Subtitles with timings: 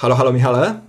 [0.00, 0.80] Halo, halo Michale.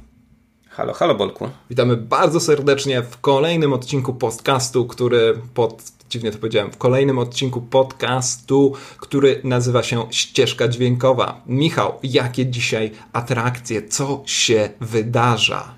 [0.69, 1.49] Halo, halo Bolku.
[1.69, 7.61] Witamy bardzo serdecznie w kolejnym odcinku podcastu, który pod dziwnie to powiedziałem, w kolejnym odcinku
[7.61, 11.41] podcastu, który nazywa się Ścieżka Dźwiękowa.
[11.45, 15.73] Michał, jakie dzisiaj atrakcje, co się wydarza?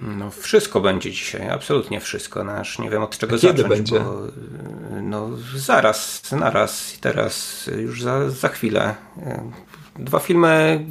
[0.00, 2.44] No wszystko będzie dzisiaj, absolutnie wszystko.
[2.44, 3.56] Nasz nie wiem od czego A zacząć.
[3.56, 4.00] Kiedy będzie?
[4.00, 4.22] Bo,
[5.02, 8.94] no zaraz, naraz i teraz, już za, za chwilę.
[10.00, 10.84] Dwa filmy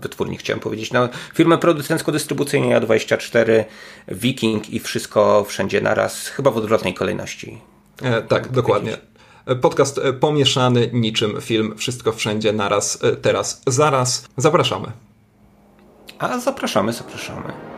[0.00, 0.92] wytwórni chciałem powiedzieć.
[0.92, 3.64] No, firmy producencko-dystrybucyjne A24,
[4.08, 7.58] Viking i wszystko wszędzie naraz, chyba w odwrotnej kolejności.
[8.02, 8.96] E, tak, dokładnie.
[9.60, 14.28] Podcast e, pomieszany niczym film Wszystko Wszędzie Naraz, e, Teraz, Zaraz.
[14.36, 14.92] Zapraszamy.
[16.18, 17.69] A zapraszamy, zapraszamy.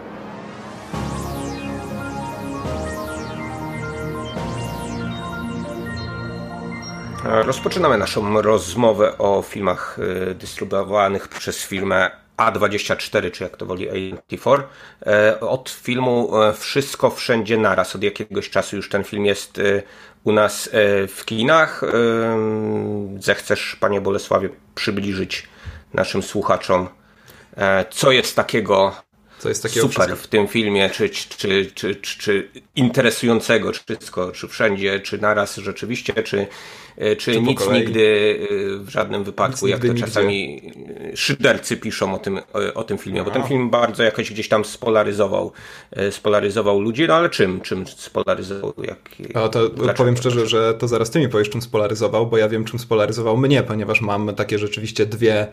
[7.25, 9.99] Rozpoczynamy naszą rozmowę o filmach
[10.31, 14.63] y, dystrybuowanych przez firmę A24, czy jak to woli A24.
[15.07, 17.97] E, od filmu e, Wszystko Wszędzie Naraz.
[17.97, 19.83] Od jakiegoś czasu już ten film jest y,
[20.25, 21.81] u nas e, w kinach.
[23.19, 25.49] Zechcesz, panie Bolesławie, przybliżyć
[25.95, 26.89] naszym słuchaczom,
[27.91, 28.93] co jest takiego
[29.43, 30.27] co jest takiego super wszystko.
[30.27, 36.23] w tym filmie, czy, czy, czy, czy, interesującego, czy wszystko, czy wszędzie, czy naraz rzeczywiście,
[36.23, 36.47] czy,
[36.97, 40.63] czy, czy nic nigdy e, w żadnym wypadku, jak to czasami
[41.13, 42.41] e, szydercy piszą o tym,
[42.75, 45.53] o tym filmie, bo ten film bardzo jakoś gdzieś tam spolaryzował,
[46.11, 48.75] spolaryzował ludzi, no ale czym, czym spolaryzował?
[48.83, 48.99] Jak,
[49.35, 52.65] A to powiem szczerze, że to zaraz ty mi powiesz, czym spolaryzował, bo ja wiem,
[52.65, 55.47] czym spolaryzował mnie, ponieważ mam takie rzeczywiście dwie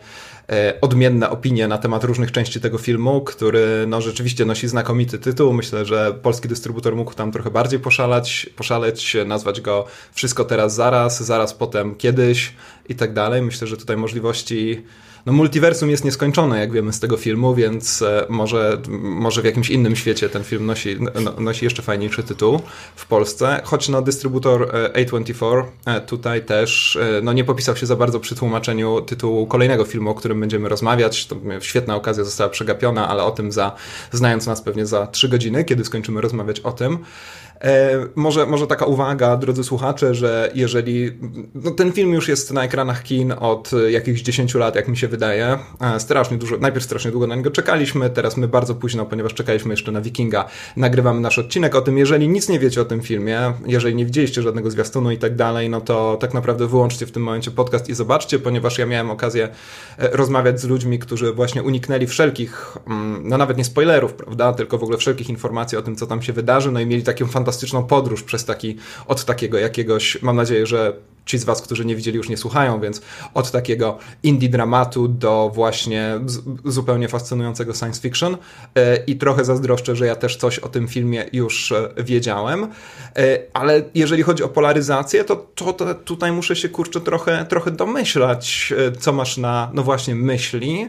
[0.80, 5.52] odmienne opinie na temat różnych części tego filmu, który no rzeczywiście nosi znakomity tytuł.
[5.52, 11.18] Myślę, że polski dystrybutor mógł tam trochę bardziej poszalać, poszaleć, nazwać go Wszystko teraz zaraz,
[11.30, 12.52] zaraz potem kiedyś
[12.88, 13.42] i tak dalej.
[13.42, 14.82] Myślę, że tutaj możliwości
[15.26, 19.70] no multiversum jest nieskończone, jak wiemy z tego filmu, więc e, może, może w jakimś
[19.70, 22.60] innym świecie ten film nosi, no, nosi jeszcze fajniejszy tytuł
[22.96, 27.96] w Polsce, choć no dystrybutor e, A24 e, tutaj też no, nie popisał się za
[27.96, 31.26] bardzo przy tłumaczeniu tytułu kolejnego filmu, o którym będziemy rozmawiać.
[31.26, 33.72] To świetna okazja została przegapiona, ale o tym za,
[34.12, 36.98] znając nas pewnie za trzy godziny, kiedy skończymy rozmawiać o tym.
[37.64, 41.18] E, może, może taka uwaga, drodzy słuchacze, że jeżeli
[41.54, 45.08] no ten film już jest na ekranach kin od jakichś 10 lat, jak mi się
[45.08, 49.34] wydaje, e, strasznie dużo, najpierw strasznie długo na niego czekaliśmy, teraz my bardzo późno, ponieważ
[49.34, 50.44] czekaliśmy jeszcze na Wikinga,
[50.76, 51.98] nagrywamy nasz odcinek o tym.
[51.98, 55.70] Jeżeli nic nie wiecie o tym filmie, jeżeli nie widzieliście żadnego zwiastunu i tak dalej,
[55.70, 59.48] no to tak naprawdę wyłączcie w tym momencie podcast i zobaczcie, ponieważ ja miałem okazję
[59.98, 64.78] e, rozmawiać z ludźmi, którzy właśnie uniknęli wszelkich, mm, no nawet nie spoilerów, prawda, tylko
[64.78, 67.49] w ogóle wszelkich informacji o tym, co tam się wydarzy, no i mieli taką fantastyczną
[67.50, 70.92] fantastyczną podróż przez taki, od takiego jakiegoś, mam nadzieję, że
[71.26, 73.02] ci z Was, którzy nie widzieli, już nie słuchają, więc
[73.34, 76.20] od takiego indie dramatu do właśnie
[76.64, 78.36] zupełnie fascynującego science fiction.
[78.74, 82.62] E, i trochę zazdroszczę, że ja też coś o tym filmie już e, wiedziałem,
[83.16, 87.70] e, ale jeżeli chodzi o polaryzację, to, to, to tutaj muszę się kurczę trochę, trochę
[87.70, 90.88] domyślać, co masz na, no właśnie, myśli,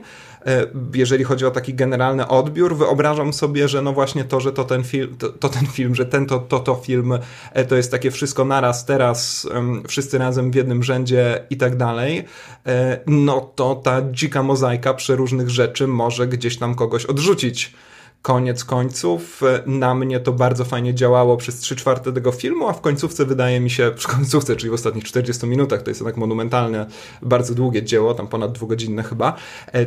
[0.94, 4.84] jeżeli chodzi o taki generalny odbiór, wyobrażam sobie, że no właśnie to, że to ten
[4.84, 7.14] film, to, to ten film, że ten to, to, to film,
[7.54, 9.48] e, to jest takie wszystko naraz, teraz,
[9.88, 12.26] wszyscy razem w jednym rzędzie i tak dalej,
[12.66, 17.74] e, no to ta dzika mozaika przeróżnych rzeczy może gdzieś tam kogoś odrzucić
[18.22, 22.74] koniec końców e, na mnie to bardzo fajnie działało przez 3 czwarte tego filmu, a
[22.74, 26.18] w końcówce wydaje mi się, w końcówce, czyli w ostatnich 40 minutach, to jest jednak
[26.18, 26.86] monumentalne,
[27.22, 29.36] bardzo długie dzieło, tam ponad dwugodzinne chyba,
[29.74, 29.86] e,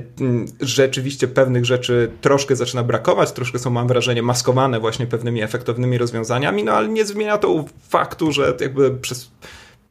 [0.60, 6.64] rzeczywiście pewnych rzeczy troszkę zaczyna brakować, troszkę są, mam wrażenie, maskowane właśnie pewnymi efektownymi rozwiązaniami,
[6.64, 9.30] no ale nie zmienia to faktu, że jakby przez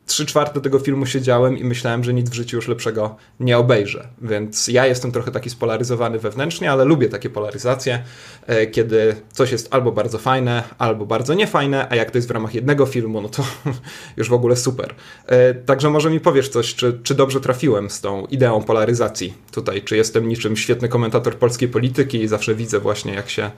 [0.06, 4.08] trzy czwarte tego filmu siedziałem i myślałem, że nic w życiu już lepszego nie obejrzę.
[4.22, 8.04] Więc ja jestem trochę taki spolaryzowany wewnętrznie, ale lubię takie polaryzacje,
[8.48, 12.32] e, kiedy coś jest albo bardzo fajne, albo bardzo niefajne, a jak to jest w
[12.32, 13.46] ramach jednego filmu, no to
[14.18, 14.96] już w ogóle super.
[15.28, 19.82] E, także może mi powiesz coś, czy, czy dobrze trafiłem z tą ideą polaryzacji tutaj,
[19.82, 23.52] czy jestem niczym świetny komentator polskiej polityki i zawsze widzę właśnie, jak się,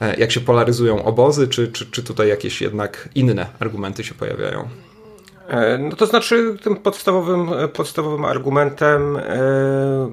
[0.00, 4.68] e, jak się polaryzują obozy, czy, czy, czy tutaj jakieś jednak inne argumenty się pojawiają.
[5.48, 9.22] E, no to znaczy, tym podstawowym, podstawowym argumentem e,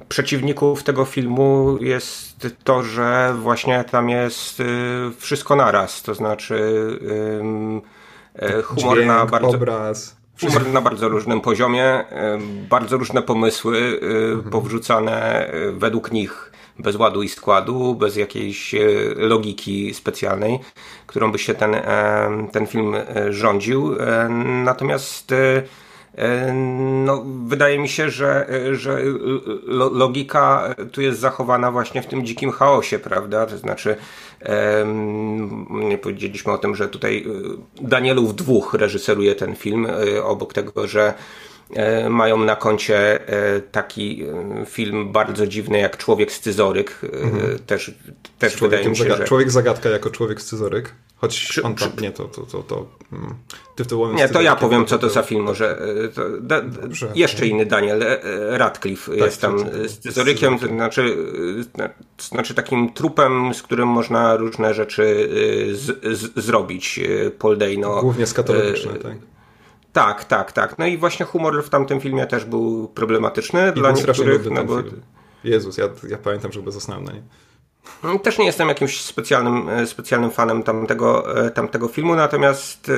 [0.10, 4.64] przeciwników tego filmu jest to, że właśnie tam jest e,
[5.18, 6.02] wszystko naraz.
[6.02, 6.62] To znaczy
[8.64, 9.50] humor Dźwięk, na bardzo.
[9.50, 10.22] Obraz.
[10.42, 12.06] Humor na bardzo różnym poziomie,
[12.70, 14.52] bardzo różne pomysły mhm.
[14.52, 16.51] powrzucane według nich
[16.82, 18.80] bez ładu i składu, bez jakiejś e,
[19.16, 20.60] logiki specjalnej,
[21.08, 23.96] którą by się ten, e, ten film e, rządził.
[24.64, 25.34] Natomiast
[27.06, 29.02] no, wydaje mi się, że, że
[29.92, 33.46] logika tu jest zachowana właśnie w tym dzikim chaosie, prawda?
[33.46, 33.96] To znaczy,
[35.70, 37.26] nie powiedzieliśmy o tym, że tutaj
[37.82, 39.88] Danielów dwóch reżyseruje ten film,
[40.24, 41.14] obok tego, że
[42.10, 47.02] mają na koncie e, taki e, film bardzo dziwny jak Człowiek Scyzoryk.
[47.24, 47.60] Mhm.
[47.60, 47.92] Też,
[48.40, 49.24] też wydaje mi się, że...
[49.24, 50.96] Człowiek Zagadka jako Człowiek Scyzoryk.
[51.16, 52.02] Choć on tam, przy...
[52.02, 53.36] nie, to, to, to, to mm.
[53.76, 55.82] ty w tym Nie, to ja powiem, co to za film, może
[56.16, 56.62] to, da,
[57.16, 58.04] jeszcze inny Daniel
[58.50, 61.18] Radcliffe tak, jest tam scyzorykiem, to znaczy,
[62.20, 65.30] znaczy takim trupem, z którym można różne rzeczy
[65.72, 67.00] z, z, zrobić.
[67.40, 68.02] Paul Dano.
[68.02, 69.31] Głównie skatologiczne, tak.
[69.94, 70.78] Tak, tak, tak.
[70.78, 74.52] No i właśnie humor w tamtym filmie też był problematyczny I dla niektórych.
[74.52, 74.78] No bo...
[75.44, 77.22] Jezus, ja, ja pamiętam, że zasnąłem na nie.
[78.24, 82.94] Też nie jestem jakimś specjalnym, e, specjalnym fanem tamtego, e, tamtego filmu, natomiast e,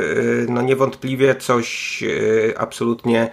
[0.49, 2.03] no niewątpliwie coś
[2.57, 3.29] absolutnie,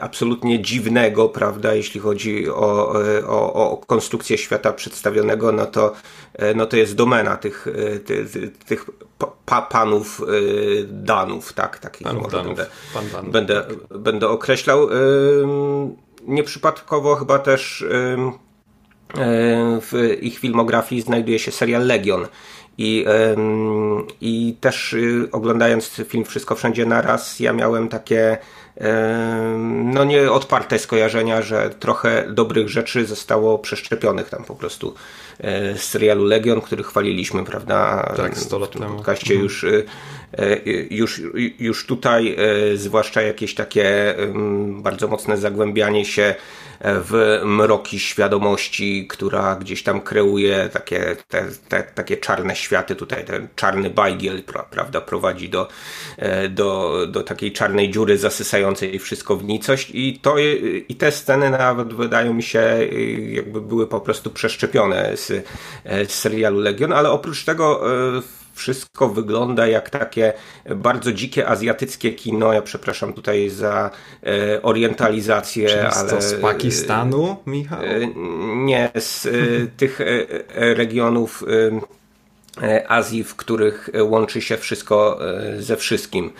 [0.00, 2.94] absolutnie dziwnego, prawda, jeśli chodzi o,
[3.26, 5.92] o, o konstrukcję świata przedstawionego, no to,
[6.54, 7.66] no to jest domena tych,
[8.04, 8.28] tych,
[8.66, 8.90] tych
[9.46, 10.22] pa, panów
[10.86, 12.46] Danów, tak, takich panów Danów.
[12.46, 13.98] Będę, Pan Danów, będę, tak.
[13.98, 14.88] będę określał.
[16.26, 17.84] Nieprzypadkowo chyba też
[19.14, 22.26] E, w ich filmografii znajduje się serial Legion.
[22.78, 23.04] I,
[24.20, 28.38] I też y, oglądając film Wszystko Wszędzie Naraz, ja miałem takie
[29.84, 34.94] no nieodparte skojarzenia, że trochę dobrych rzeczy zostało przeszczepionych tam po prostu
[35.76, 38.12] z serialu Legion, który chwaliliśmy, prawda?
[38.16, 38.96] Tak, 100 lat temu.
[38.96, 39.44] podcaście mhm.
[39.44, 39.84] już, y,
[40.38, 40.56] e,
[40.90, 41.22] już,
[41.58, 42.36] już tutaj,
[42.74, 44.14] zwłaszcza jakieś takie
[44.82, 46.34] bardzo mocne zagłębianie się
[46.80, 52.96] w mroki świadomości, która gdzieś tam kreuje takie, te, te, takie czarne światy.
[52.96, 55.68] Tutaj ten czarny bajgiel prawda, prowadzi do,
[56.16, 60.38] e, do, do takiej czarnej dziury zasysającej wszystko w nicość i, to,
[60.88, 62.86] i te sceny nawet wydają mi się e,
[63.32, 67.82] jakby były po prostu przeszczepione z, e, serialu Legion, ale oprócz tego
[68.56, 70.32] wszystko wygląda jak takie
[70.76, 72.52] bardzo dzikie azjatyckie kino.
[72.52, 73.90] Ja przepraszam tutaj za
[74.22, 76.22] e, orientalizację, Czyli ale.
[76.22, 77.82] z Pakistanu, Michał?
[77.82, 78.06] E,
[78.56, 79.30] nie, z e,
[79.76, 81.80] tych e, e, regionów e,
[82.88, 85.18] Azji, w których łączy się wszystko
[85.58, 86.32] ze wszystkim.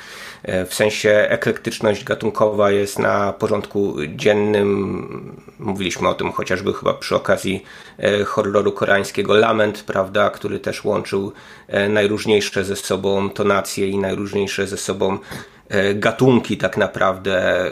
[0.68, 5.36] W sensie eklektyczność gatunkowa jest na porządku dziennym.
[5.58, 7.64] Mówiliśmy o tym chociażby chyba przy okazji
[7.98, 11.32] e, horroru koreańskiego Lament, prawda, który też łączył
[11.68, 15.55] e, najróżniejsze ze sobą tonacje i najróżniejsze ze sobą E,
[15.94, 17.64] gatunki tak naprawdę,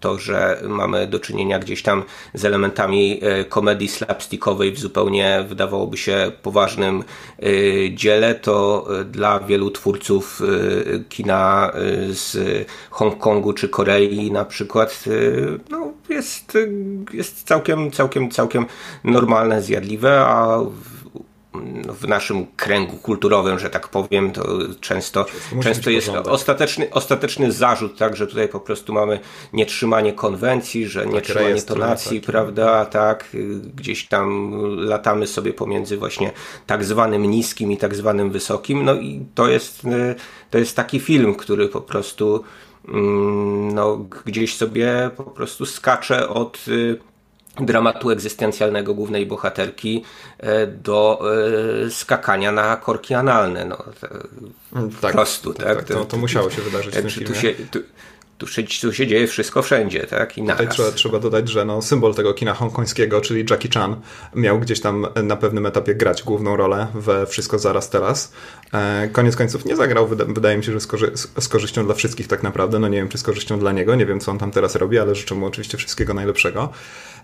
[0.00, 2.02] to, że mamy do czynienia gdzieś tam
[2.34, 7.04] z elementami e, komedii slapstickowej w zupełnie wydawałoby się poważnym
[7.42, 7.44] e,
[7.94, 10.42] dziele, to dla wielu twórców
[11.08, 11.72] kina
[12.10, 12.36] z
[12.90, 15.04] Hongkongu czy Korei na przykład
[15.70, 16.58] no, jest,
[17.12, 18.66] jest całkiem, całkiem, całkiem
[19.04, 20.60] normalne, zjadliwe, a
[21.88, 25.26] w naszym kręgu kulturowym, że tak powiem, to często,
[25.62, 29.20] często jest ostateczny, ostateczny zarzut, tak, że tutaj po prostu mamy
[29.52, 32.30] nietrzymanie konwencji, że tak, nietrzymanie tonacji, tak.
[32.30, 33.28] prawda, tak,
[33.74, 36.32] gdzieś tam latamy sobie pomiędzy właśnie
[36.66, 39.82] tak zwanym niskim i tak zwanym wysokim, no i to jest,
[40.50, 42.44] to jest taki film, który po prostu
[42.88, 46.64] mm, no, gdzieś sobie po prostu skacze od
[47.60, 50.04] dramatu egzystencjalnego głównej bohaterki
[50.38, 51.20] e, do
[51.86, 53.64] e, skakania na korki analne.
[53.64, 53.84] No,
[54.72, 55.76] mm, tak, prostu, tak?
[55.76, 57.28] tak to, to, musiało się wydarzyć w tym filmie.
[57.28, 57.78] Tu się, tu,
[58.38, 60.38] tu się, tu się dzieje wszystko wszędzie, tak?
[60.38, 63.96] I Tutaj trzeba, trzeba dodać, że no, symbol tego kina hongkońskiego, czyli Jackie Chan,
[64.34, 68.32] miał gdzieś tam na pewnym etapie grać główną rolę we Wszystko Zaraz Teraz.
[68.74, 72.28] E, koniec końców nie zagrał, wydaje mi się, że z, korzy z korzyścią dla wszystkich
[72.28, 72.78] tak naprawdę.
[72.78, 74.98] No nie wiem, czy z korzyścią dla niego, nie wiem, co on tam teraz robi,
[74.98, 76.72] ale życzę mu oczywiście wszystkiego najlepszego.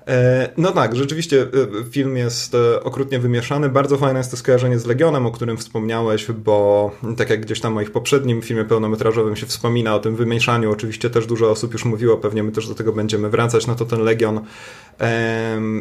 [0.08, 3.68] E, no tak, rzeczywiście e, film jest e, okrutnie wymieszany.
[3.68, 7.72] Bardzo fajne jest to skojarzenie z Legionem, o którym wspomniałeś, bo tak jak gdzieś tam
[7.72, 11.84] w moich poprzednim filmie pełnometrażowym się wspomina o tym wymieszaniu, oczywiście też dużo osób już
[11.84, 14.40] mówiło, pewnie my też do tego będziemy wracać, no to ten Legion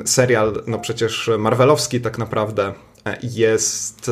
[0.05, 2.73] serial, no przecież marvelowski tak naprawdę,
[3.23, 4.11] jest,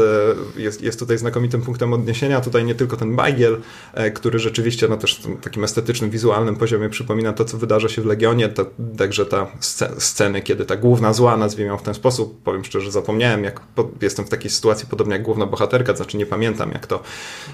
[0.58, 2.41] e, jest, jest tutaj znakomitym punktem odniesienia.
[2.41, 3.62] Tutaj nie tylko ten Bajgiel,
[3.93, 8.05] e, który rzeczywiście na też takim estetycznym, wizualnym poziomie przypomina to, co wydarza się w
[8.05, 8.65] Legionie, to,
[8.98, 9.48] także ta
[9.98, 13.62] sceny, kiedy ta główna zła, nazwijmy ją w ten sposób, powiem szczerze, zapomniałem, jak
[14.01, 17.03] jestem w takiej sytuacji podobnie jak główna bohaterka, znaczy nie pamiętam, jak to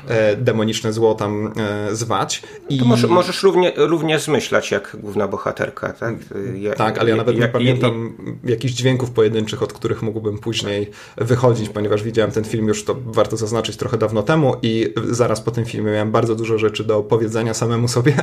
[0.08, 1.54] e, demoniczne zło tam
[1.92, 2.44] zwać.
[2.70, 2.80] I...
[2.80, 6.16] To może, możesz równie, równie zmyślać jak główna bohaterka, tak?
[6.56, 8.13] Ja, tak, ale ja nawet ja, nie pamiętam
[8.44, 13.38] jakichś dźwięków pojedynczych, od których mógłbym później wychodzić, ponieważ widziałem ten film już, to warto
[13.38, 17.53] zaznaczyć, trochę dawno temu i zaraz po tym filmie miałem bardzo dużo rzeczy do powiedzenia
[17.53, 18.13] samemu sobie,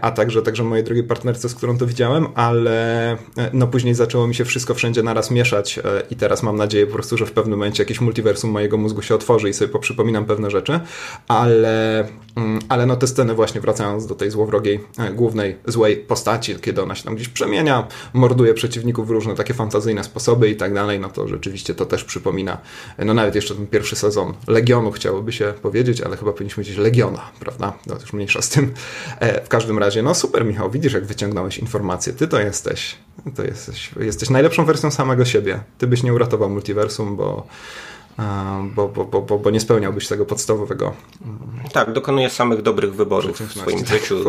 [0.00, 3.16] a także, także mojej drugiej partnerce, z którą to widziałem, ale
[3.52, 7.16] no później zaczęło mi się wszystko wszędzie naraz mieszać i teraz mam nadzieję po prostu,
[7.16, 10.80] że w pewnym momencie jakieś multiversum mojego mózgu się otworzy i sobie poprzypominam pewne rzeczy,
[11.28, 12.00] ale,
[12.36, 14.80] mm, ale no te sceny właśnie wracając do tej złowrogiej,
[15.14, 20.04] głównej, złej postaci, kiedy ona się tam gdzieś przemienia, morduje przeciwników w różne takie fantazyjne
[20.04, 22.58] sposoby i tak dalej, no to rzeczywiście to też przypomina,
[22.98, 27.30] no nawet jeszcze ten pierwszy sezon Legionu chciałoby się powiedzieć, ale chyba powinniśmy powiedzieć Legiona,
[27.40, 27.72] prawda?
[27.86, 28.74] No już mniejsza z tym.
[29.20, 32.96] E, w każdym razie, no super Michał, widzisz jak wyciągnąłeś informacje, ty to jesteś,
[33.36, 35.60] to jesteś, jesteś najlepszą wersją samego siebie.
[35.78, 37.46] Ty byś nie uratował multiversum, bo
[38.74, 40.92] bo, bo, bo, bo, nie spełniałbyś tego podstawowego.
[41.72, 44.24] Tak, dokonuję samych dobrych wyborów w swoim życiu.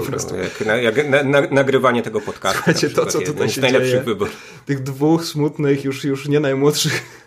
[0.67, 2.57] Jak, jak na, na, nagrywanie tego podcastu.
[2.57, 4.61] Słuchajcie, to co tutaj się dzieje, wyborów.
[4.65, 7.22] tych dwóch smutnych, już, już nie najmłodszych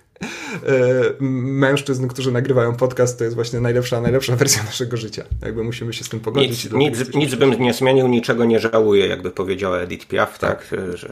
[1.20, 5.24] mężczyzn, którzy nagrywają podcast, to jest właśnie najlepsza, najlepsza wersja naszego życia.
[5.42, 6.64] Jakby musimy się z tym pogodzić.
[6.64, 10.66] Nic, nic, nic bym nie zmienił, niczego nie żałuję, jakby powiedziała Edith Piaf, tak?
[10.68, 11.08] tak że,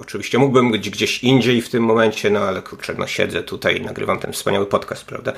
[0.00, 3.80] oczywiście mógłbym być gdzieś indziej w tym momencie, no ale kurczę, no siedzę tutaj i
[3.80, 5.32] nagrywam ten wspaniały podcast, prawda?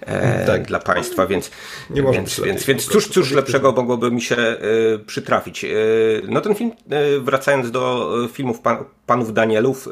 [0.00, 0.66] E, tak.
[0.66, 1.50] Dla Państwa, więc
[1.90, 4.58] nie więc, więc, więc cóż, cóż lepszego mogłoby mi się e,
[5.06, 5.64] przytrafić.
[5.64, 5.68] E,
[6.28, 9.88] no ten film, e, wracając do filmów pan, Panów Danielów,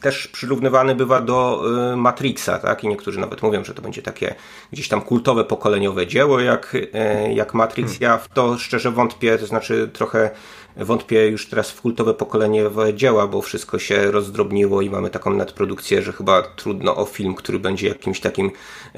[0.00, 2.84] też przyrównywany bywa do y, Matrixa, tak?
[2.84, 4.34] I niektórzy nawet mówią, że to będzie takie
[4.72, 6.88] gdzieś tam kultowe, pokoleniowe dzieło jak, y,
[7.34, 7.98] jak Matrix.
[7.98, 8.02] Hmm.
[8.02, 10.30] Ja w to szczerze wątpię, to znaczy trochę
[10.76, 16.02] wątpię już teraz w kultowe pokoleniowe dzieła, bo wszystko się rozdrobniło i mamy taką nadprodukcję,
[16.02, 18.50] że chyba trudno o film, który będzie jakimś takim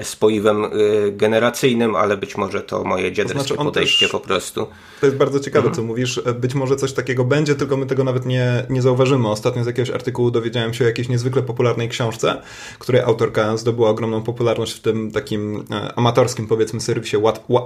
[0.02, 4.66] spoiwem y, generacyjnym, ale być może to moje dziaderskie to znaczy podejście po prostu.
[5.00, 5.74] To jest bardzo ciekawe, mhm.
[5.74, 6.20] co mówisz.
[6.40, 9.28] Być może coś takiego będzie, tylko my tego nawet nie, nie zauważymy.
[9.28, 12.42] Ostatnio z jakiegoś artykułu dowiedziałem się o jakiejś niezwykle popularnej książce,
[12.78, 17.16] której autorka zdobyła ogromną popularność w tym takim e, amatorskim, powiedzmy, serwisie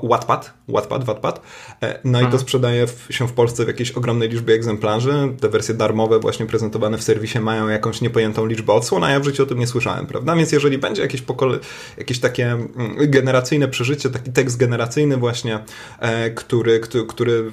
[0.03, 1.41] Wattpad, Wattpad, Wattpad.
[1.83, 2.41] E, no i to mhm.
[2.43, 5.13] sprzedaje się w Polsce w jakiejś ogromnej liczbie egzemplarzy.
[5.41, 9.25] Te wersje darmowe właśnie prezentowane w serwisie mają jakąś niepojętą liczbę odsłon, a ja w
[9.25, 10.37] życiu o tym nie słyszałem, prawda?
[10.37, 11.59] Więc jeżeli będzie jakieś, pokole...
[11.99, 15.59] jakieś takie mm, generacyjne przeżycie, taki tekst generacyjny właśnie,
[15.99, 17.51] e, który, który, który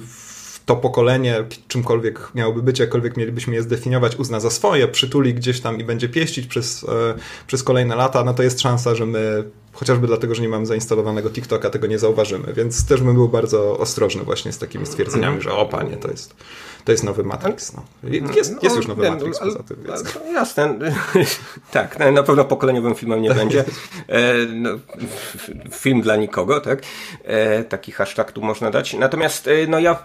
[0.66, 5.80] to pokolenie, czymkolwiek miałoby być, jakkolwiek mielibyśmy je zdefiniować, uzna za swoje, przytuli gdzieś tam
[5.80, 7.14] i będzie pieścić przez, e,
[7.46, 9.44] przez kolejne lata, no to jest szansa, że my
[9.78, 13.78] chociażby dlatego, że nie mamy zainstalowanego TikToka, tego nie zauważymy, więc też bym był bardzo
[13.78, 16.34] ostrożny właśnie z takimi stwierdzeniami, że o panie, to jest
[16.88, 17.72] to jest nowy Matrix.
[17.72, 17.82] No.
[18.36, 19.76] Jest, jest już nowy no, Matrix poza tym.
[19.86, 20.18] Więc.
[20.32, 20.78] Jasne.
[21.72, 23.64] tak, na pewno pokoleniowym filmem nie będzie.
[24.08, 24.70] E, no,
[25.72, 26.82] film dla nikogo, tak?
[27.24, 28.94] E, taki hashtag tu można dać.
[28.94, 30.04] Natomiast e, no, ja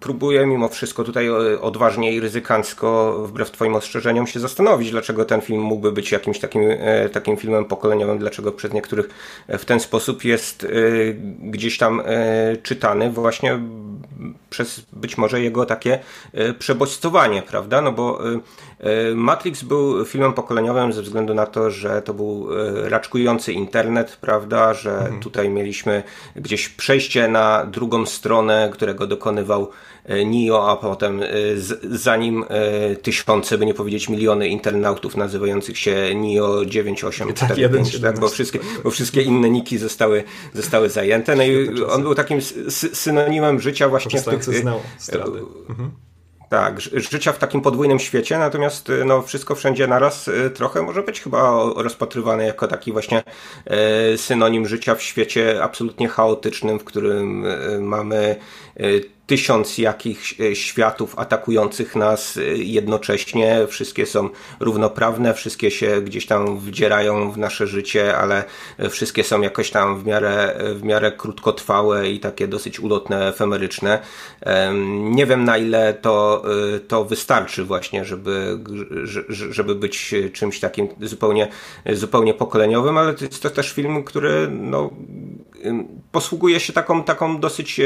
[0.00, 5.60] próbuję mimo wszystko tutaj odważnie i ryzykancko, wbrew Twoim ostrzeżeniom, się zastanowić, dlaczego ten film
[5.60, 6.62] mógłby być jakimś takim,
[7.12, 9.01] takim filmem pokoleniowym, dlaczego przez niektórych
[9.48, 10.66] w ten sposób jest
[11.40, 12.02] gdzieś tam
[12.62, 13.58] czytany właśnie
[14.50, 15.98] przez być może jego takie
[16.32, 17.80] e, przebodźcowanie, prawda?
[17.80, 18.40] No bo e, e,
[19.14, 22.48] Matrix był filmem pokoleniowym ze względu na to, że to był
[22.88, 24.74] raczkujący internet, prawda?
[24.74, 25.20] Że mhm.
[25.20, 26.02] tutaj mieliśmy
[26.36, 29.70] gdzieś przejście na drugą stronę, którego dokonywał
[30.26, 31.20] Nio, a potem
[31.90, 32.44] zanim
[33.02, 38.90] tysiące, by nie powiedzieć miliony internautów nazywających się Nio 9845, tak, tak, bo, wszystkie, bo
[38.90, 40.24] wszystkie inne niki zostały,
[40.54, 41.36] zostały zajęte.
[41.36, 42.38] No i on był takim
[42.92, 44.44] synonimem życia właśnie w tych...
[44.44, 44.80] Znał
[45.68, 45.90] mhm.
[46.52, 51.64] Tak, życia w takim podwójnym świecie, natomiast no, wszystko wszędzie naraz trochę może być chyba
[51.76, 53.22] rozpatrywane jako taki właśnie
[54.16, 57.44] synonim życia w świecie absolutnie chaotycznym, w którym
[57.80, 58.36] mamy
[59.32, 63.66] tysiąc jakichś e, światów atakujących nas e, jednocześnie.
[63.68, 64.28] Wszystkie są
[64.60, 68.44] równoprawne, wszystkie się gdzieś tam wdzierają w nasze życie, ale
[68.78, 73.98] e, wszystkie są jakoś tam w miarę, w miarę krótkotrwałe i takie dosyć ulotne, efemeryczne.
[74.98, 76.44] Nie wiem na ile to,
[76.88, 78.58] to wystarczy właśnie, żeby,
[79.28, 81.48] żeby być czymś takim zupełnie,
[81.92, 84.90] zupełnie pokoleniowym, ale to jest to też film, który no,
[86.12, 87.80] posługuje się taką, taką dosyć,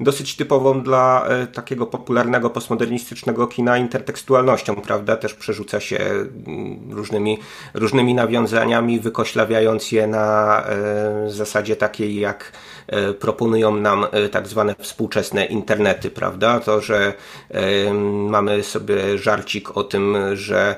[0.00, 5.16] dosyć typową dla e, takiego popularnego postmodernistycznego kina intertekstualnością, prawda?
[5.16, 7.38] Też przerzuca się mm, różnymi,
[7.74, 12.52] różnymi nawiązaniami, wykoślawiając je na e, zasadzie takiej, jak
[12.86, 16.60] e, proponują nam tak zwane współczesne internety, prawda?
[16.60, 17.14] To, że
[18.28, 20.76] mamy sobie żarcik o tym, że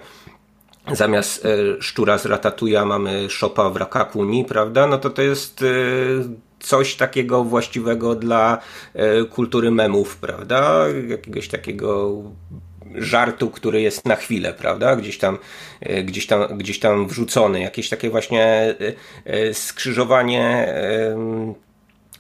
[0.93, 1.47] zamiast
[1.81, 4.87] szczura z ratatuja mamy szopa w rakakuni, prawda?
[4.87, 5.65] No to to jest
[6.61, 8.59] coś takiego właściwego dla
[8.95, 10.85] e, kultury memów, prawda?
[11.09, 12.23] Jakiegoś takiego
[12.95, 14.97] żartu, który jest na chwilę, prawda?
[14.97, 15.39] Gdzieś tam,
[16.05, 17.61] gdzieś tam, gdzieś tam wrzucony.
[17.61, 18.75] Jakieś takie właśnie
[19.53, 20.75] skrzyżowanie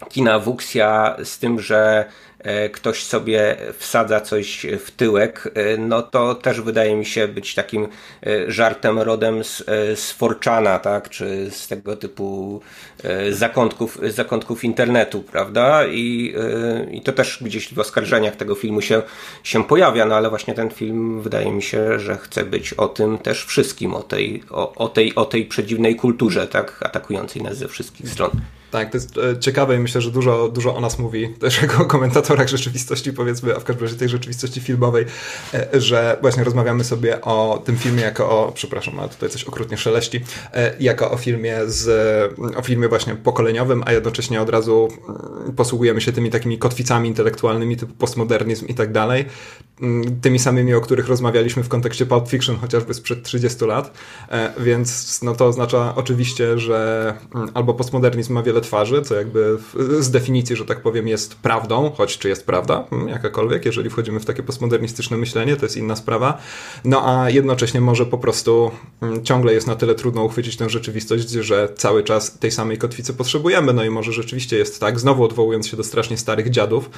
[0.08, 2.04] kina Wuxia z tym, że
[2.42, 7.54] E, ktoś sobie wsadza coś w tyłek, e, no to też wydaje mi się być
[7.54, 7.88] takim
[8.26, 12.60] e, żartem rodem z, z Forczana, tak, czy z tego typu
[13.30, 15.86] zakątków, zakątków internetu, prawda?
[15.86, 16.34] I,
[16.90, 19.02] I to też gdzieś w oskarżeniach tego filmu się,
[19.42, 23.18] się pojawia, no ale właśnie ten film wydaje mi się, że chce być o tym
[23.18, 27.68] też wszystkim, o tej, o, o tej, o tej przedziwnej kulturze, tak, atakującej nas ze
[27.68, 28.30] wszystkich stron.
[28.72, 32.32] Tak, to jest ciekawe i myślę, że dużo, dużo o nas mówi też jako komentator
[32.32, 35.06] aktorach rzeczywistości, powiedzmy, a w każdym razie tej rzeczywistości filmowej,
[35.54, 39.76] e, że właśnie rozmawiamy sobie o tym filmie jako o, przepraszam, ale tutaj coś okrutnie
[39.76, 40.20] szeleści,
[40.52, 41.88] e, jako o filmie z,
[42.56, 47.76] o filmie właśnie pokoleniowym, a jednocześnie od razu mm, posługujemy się tymi takimi kotwicami intelektualnymi
[47.76, 49.24] typu postmodernizm i tak dalej,
[49.80, 53.92] mm, tymi samymi, o których rozmawialiśmy w kontekście Pulp Fiction chociażby sprzed 30 lat,
[54.28, 59.58] e, więc no to oznacza oczywiście, że mm, albo postmodernizm ma wiele twarzy, co jakby
[59.98, 64.20] z definicji, że tak powiem, jest prawdą, choć czy jest prawda, hmm, jakakolwiek, jeżeli wchodzimy
[64.20, 66.38] w takie postmodernistyczne myślenie, to jest inna sprawa.
[66.84, 71.30] No a jednocześnie może po prostu hmm, ciągle jest na tyle trudno uchwycić tę rzeczywistość,
[71.30, 73.72] że cały czas tej samej kotwicy potrzebujemy.
[73.72, 76.90] No i może rzeczywiście jest tak, znowu odwołując się do strasznie starych dziadów,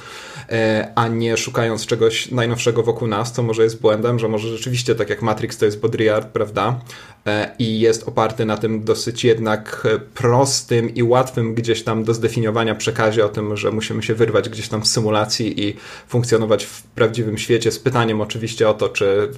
[0.49, 4.95] e, a nie szukając czegoś najnowszego wokół nas, co może jest błędem, że może rzeczywiście
[4.95, 6.79] tak jak Matrix to jest Baudrillard, prawda?
[7.27, 12.13] E, I jest oparty na tym dosyć jednak e, prostym i łatwym gdzieś tam do
[12.13, 15.75] zdefiniowania przekazie o tym, że musimy się wyrwać gdzieś tam z symulacji symulacji i
[16.07, 19.29] funkcjonować w prawdziwym świecie, z pytaniem oczywiście o to, czy,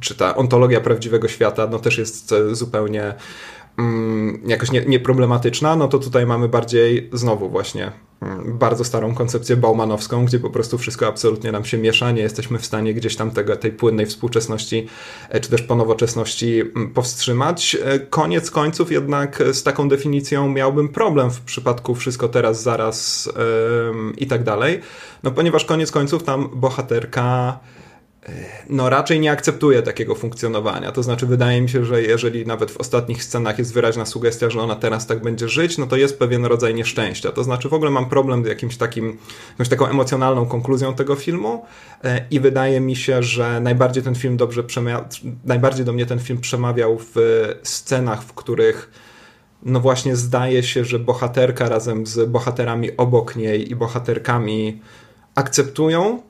[0.00, 3.14] czy ta ontologia prawdziwego świata no też jest zupełnie
[3.82, 9.56] mm, jakoś nie, nieproblematyczna, no to tutaj mamy bardziej znowu właśnie mm, bardzo starą koncepcję
[9.56, 13.30] baumanowską, gdzie po prostu wszystko absolutnie nam się miesza, nie jesteśmy w stanie gdzieś tam
[13.30, 14.86] tego, tej płynnej współczesności
[15.28, 17.76] e, czy też ponowoczesności mm, powstrzymać.
[17.84, 24.12] E, koniec końców jednak z taką definicją miałbym problem w przypadku wszystko teraz, zaraz yy,
[24.16, 24.80] i tak dalej,
[25.22, 27.58] no ponieważ koniec końców tam bohaterka
[28.68, 30.92] no raczej nie akceptuje takiego funkcjonowania.
[30.92, 34.60] To znaczy, wydaje mi się, że jeżeli nawet w ostatnich scenach jest wyraźna sugestia, że
[34.60, 37.32] ona teraz tak będzie żyć, no to jest pewien rodzaj nieszczęścia.
[37.32, 39.18] To znaczy, w ogóle mam problem z jakimś takim,
[39.50, 41.64] jakąś taką emocjonalną konkluzją tego filmu
[42.04, 45.08] e, i wydaje mi się, że najbardziej ten film dobrze przemawia,
[45.44, 47.16] najbardziej do mnie ten film przemawiał w
[47.62, 48.90] scenach, w których
[49.62, 54.80] no właśnie zdaje się, że bohaterka razem z bohaterami obok niej i bohaterkami
[55.34, 56.22] akceptują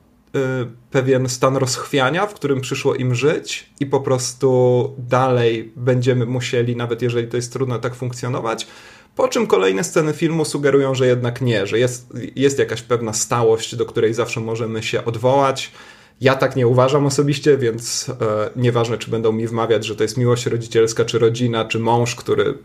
[0.91, 7.01] pewien stan rozchwiania, w którym przyszło im żyć, i po prostu dalej będziemy musieli, nawet
[7.01, 8.67] jeżeli to jest trudno, tak funkcjonować.
[9.15, 13.75] Po czym kolejne sceny filmu sugerują, że jednak nie, że jest, jest jakaś pewna stałość,
[13.75, 15.71] do której zawsze możemy się odwołać.
[16.21, 20.17] Ja tak nie uważam osobiście, więc e, nieważne, czy będą mi wmawiać, że to jest
[20.17, 22.57] miłość rodzicielska, czy rodzina, czy mąż, który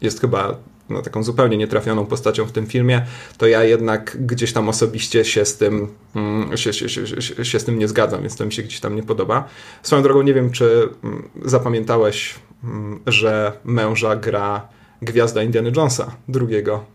[0.00, 3.06] jest chyba no, taką zupełnie nietrafioną postacią w tym filmie,
[3.38, 7.64] to ja jednak gdzieś tam osobiście się z tym, mm, się, się, się, się, z
[7.64, 9.48] tym nie zgadzam, więc to mi się gdzieś tam nie podoba.
[9.82, 14.68] Swoją drogą nie wiem, czy mm, zapamiętałeś, mm, że męża gra
[15.02, 16.94] gwiazda Indiana Jonesa, drugiego.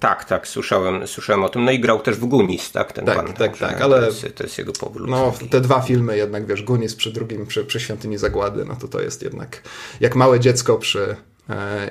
[0.00, 1.64] Tak, tak, słyszałem, słyszałem o tym.
[1.64, 2.92] No i grał też w Gunis, tak?
[2.92, 5.10] Ten tak, pan, tak, tak, ale to jest, to jest jego powrót.
[5.10, 8.88] No, te dwa filmy jednak, wiesz, Gunis przy drugim, przy, przy Świątyni Zagłady, no to
[8.88, 9.62] to jest jednak
[10.00, 11.16] jak małe dziecko przy,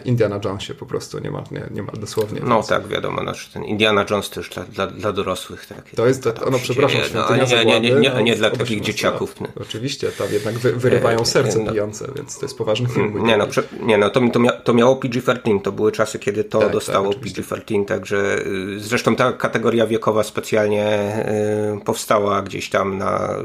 [0.06, 2.42] Indiana Jonesie po prostu nie ma, nie, nie ma dosłownie.
[2.44, 2.68] No więc.
[2.68, 5.66] tak, wiadomo, znaczy ten Indiana Jones też dla, dla, dla dorosłych.
[5.66, 8.82] Tak, to jest, to, no przepraszam, no, nie, nie, nie, nie, nie, nie dla takich
[8.82, 9.36] dzieciaków.
[9.62, 13.26] Oczywiście, tam jednak wy, wyrywają e, serce no, bijące, więc to jest poważny film.
[13.26, 16.44] Nie, no, prze, nie, no to, to, mia, to miało PG-13, to były czasy, kiedy
[16.44, 18.40] to tak, dostało tak, PG-13, także
[18.76, 20.88] y, zresztą ta kategoria wiekowa specjalnie
[21.78, 23.38] y, powstała gdzieś tam na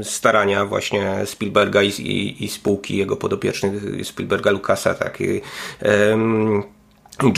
[0.00, 5.40] y, starania właśnie Spielberga i, i, i spółki jego podopiecznych, Spielberga Lucasa, tak, i,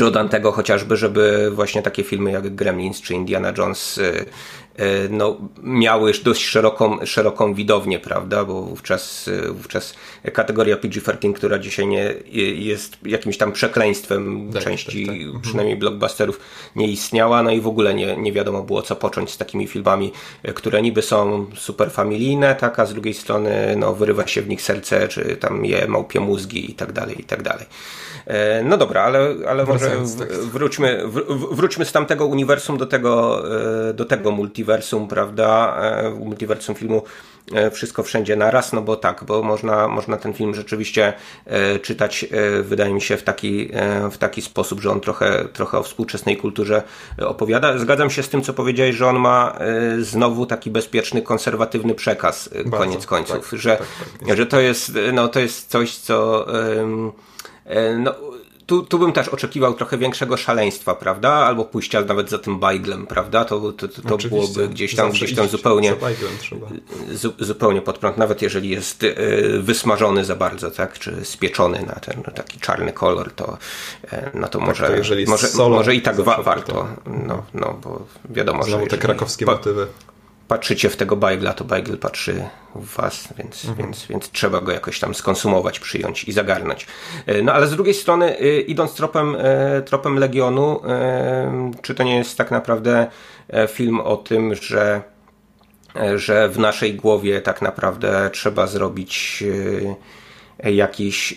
[0.00, 4.24] Joe Dantego chociażby, żeby właśnie takie filmy jak Gremlins czy Indiana Jones y,
[5.11, 9.94] no, miały dość szeroką, szeroką widownię, prawda, bo wówczas, e, wówczas
[10.33, 12.14] kategoria PG-13, która dzisiaj nie
[12.54, 15.42] jest jakimś tam przekleństwem tak, części tak, tak.
[15.42, 16.40] Przynajmniej blockbusterów
[16.76, 20.12] nie istniała, no i w ogóle nie, nie wiadomo było co począć z takimi filmami,
[20.42, 24.48] e, które niby są super familijne, tak, a z drugiej strony no, wyrywa się w
[24.48, 27.66] nich serce, czy tam je małpie mózgi i tak dalej, i tak dalej.
[28.64, 29.90] No dobra, ale, ale może
[30.30, 31.02] wróćmy,
[31.50, 33.42] wróćmy z tamtego uniwersum do tego,
[33.94, 37.03] do tego multiversum multiversum, prawda, e, multiversum filmu
[37.55, 41.12] E, wszystko wszędzie naraz, no bo tak, bo można, można ten film rzeczywiście
[41.46, 42.27] e, czytać,
[42.62, 43.68] wydaje mi się, w taki,
[44.11, 46.83] w taki sposób, że on trochę, trochę o współczesnej kulturze
[47.18, 47.79] opowiada.
[47.79, 49.59] Zgadzam się z tym, co powiedziałeś, że on ma
[49.99, 53.87] znowu taki bezpieczny, konserwatywny przekaz, Bardzo, koniec końców, tak, że, tak,
[54.27, 56.46] tak, że to jest, no, to jest coś, co
[57.99, 58.14] no,
[58.70, 61.30] tu, tu bym też oczekiwał trochę większego szaleństwa, prawda?
[61.30, 63.44] Albo pójścia nawet za tym bajglem, prawda?
[63.44, 65.94] To, to, to, to byłoby gdzieś tam, gdzieś tam zupełnie,
[67.12, 69.14] zu, zupełnie pod prąd, nawet jeżeli jest y,
[69.62, 70.98] wysmażony za bardzo, tak?
[70.98, 73.59] Czy spieczony na ten taki czarny kolor, to,
[74.04, 76.88] y, no to tak, może, to jeżeli może, może i tak wa warto.
[77.06, 79.87] No, no, bo wiadomo, Znowu że te krakowskie motywy
[80.50, 83.86] patrzycie w tego bajgla, to bajgl patrzy w was, więc, mhm.
[83.86, 86.86] więc, więc trzeba go jakoś tam skonsumować, przyjąć i zagarnąć.
[87.26, 90.80] E, no ale z drugiej strony, e, idąc tropem, e, tropem Legionu,
[91.82, 93.06] czy to nie jest tak naprawdę
[93.68, 95.02] film o tym, że,
[96.16, 99.44] że w naszej głowie tak naprawdę trzeba zrobić
[100.64, 101.34] jakiś,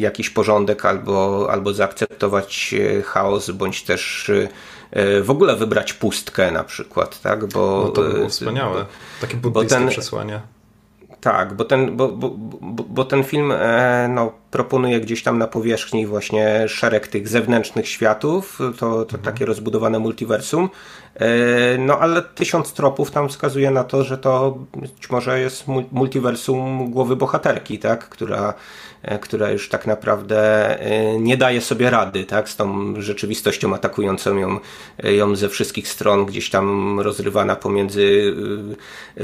[0.00, 4.30] jakiś porządek albo, albo zaakceptować chaos, bądź też
[5.22, 7.46] w ogóle wybrać pustkę na przykład, tak?
[7.46, 8.86] Bo, no to by było e, wspaniałe.
[9.20, 10.40] Takie buddyjskie ten, przesłanie.
[11.20, 15.46] Tak, bo ten, bo, bo, bo, bo, ten film e, no, proponuje gdzieś tam na
[15.46, 19.22] powierzchni właśnie szereg tych zewnętrznych światów, to, to mhm.
[19.22, 20.70] takie rozbudowane multiversum,
[21.78, 27.16] no ale tysiąc tropów tam wskazuje na to, że to być może jest multiversum głowy
[27.16, 28.54] bohaterki, tak, która
[28.87, 28.87] E,
[29.20, 30.40] która już tak naprawdę
[30.80, 34.60] e, nie daje sobie rady tak, z tą rzeczywistością atakującą ją,
[35.04, 38.34] e, ją ze wszystkich stron, gdzieś tam rozrywana pomiędzy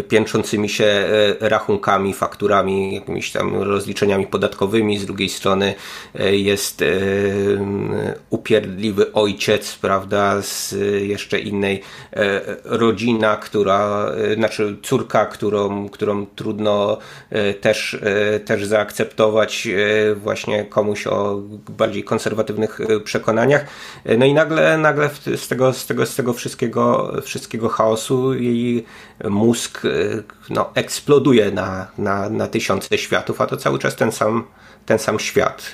[0.08, 1.04] piętrzącymi się
[1.40, 4.98] rachunkami, fakturami, jakimiś tam rozliczeniami podatkowymi.
[4.98, 5.74] Z drugiej strony
[6.30, 6.84] jest
[8.30, 11.82] upierdliwy ojciec, prawda, z jeszcze innej
[12.64, 16.98] rodzina, która, znaczy córka, którą, którą trudno
[17.60, 17.98] też,
[18.44, 23.64] też zaakceptować E, właśnie komuś o bardziej konserwatywnych e, przekonaniach.
[24.04, 28.84] E, no i nagle, nagle z tego, z tego, z tego wszystkiego, wszystkiego chaosu jej
[29.24, 29.82] mózg
[30.50, 34.44] no, eksploduje na, na, na tysiące światów, a to cały czas ten sam
[34.86, 35.72] ten sam świat.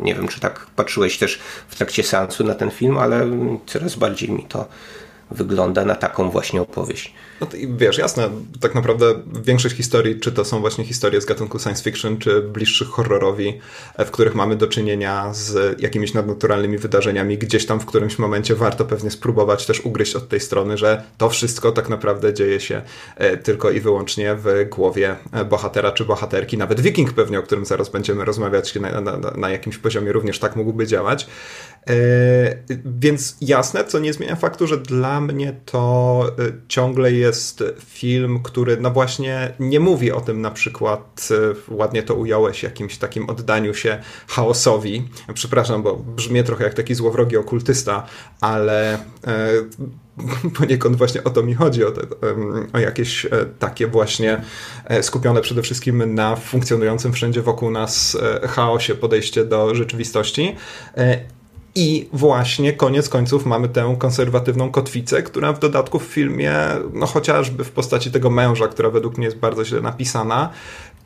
[0.00, 3.26] Nie wiem, czy tak patrzyłeś też w trakcie seansu na ten film, ale
[3.66, 4.66] coraz bardziej mi to
[5.32, 7.14] wygląda na taką właśnie opowieść.
[7.40, 9.14] No to, wiesz, jasne, tak naprawdę
[9.44, 13.60] większość historii, czy to są właśnie historie z gatunku science fiction, czy bliższych horrorowi,
[13.96, 18.54] e, w których mamy do czynienia z jakimiś nadnaturalnymi wydarzeniami, gdzieś tam w którymś momencie
[18.54, 22.82] warto pewnie spróbować też ugryźć od tej strony, że to wszystko tak naprawdę dzieje się
[23.16, 26.58] e, tylko i wyłącznie w głowie e, bohatera czy bohaterki.
[26.58, 30.56] Nawet Wiking pewnie, o którym zaraz będziemy rozmawiać, na, na, na jakimś poziomie również tak
[30.56, 31.26] mógłby działać.
[32.84, 36.26] Więc jasne, co nie zmienia faktu, że dla mnie to
[36.68, 41.28] ciągle jest film, który no właśnie nie mówi o tym na przykład,
[41.70, 45.08] e, ładnie to ująłeś, jakimś takim oddaniu się chaosowi.
[45.34, 48.06] Przepraszam, bo brzmię trochę jak taki złowrogi okultysta,
[48.40, 48.98] ale e,
[50.58, 52.02] poniekąd właśnie o to mi chodzi, o, te,
[52.72, 54.42] o, jakieś e, takie właśnie
[55.02, 58.18] skupione przede wszystkim na funkcjonującym wszędzie wokół nas
[58.48, 60.56] chaosie podejście do rzeczywistości.
[61.74, 66.54] I właśnie koniec końców mamy tę konserwatywną kotwicę, która w dodatku w filmie,
[66.92, 70.50] no chociażby w postaci tego męża, która według mnie jest bardzo źle napisana,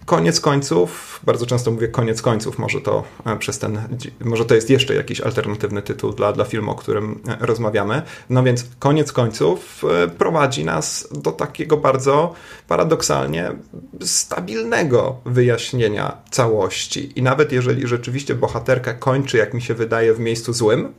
[0.07, 3.79] Koniec końców, bardzo często mówię koniec końców, może to e, przez ten,
[4.21, 8.03] może to jest jeszcze jakiś alternatywny tytuł dla, dla filmu, o którym e, rozmawiamy.
[8.31, 12.35] No więc koniec końców e, prowadzi nas do takiego bardzo
[12.69, 13.53] paradoksalnie
[14.01, 17.19] stabilnego wyjaśnienia całości.
[17.19, 20.93] I nawet jeżeli rzeczywiście bohaterka kończy, jak mi się wydaje, w miejscu złym,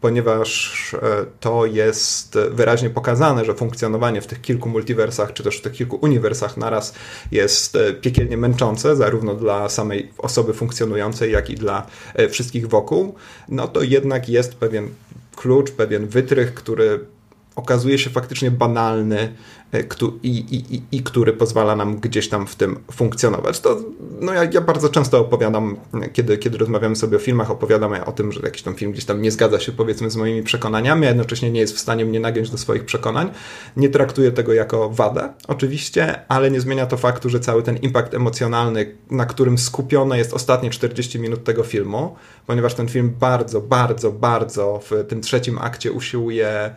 [0.00, 5.60] ponieważ e, to jest wyraźnie pokazane, że funkcjonowanie w tych kilku multiversach, czy też w
[5.60, 6.94] tych kilku uniwersach naraz
[7.32, 13.14] jest e, piekielnie męczące, zarówno dla samej osoby funkcjonującej, jak i dla e, wszystkich wokół,
[13.48, 14.88] no to jednak jest pewien
[15.36, 17.00] klucz, pewien wytrych, który
[17.58, 19.32] okazuje się faktycznie banalny
[19.72, 19.84] e,
[20.22, 23.60] i, i, i, i, który pozwala nam gdzieś tam w tym funkcjonować.
[23.60, 23.80] To,
[24.20, 25.76] no ja, ja, bardzo często opowiadam,
[26.12, 29.22] kiedy, kiedy rozmawiamy sobie o filmach, opowiadam o tym, że jakiś tam film gdzieś tam
[29.22, 32.50] nie zgadza się powiedzmy z moimi przekonaniami, a jednocześnie nie jest w stanie mnie nagiąć
[32.50, 33.30] do swoich przekonań.
[33.76, 38.14] Nie traktuję tego jako wadę, oczywiście, ale nie zmienia to faktu, że cały ten impact
[38.14, 42.16] emocjonalny, na którym skupione jest ostatnie 40 minut tego filmu,
[42.46, 46.74] ponieważ ten film bardzo, bardzo, bardzo w tym trzecim akcie usiłuje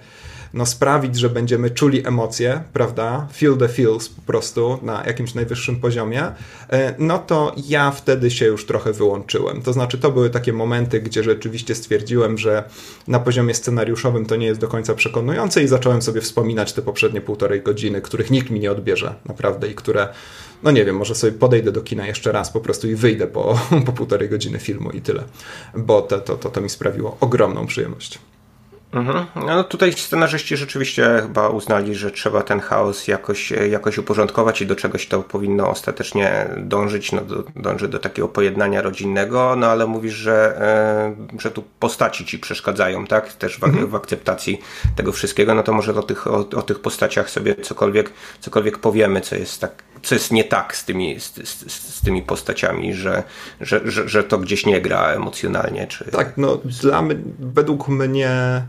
[0.54, 3.28] no, sprawić, że będziemy czuli emocje, prawda?
[3.34, 6.24] Feel the feels po prostu na jakimś najwyższym poziomie,
[6.70, 9.62] e, no to ja wtedy się już trochę wyłączyłem.
[9.62, 12.64] To znaczy, to były takie momenty, gdzie rzeczywiście stwierdziłem, że
[13.08, 17.22] na poziomie scenariuszowym to nie jest do końca przekonujące i zacząłem sobie wspominać te poprzednie
[17.22, 20.08] półtorej godziny, których nikt mi nie odbierze, naprawdę, i które
[20.64, 23.60] no nie wiem, może sobie podejdę do kina jeszcze raz po prostu i wyjdę po,
[23.86, 25.24] po półtorej godziny filmu i tyle,
[25.78, 28.20] bo to, to, to, to mi sprawiło ogromną przyjemność.
[28.94, 29.26] Mhm.
[29.36, 34.76] No tutaj scenarzyści rzeczywiście chyba uznali, że trzeba ten chaos jakoś, jakoś uporządkować i do
[34.76, 40.14] czegoś to powinno ostatecznie dążyć, no, do, dąży do takiego pojednania rodzinnego, no ale mówisz,
[40.14, 43.34] że, e, że tu postaci ci przeszkadzają, tak?
[43.34, 43.88] Też w, mhm.
[43.88, 44.62] w akceptacji
[44.96, 49.22] tego wszystkiego, no to może o tych, o, o, tych postaciach sobie cokolwiek, cokolwiek powiemy,
[49.22, 53.24] co jest tak co jest nie tak z tymi, z, z, z, tymi postaciami, że,
[53.62, 55.88] że, że, że to gdzieś nie gra emocjonalnie.
[55.88, 56.06] Czy...
[56.06, 57.04] Tak, no dla
[57.40, 58.62] według mnie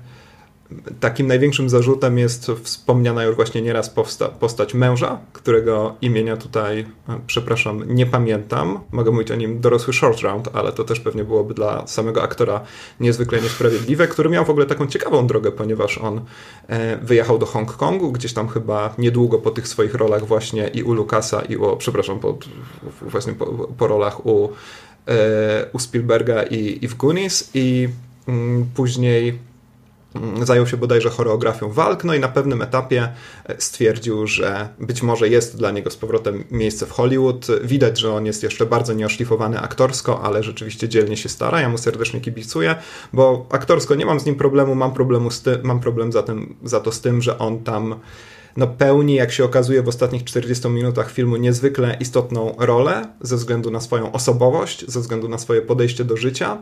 [1.00, 7.20] takim największym zarzutem jest wspomniana już właśnie nieraz posta postać męża, którego imienia tutaj, e,
[7.26, 8.80] przepraszam, nie pamiętam.
[8.92, 12.60] Mogę mówić o nim dorosły short round, ale to też pewnie byłoby dla samego aktora
[13.00, 16.20] niezwykle niesprawiedliwe, który miał w ogóle taką ciekawą drogę, ponieważ on
[16.68, 20.92] e, wyjechał do Hongkongu, gdzieś tam chyba niedługo po tych swoich rolach właśnie i u
[20.92, 22.38] Lucasa i u, przepraszam, po,
[23.02, 23.46] właśnie po,
[23.78, 24.48] po rolach u,
[25.08, 27.88] e, u Spielberga i, i w Goonies i
[28.28, 29.38] mm, później
[30.42, 33.08] zajął się bodajże choreografią walk, no i na pewnym etapie
[33.46, 37.46] e, stwierdził, że być może jest dla niego z powrotem miejsce w Hollywood.
[37.64, 41.60] Widać, że on jest jeszcze bardzo nieoszlifowany aktorsko, ale rzeczywiście dzielnie się stara.
[41.60, 42.74] Ja mu serdecznie kibicuję,
[43.12, 46.56] bo aktorsko nie mam z nim problemu, mam, problemu z ty- mam problem za, tym,
[46.64, 47.94] za to z tym, że on tam
[48.56, 53.70] no, pełni, jak się okazuje w ostatnich 40 minutach filmu, niezwykle istotną rolę ze względu
[53.70, 56.58] na swoją osobowość, ze względu na swoje podejście do życia,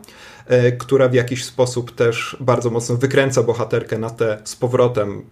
[0.46, 5.22] e, która w jakiś sposób też bardzo mocno wykręca bohaterkę na te z powrotem,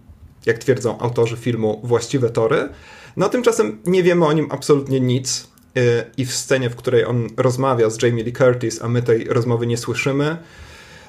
[0.45, 2.69] jak twierdzą autorzy filmu, właściwe tory.
[3.17, 7.27] No tymczasem nie wiemy o nim absolutnie nic e, i w scenie, w której on
[7.37, 10.37] rozmawia z Jamie Lee Curtis, a my tej rozmowy nie słyszymy,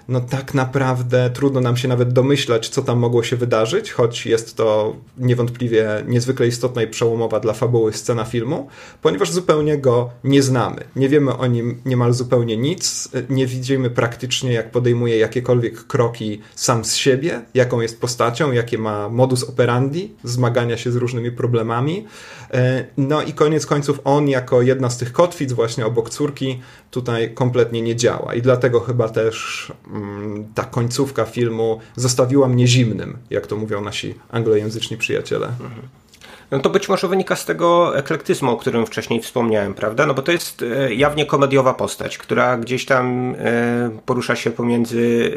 [0.08, 4.56] no tak naprawdę trudno nam się nawet domyślać, co tam mogło się wydarzyć, choć jest
[4.56, 8.68] to niewątpliwie niezwykle istotna i przełomowa dla fabuły scena filmu,
[9.02, 10.84] ponieważ zupełnie go nie znamy.
[10.96, 16.84] Nie wiemy o nim niemal zupełnie nic, nie widzimy praktycznie, jak podejmuje jakiekolwiek kroki sam
[16.84, 22.06] z siebie, jaką jest postacią, jakie ma modus operandi zmagania się z różnymi problemami.
[22.50, 26.60] E, no i koniec końców on, jako jedna z tych kotwic, właśnie obok córki,
[26.90, 28.35] tutaj kompletnie nie działa.
[28.35, 34.14] I dlatego chyba też mm, ta końcówka filmu zostawiła mnie zimnym, jak to mówią nasi
[34.31, 35.46] anglojęzyczni przyjaciele.
[35.46, 35.88] Mhm.
[36.50, 40.07] No to być może wynika z tego eklektyzmu, o którym wcześniej wspomniałem, prawda?
[40.07, 45.35] No bo to jest e, jawnie komediowa postać, która gdzieś tam e, porusza się pomiędzy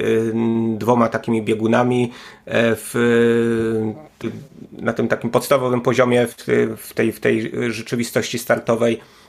[0.78, 2.12] dwoma takimi biegunami
[2.48, 2.94] w,
[4.72, 6.28] na tym takim podstawowym poziomie
[6.78, 9.23] w tej, w tej rzeczywistości startowej E,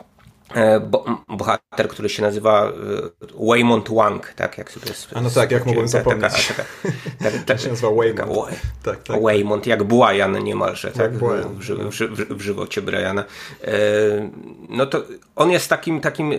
[0.80, 5.66] bo, bohater, który się nazywa e, Waymont Wang, tak jak sobie A no tak, jak
[5.66, 6.48] mogłem zapomnieć.
[6.48, 6.64] Taka,
[7.18, 8.50] taka, taka, się nazywa Waymont.
[8.82, 9.22] Tak, tak.
[9.22, 10.96] Waymont, jak Brian niemalże, tak?
[10.96, 13.24] tak w, w, w, w, żywocie Briana.
[13.64, 13.74] E,
[14.68, 15.02] no to
[15.36, 16.32] on jest takim takim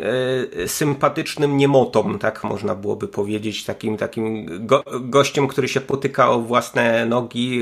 [0.68, 7.06] sympatycznym niemotą, tak można byłoby powiedzieć, takim takim go, gościem, który się potyka o własne
[7.06, 7.62] nogi,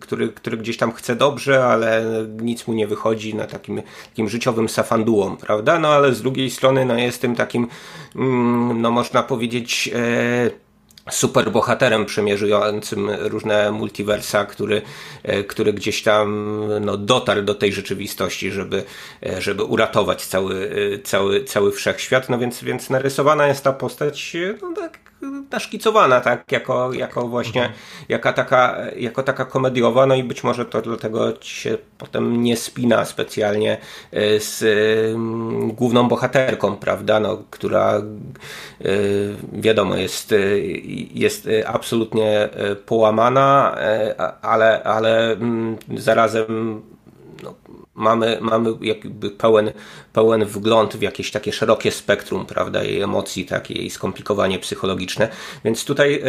[0.00, 2.04] który, który gdzieś tam chce dobrze, ale
[2.40, 5.53] nic mu nie wychodzi na takim, takim życiowym safandułą, prawda?
[5.54, 5.78] Prawda?
[5.78, 7.68] No ale z drugiej strony no, jest tym takim,
[8.16, 10.50] mm, no można powiedzieć, e,
[11.10, 14.82] super bohaterem przemierzującym różne multiversa, który,
[15.22, 18.84] e, który gdzieś tam no, dotarł do tej rzeczywistości, żeby,
[19.26, 20.70] e, żeby uratować cały,
[21.04, 22.28] cały, cały wszechświat.
[22.28, 25.03] No więc, więc narysowana jest ta postać no, tak
[25.50, 27.80] naszkicowana, tak, jako, jako właśnie, mhm.
[28.08, 33.04] jaka taka, jako taka komediowa, no i być może to dlatego się potem nie spina
[33.04, 33.78] specjalnie
[34.12, 34.62] e, z
[35.14, 38.02] mm, główną bohaterką, prawda, no, która e,
[39.52, 40.58] wiadomo jest, e,
[41.14, 42.48] jest absolutnie
[42.86, 43.76] połamana,
[44.42, 46.82] ale, ale mm, zarazem
[47.42, 47.54] no,
[47.94, 49.72] mamy, mamy jakby pełen,
[50.14, 55.28] pełen wgląd w jakieś takie szerokie spektrum, prawda, jej emocji, takie jej skomplikowanie psychologiczne.
[55.64, 56.20] Więc tutaj, e,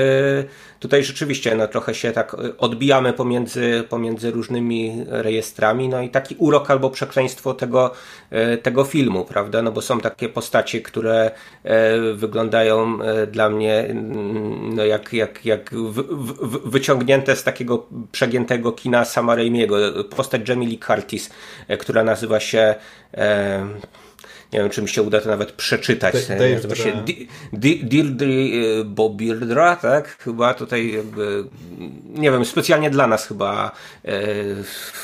[0.79, 6.71] tutaj rzeczywiście no, trochę się tak odbijamy pomiędzy, pomiędzy różnymi rejestrami, no i taki urok
[6.71, 7.91] albo przekleństwo tego,
[8.29, 11.31] e, tego filmu, prawda, no bo są takie postacie, które
[12.13, 12.99] wyglądają
[13.31, 13.95] dla mnie
[14.75, 19.35] no, jak, jak, jak w, w, wyciągnięte z takiego przegiętego kina Sama.
[20.15, 21.29] Postać Jamie Lee Curtis,
[21.79, 22.75] która nazywa się
[24.55, 26.15] nie wiem, czy mi się uda to nawet przeczytać.
[26.53, 27.03] Nazywa się
[27.83, 28.27] Deirdre
[28.85, 30.17] Bobirdra, tak?
[30.17, 31.43] Chyba tutaj jakby,
[32.07, 33.71] nie wiem, specjalnie dla nas chyba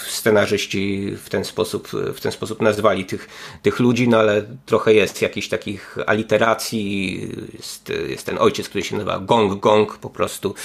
[0.07, 3.27] scenarzyści w ten sposób, w ten sposób nazwali tych,
[3.61, 7.21] tych ludzi, no ale trochę jest jakichś takich aliteracji,
[7.53, 10.55] jest, jest ten ojciec, który się nazywa Gong Gong po prostu.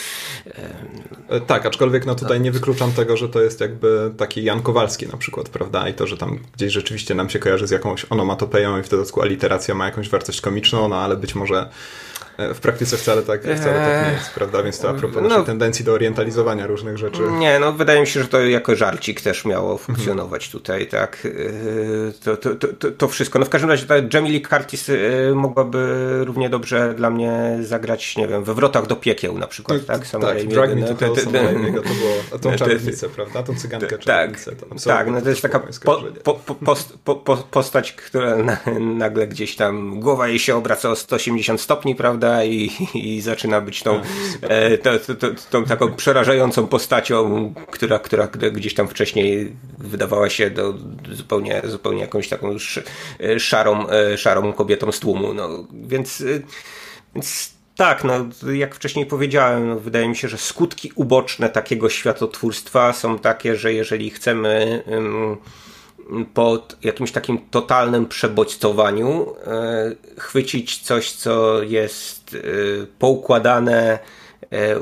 [1.46, 5.16] Tak, aczkolwiek no tutaj nie wykluczam tego, że to jest jakby taki Jan Kowalski na
[5.16, 5.88] przykład, prawda?
[5.88, 9.22] I to, że tam gdzieś rzeczywiście nam się kojarzy z jakąś onomatopeją i w dodatku
[9.22, 11.68] aliteracja ma jakąś wartość komiczną, no ale być może
[12.38, 14.62] w praktyce wcale tak, wcale tak nie jest, prawda?
[14.62, 17.22] Więc to a propos no, naszej tendencji do orientalizowania różnych rzeczy.
[17.38, 21.26] Nie, no wydaje mi się, że to jako żarcik też miało funkcjonować tutaj, tak?
[21.26, 23.38] E, to, to, to, to, wszystko.
[23.38, 24.94] No w każdym razie ta Jamie Lee Curtis e,
[25.34, 29.98] mogłaby równie dobrze dla mnie zagrać, nie wiem, we Wrotach do piekieł na przykład, tak?
[29.98, 30.06] tak?
[30.06, 33.42] Sama tak, Drag Me to Hell, to było, tą czarownicę, prawda?
[33.42, 34.40] Tą cygankę Tak,
[34.84, 36.98] tak, no to jest taka po, po, po, post,
[37.50, 38.36] postać, która
[38.80, 42.25] nagle gdzieś tam, głowa jej się obraca o 180 stopni, prawda?
[42.26, 42.44] Prawda?
[42.44, 42.70] I,
[43.14, 44.00] i zaczyna być tą,
[44.42, 50.50] e, to, to, to, tą taką przerażającą postacią, która, która gdzieś tam wcześniej wydawała się
[50.50, 50.74] do
[51.12, 52.56] zupełnie, zupełnie jakąś taką
[53.20, 55.34] e, szarą, e, szarą kobietą z tłumu.
[55.34, 56.24] No, więc,
[57.14, 62.92] więc tak, no, jak wcześniej powiedziałem, no, wydaje mi się, że skutki uboczne takiego światotwórstwa
[62.92, 64.82] są takie, że jeżeli chcemy.
[64.86, 65.36] Um,
[66.34, 73.98] po jakimś takim totalnym przebodźcowaniu e, chwycić coś, co jest e, poukładane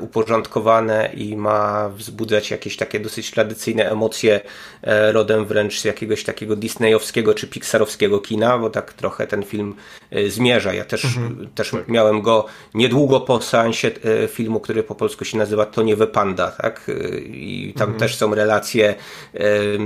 [0.01, 4.41] uporządkowane i ma wzbudzać jakieś takie dosyć tradycyjne emocje
[4.83, 9.75] e, rodem wręcz z jakiegoś takiego disneyowskiego czy pixarowskiego kina, bo tak trochę ten film
[10.11, 10.75] e, zmierza.
[10.75, 11.49] Ja też, mhm.
[11.55, 11.89] też tak.
[11.89, 13.91] miałem go niedługo po seansie
[14.29, 16.91] filmu, który po polsku się nazywa To nie Panda, tak?
[17.27, 17.99] I tam mhm.
[17.99, 18.95] też są relacje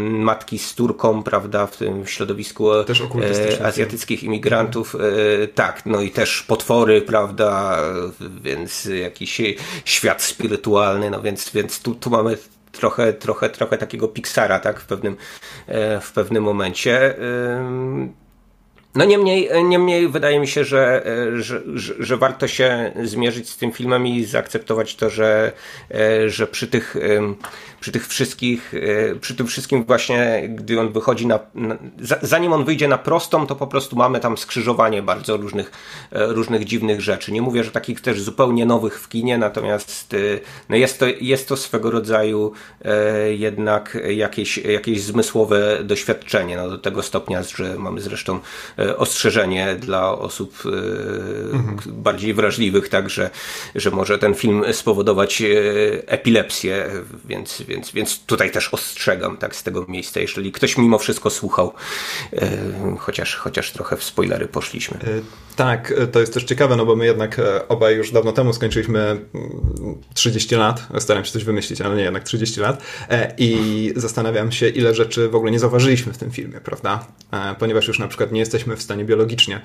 [0.02, 2.70] matki z Turką, prawda, w tym środowisku
[3.64, 4.94] azjatyckich imigrantów.
[4.94, 5.12] Mhm.
[5.54, 7.80] Tak, no i też potwory, prawda,
[8.42, 9.40] więc jakiś
[9.84, 12.38] świat spirytualny, no więc, więc tu, tu mamy
[12.72, 15.16] trochę, trochę, trochę takiego Pixara, tak, w pewnym,
[15.66, 17.14] e, w pewnym momencie.
[18.94, 23.56] No niemniej, niemniej wydaje mi się, że, e, że, że, że, warto się zmierzyć z
[23.56, 25.52] tym filmem i zaakceptować to, że,
[25.94, 26.96] e, że przy tych
[27.80, 31.76] przy tych wszystkich, e, przy tym wszystkim właśnie, gdy on wychodzi na, na,
[32.22, 35.70] zanim on wyjdzie na prostą, to po prostu mamy tam skrzyżowanie bardzo różnych,
[36.12, 37.32] e, różnych dziwnych rzeczy.
[37.32, 40.16] Nie mówię, że takich też zupełnie nowych w kinie, natomiast e,
[40.68, 42.52] no jest, to, jest to swego rodzaju
[43.30, 48.40] jednak jakieś, jakieś zmysłowe doświadczenie, no do tego stopnia, że mamy zresztą
[48.96, 50.62] ostrzeżenie dla osób
[51.52, 51.78] mhm.
[51.86, 53.30] bardziej wrażliwych, tak, że,
[53.74, 55.42] że może ten film spowodować
[56.06, 56.90] epilepsję,
[57.24, 61.74] więc więc, więc tutaj też ostrzegam tak z tego miejsca, jeżeli ktoś mimo wszystko słuchał,
[62.32, 62.50] e,
[62.98, 64.98] chociaż, chociaż trochę w spoilery poszliśmy.
[65.58, 68.52] E, tak, e, to jest też ciekawe, no bo my jednak obaj już dawno temu
[68.52, 69.20] skończyliśmy
[70.14, 72.82] 30 mm, lat, staram się coś wymyślić, ale nie, jednak 30 lat
[73.38, 77.06] i zastanawiam się, ile rzeczy w ogóle nie zauważyliśmy w tym filmie, prawda?
[77.58, 79.60] Ponieważ już na przykład nie jesteśmy w stanie biologicznie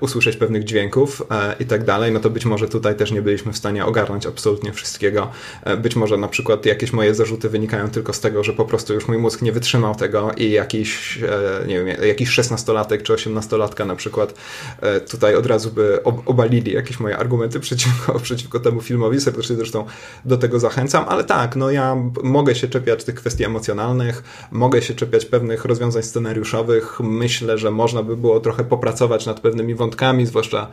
[0.00, 1.22] usłyszeć pewnych dźwięków
[1.60, 4.72] i tak dalej, no to być może tutaj też nie byliśmy w stanie ogarnąć absolutnie
[4.72, 5.30] wszystkiego.
[5.78, 9.08] Być może na przykład jakieś moje zarzuty wynikają tylko z tego, że po prostu już
[9.08, 13.96] mój mózg nie wytrzymał tego i jakiś, e, nie wiem, jakiś szesnastolatek czy osiemnastolatka na
[13.96, 14.34] przykład
[14.80, 19.20] e, tutaj od razu by obalili jakieś moje argumenty przeciwko, przeciwko temu filmowi.
[19.20, 19.84] Serdecznie zresztą
[20.24, 24.94] do tego zachęcam, ale tak, no ja mogę się czepiać tych kwestii emocjonalnych, mogę się
[24.94, 27.00] czepiać pewnych rozwiązań scenariuszowych.
[27.00, 30.68] Myślę, że można by było trochę popracować nad pewnymi wątkami, zwłaszcza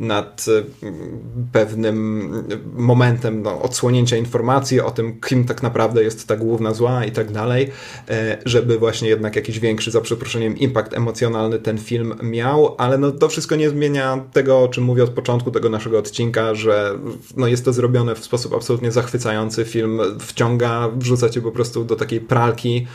[0.00, 0.62] nad e,
[1.52, 2.30] pewnym
[2.74, 7.32] momentem no, odsłonięcia informacji o tym, kim tak naprawdę jest ta główna zła i tak
[7.32, 7.70] dalej,
[8.08, 13.12] e, żeby właśnie jednak jakiś większy, za przeproszeniem, impact emocjonalny ten film miał, ale no,
[13.12, 16.98] to wszystko nie zmienia tego, o czym mówię od początku tego naszego odcinka, że
[17.36, 19.64] no, jest to zrobione w sposób absolutnie zachwycający.
[19.64, 22.86] Film wciąga, wrzuca cię po prostu do takiej pralki,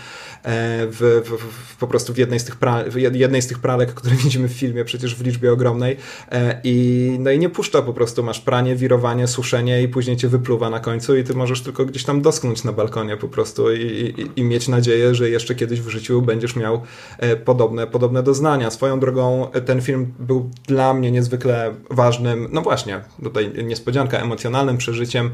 [0.43, 4.15] w, w, w, po prostu w jednej z, tych pra, jednej z tych pralek, które
[4.23, 5.97] widzimy w filmie, przecież w liczbie ogromnej.
[6.32, 10.28] E, I, no i nie puszcza po prostu, masz pranie, wirowanie, suszenie i później cię
[10.28, 13.82] wypluwa na końcu i ty możesz tylko gdzieś tam dosknąć na balkonie po prostu i,
[13.82, 16.82] i, i mieć nadzieję, że jeszcze kiedyś w życiu będziesz miał
[17.17, 18.71] e, podobne, podobne doznania.
[18.71, 25.30] Swoją drogą ten film był dla mnie niezwykle ważnym, no właśnie, tutaj niespodzianka, emocjonalnym przeżyciem,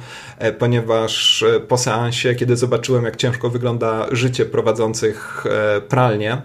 [0.59, 5.02] ponieważ po seansie, kiedy zobaczyłem, jak ciężko wygląda życie prowadzące
[5.45, 6.41] e, pralnię,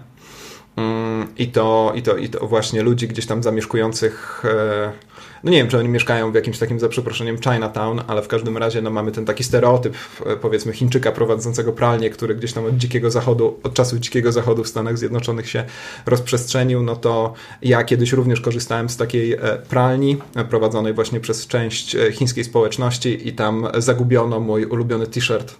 [0.79, 4.91] Mm, I to, i, to, I to właśnie ludzi gdzieś tam zamieszkujących e,
[5.43, 8.57] no nie wiem, czy oni mieszkają w jakimś takim, za przeproszeniem, Chinatown, ale w każdym
[8.57, 9.95] razie no, mamy ten taki stereotyp,
[10.25, 14.63] e, powiedzmy, Chińczyka prowadzącego pralnię, który gdzieś tam od dzikiego zachodu, od czasu dzikiego zachodu
[14.63, 15.65] w Stanach Zjednoczonych się
[16.05, 19.37] rozprzestrzenił, no to ja kiedyś również korzystałem z takiej
[19.69, 20.17] pralni
[20.49, 25.55] prowadzonej właśnie przez część chińskiej społeczności i tam zagubiono mój ulubiony t-shirt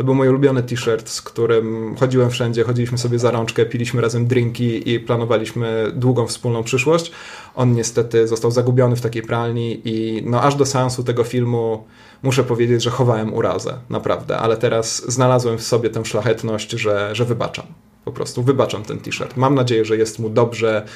[0.00, 4.26] to był mój ulubiony t-shirt, z którym chodziłem wszędzie, chodziliśmy sobie za rączkę, piliśmy razem
[4.26, 7.12] drinki i planowaliśmy długą wspólną przyszłość.
[7.54, 11.84] On niestety został zagubiony w takiej pralni i no aż do seansu tego filmu
[12.22, 17.24] muszę powiedzieć, że chowałem urazę, naprawdę, ale teraz znalazłem w sobie tę szlachetność, że, że
[17.24, 17.66] wybaczam.
[18.04, 19.36] Po prostu wybaczam ten t-shirt.
[19.36, 20.86] Mam nadzieję, że jest mu dobrze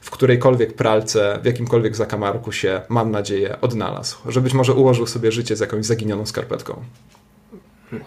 [0.00, 4.16] w którejkolwiek pralce, w jakimkolwiek zakamarku się, mam nadzieję, odnalazł.
[4.28, 6.82] Że być może ułożył sobie życie z jakąś zaginioną skarpetką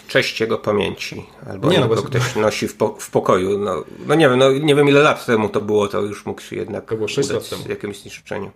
[0.07, 3.57] cześć jego pamięci, albo nie, no, go ktoś nosi w, po, w pokoju.
[3.57, 6.41] No, no, nie wiem, no, nie wiem ile lat temu to było, to już mógł
[6.41, 7.63] się jednak to było 6 lat temu.
[7.69, 8.51] jakimś zniszczeniu.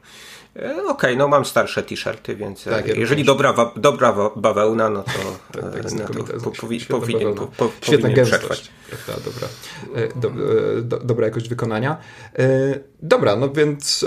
[0.56, 4.90] E, okej, okay, no mam starsze t-shirty, więc tak, ja jeżeli dobra, wa, dobra bawełna,
[4.90, 5.12] no to,
[5.62, 8.72] tak, tak, no to po, powi, powinien, po, po, Świetna powinien przetrwać.
[9.08, 9.48] Ta, dobra.
[9.96, 10.32] E, do,
[10.82, 11.98] do, dobra jakość wykonania.
[13.02, 14.06] Dobra, no więc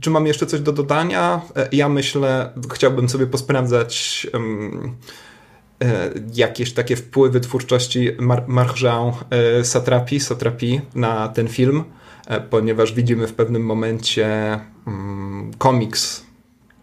[0.00, 1.40] czy mam jeszcze coś do dodania?
[1.72, 4.96] Ja myślę, chciałbym sobie posprawdzać um,
[5.29, 5.29] E,
[6.34, 11.84] jakieś takie wpływy twórczości Mar Marjan e, Satrapi, Satrapi na ten film,
[12.26, 16.24] e, ponieważ widzimy w pewnym momencie mm, komiks,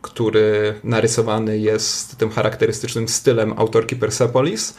[0.02, 4.74] który narysowany jest tym charakterystycznym stylem autorki Persepolis,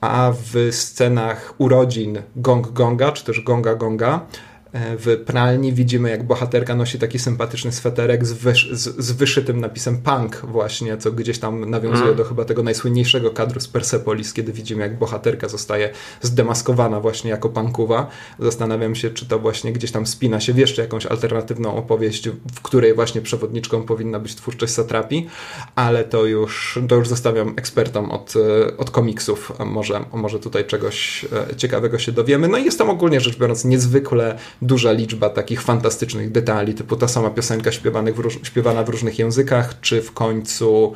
[0.00, 4.55] a w scenach urodzin Gong Gonga, czy też Gonga Gonga, E,
[4.98, 9.98] w pralni widzimy, jak bohaterka nosi taki sympatyczny sweterek z, wysz, z, z wyszytym napisem
[9.98, 12.16] punk właśnie, co gdzieś tam nawiązuje mm.
[12.16, 15.90] do chyba tego najsłynniejszego kadru z Persepolis, kiedy widzimy, jak bohaterka zostaje
[16.22, 18.10] zdemaskowana właśnie jako punkowa.
[18.38, 22.60] Zastanawiam się, czy to właśnie gdzieś tam spina się w jeszcze jakąś alternatywną opowieść, w
[22.62, 25.26] której właśnie przewodniczką powinna być twórczość Satrapi,
[25.74, 29.52] ale to już, to już zostawiam ekspertom od, e, od komiksów.
[29.66, 32.48] Może, może tutaj czegoś e, ciekawego się dowiemy.
[32.48, 37.08] No i jest tam ogólnie rzecz biorąc niezwykle duża liczba takich fantastycznych detali, typu ta
[37.08, 40.94] sama piosenka śpiewanych w róż, śpiewana w różnych językach, czy w końcu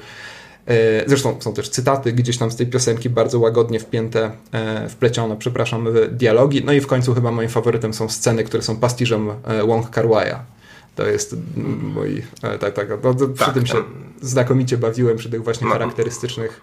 [0.66, 5.36] e, Zresztą są też cytaty gdzieś tam z tej piosenki bardzo łagodnie wpięte, e, wplecione,
[5.36, 6.62] przepraszam, w dialogi.
[6.64, 10.06] No i w końcu chyba moim faworytem są sceny, które są pastiżem e, Wong Kar
[10.96, 11.36] To jest
[11.82, 12.22] mój.
[12.60, 12.88] Tak, tak.
[13.04, 13.76] No, przy tak, tym się
[14.22, 16.60] znakomicie bawiłem, przy tych właśnie charakterystycznych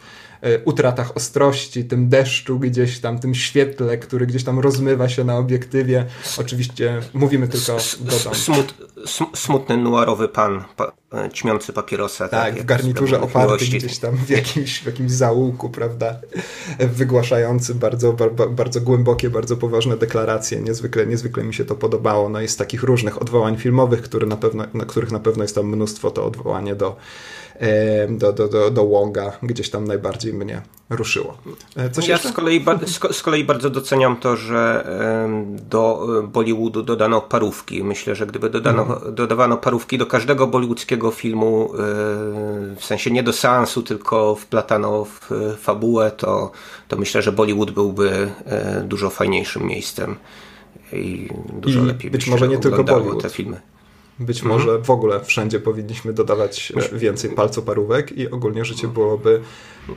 [0.66, 6.06] utratach ostrości, tym deszczu gdzieś tam, tym świetle, który gdzieś tam rozmywa się na obiektywie.
[6.38, 8.36] Oczywiście mówimy tylko, dodam.
[8.36, 8.74] Smut,
[9.36, 12.28] smutny, nuarowy pan, pa, e, ćmiący papierosa.
[12.28, 16.16] Tak, tak w garniturze oparty gdzieś tam w jakimś, w jakimś zaułku, prawda,
[16.80, 20.62] wygłaszający bardzo, bardzo, bardzo głębokie, bardzo poważne deklaracje.
[20.62, 22.30] Niezwykle, niezwykle mi się to podobało.
[22.30, 25.66] No jest takich różnych odwołań filmowych, które na pewno, na których na pewno jest tam
[25.66, 26.96] mnóstwo, to odwołanie do
[28.10, 31.38] do, do, do, do Wonga gdzieś tam najbardziej mnie ruszyło.
[31.76, 32.66] E, coś ja z kolei,
[33.12, 34.88] z kolei bardzo doceniam to, że
[35.70, 37.84] do Bollywoodu dodano parówki.
[37.84, 39.16] Myślę, że gdyby dodano, mm.
[39.16, 41.78] dodawano parówki do każdego bollywoodzkiego filmu, e,
[42.76, 45.30] w sensie nie do seansu, tylko wplatano w
[45.60, 46.52] fabułę, to,
[46.88, 50.16] to myślę, że Bollywood byłby e, dużo fajniejszym miejscem
[50.94, 53.22] i dużo I lepiej być może nie tylko Bollywood.
[53.22, 53.62] te filmy.
[54.20, 54.60] Być mhm.
[54.60, 59.42] może w ogóle wszędzie powinniśmy dodawać więcej palcoparówek i ogólnie życie byłoby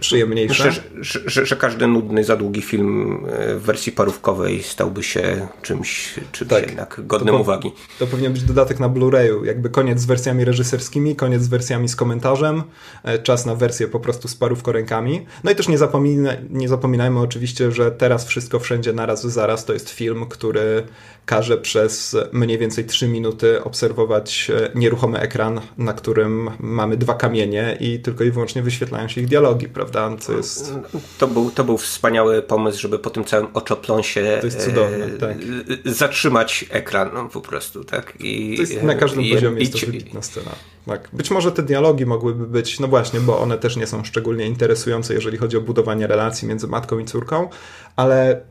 [0.01, 0.66] przyjemniejsze.
[0.66, 5.49] Myślę, że, że, że, każdy nudny, za długi film e, w wersji parówkowej stałby się
[5.62, 6.66] czymś, czymś tak.
[6.66, 7.73] jednak godnym to uwagi.
[7.99, 11.97] To powinien być dodatek na Blu-rayu, jakby koniec z wersjami reżyserskimi, koniec z wersjami z
[11.97, 12.62] komentarzem,
[13.05, 15.27] e, czas na wersję po prostu z parówkorękami.
[15.45, 19.73] No i też nie, zapomina, nie zapominajmy oczywiście, że teraz wszystko wszędzie naraz zaraz to
[19.73, 20.83] jest film, który
[21.27, 27.77] każe przez mniej więcej 3 minuty obserwować e, nieruchomy ekran, na którym mamy dwa kamienie
[27.81, 30.11] i tylko i wyłącznie wyświetlają się ich dialogi, prawda?
[30.21, 30.75] Co jest...
[31.19, 35.09] to, był, to był wspaniały pomysł, żeby po tym całym oczopląsie to jest cudowne, e,
[35.09, 35.37] tak.
[35.85, 38.13] zatrzymać ekran no, po prostu, tak?
[38.21, 40.51] I, to jest, na każdym i, poziomie i, jest to wybitna scena.
[40.87, 41.09] Tak.
[41.13, 45.15] Być może te dialogi mogłyby być, no właśnie, bo one też nie są szczególnie interesujące,
[45.15, 47.49] jeżeli chodzi o budowanie relacji między matką i córką,
[47.97, 48.43] ale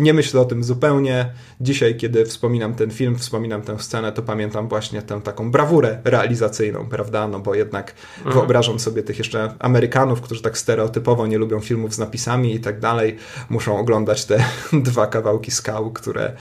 [0.00, 1.32] nie myślę o tym zupełnie.
[1.60, 6.88] Dzisiaj, kiedy wspominam ten film, wspominam tę scenę, to pamiętam właśnie tę taką brawurę realizacyjną,
[6.88, 7.28] prawda?
[7.28, 8.34] No bo jednak mhm.
[8.34, 12.80] wyobrażam sobie tych jeszcze Amerykanów, którzy tak stereotypowo nie lubią filmów z napisami i tak
[12.80, 13.16] dalej,
[13.48, 16.36] muszą oglądać te dwa kawałki skał, które,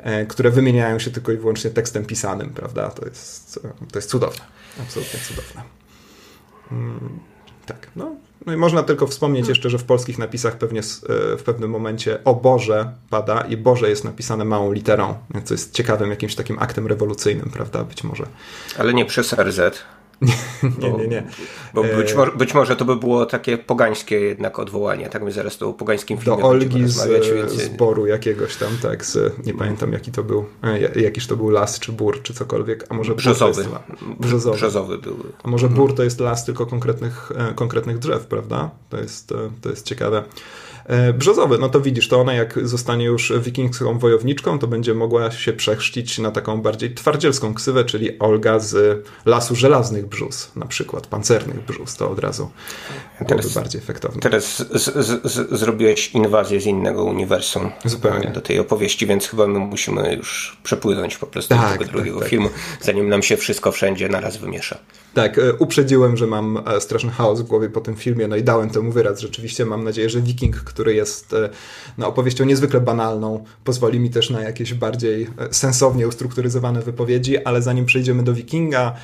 [0.00, 2.90] e, które wymieniają się tylko i wyłącznie tekstem pisanym, prawda?
[2.90, 3.60] To jest,
[3.92, 4.44] to jest cudowne.
[4.80, 5.62] Absolutnie cudowne.
[6.68, 7.18] Hmm.
[7.66, 8.16] Tak, no.
[8.46, 10.82] No i można tylko wspomnieć jeszcze, że w polskich napisach pewnie
[11.38, 15.14] w pewnym momencie o Boże pada i Boże jest napisane małą literą,
[15.44, 17.84] co jest ciekawym jakimś takim aktem rewolucyjnym, prawda?
[17.84, 18.26] Być może.
[18.78, 19.60] Ale nie przez RZ.
[20.78, 21.26] Nie, nie, nie.
[21.74, 25.32] Bo być, e, może, być może to by było takie pogańskie jednak odwołanie, tak my
[25.32, 27.52] zaraz to o pogańskim filmie Do Olgi z więc...
[27.52, 31.78] zboru jakiegoś tam, tak, z, nie pamiętam jaki to był, e, jakiś to był las,
[31.78, 33.62] czy bór, czy cokolwiek, a może Brzozowy.
[33.62, 33.74] Jest,
[34.20, 34.56] brzozowy.
[34.56, 35.16] Brzozowy był.
[35.42, 35.82] A może mhm.
[35.82, 38.70] bór to jest las tylko konkretnych, e, konkretnych drzew, prawda?
[38.88, 40.24] To jest, to jest ciekawe.
[40.86, 45.30] E, brzozowy, no to widzisz, to ona jak zostanie już wikingską wojowniczką, to będzie mogła
[45.30, 51.06] się przechrzcić na taką bardziej twardzielską ksywę, czyli Olga z Lasu Żelaznych Brzus, na przykład,
[51.06, 52.50] pancernych brzus, to od razu
[53.20, 54.20] byłoby teraz, bardziej efektowne.
[54.20, 58.30] Teraz z, z, z, zrobiłeś inwazję z innego uniwersum Zupełnie.
[58.30, 61.92] do tej opowieści, więc chyba my musimy już przepłynąć po prostu tak, do tego tak,
[61.92, 62.28] drugiego tak.
[62.28, 62.48] filmu,
[62.80, 64.78] zanim nam się wszystko wszędzie naraz wymiesza.
[65.14, 68.42] Tak, e, uprzedziłem, że mam e, straszny chaos w głowie po tym filmie, no i
[68.42, 69.20] dałem temu wyraz.
[69.20, 71.50] Rzeczywiście mam nadzieję, że Wiking, który jest e,
[71.98, 77.86] no, opowieścią niezwykle banalną, pozwoli mi też na jakieś bardziej sensownie ustrukturyzowane wypowiedzi, ale zanim
[77.86, 78.94] przejdziemy do Wikinga,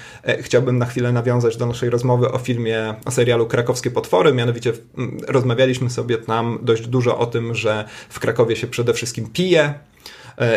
[0.41, 4.35] chciałbym na chwilę nawiązać do naszej rozmowy o filmie, o serialu Krakowskie Potwory.
[4.35, 4.73] Mianowicie
[5.29, 9.90] rozmawialiśmy sobie tam dość dużo o tym, że w Krakowie się przede wszystkim pije, E,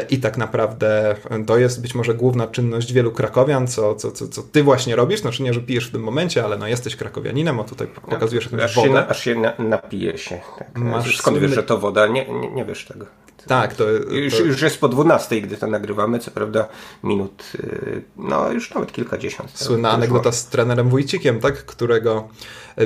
[0.10, 1.16] i tak naprawdę
[1.46, 5.20] to jest być może główna czynność wielu krakowian, co, co, co, co ty właśnie robisz,
[5.20, 8.62] znaczy nie, że pijesz w tym momencie, ale no jesteś krakowianinem, a tutaj pokazujesz jakąś
[8.62, 8.90] aż wodę.
[8.90, 10.40] Się, aż się na, napije się.
[10.60, 10.78] Tak.
[10.78, 12.08] Masz Skąd wiesz, że to woda?
[12.08, 13.06] Nie, nie, nie wiesz tego.
[13.48, 14.14] Tak, to, to...
[14.14, 16.68] Już, już jest po 12, gdy to nagrywamy, co prawda
[17.04, 19.52] minut, y, no już nawet kilkadziesiąt.
[19.54, 22.30] Słynna anegdota z trenerem Wójcikiem, tak, którego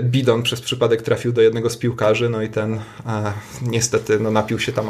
[0.01, 2.79] bidon przez przypadek trafił do jednego z piłkarzy, no i ten e,
[3.61, 4.87] niestety no, napił się tam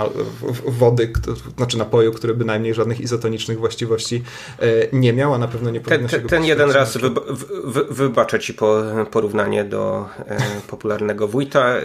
[0.65, 4.23] wody, to, znaczy napoju, który bynajmniej żadnych izotonicznych właściwości
[4.59, 6.97] e, nie miał, a na pewno nie powinno ten, się Ten jeden raz
[7.63, 10.37] wy, wybaczę ci po, porównanie do e,
[10.67, 11.69] popularnego wójta.
[11.69, 11.81] E,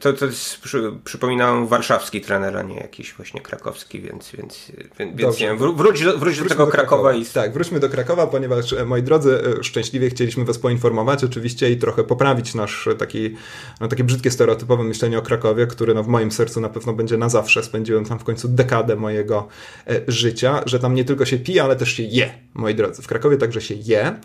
[0.00, 4.72] to, to jest, przy, przypominam, warszawski trener, a nie jakiś właśnie krakowski, więc, więc,
[5.14, 7.10] więc, nie wiem, wróć, do, wróć do tego do Krakowa.
[7.10, 7.12] Krakowa.
[7.12, 7.26] i...
[7.26, 11.76] Tak, wróćmy do Krakowa, ponieważ e, moi drodzy, e, szczęśliwie chcieliśmy was poinformować oczywiście i
[11.76, 13.36] trochę poprawić nasz taki,
[13.80, 17.16] no, takie brzydkie, stereotypowe myślenie o Krakowie, które no, w moim sercu na pewno będzie
[17.16, 17.62] na zawsze.
[17.62, 19.48] Spędziłem tam w końcu dekadę mojego
[19.86, 23.02] e, życia, że tam nie tylko się pije, ale też się je, moi drodzy.
[23.02, 24.20] W Krakowie także się je,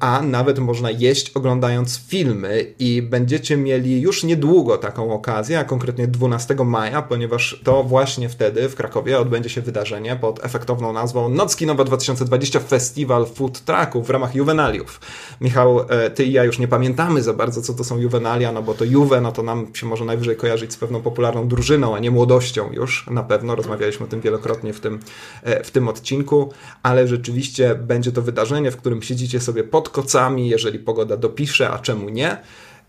[0.00, 6.08] a nawet można jeść oglądając filmy i będziecie mieli już niedługo taką okazję, a konkretnie
[6.08, 11.56] 12 maja, ponieważ to właśnie wtedy w Krakowie odbędzie się wydarzenie pod efektowną nazwą Noc
[11.56, 15.00] Kinowa 2020 Festiwal Food Trucków w ramach Juvenaliów.
[15.40, 18.52] Michał, e, ty i ja już nie pamiętamy pamiętamy za bardzo, co to są juvenalia,
[18.52, 21.94] no bo to Juve, no to nam się może najwyżej kojarzyć z pewną popularną drużyną,
[21.94, 23.54] a nie młodością już, na pewno.
[23.54, 25.00] Rozmawialiśmy o tym wielokrotnie w tym,
[25.42, 30.48] e, w tym odcinku, ale rzeczywiście będzie to wydarzenie, w którym siedzicie sobie pod kocami,
[30.48, 32.36] jeżeli pogoda dopisze, a czemu nie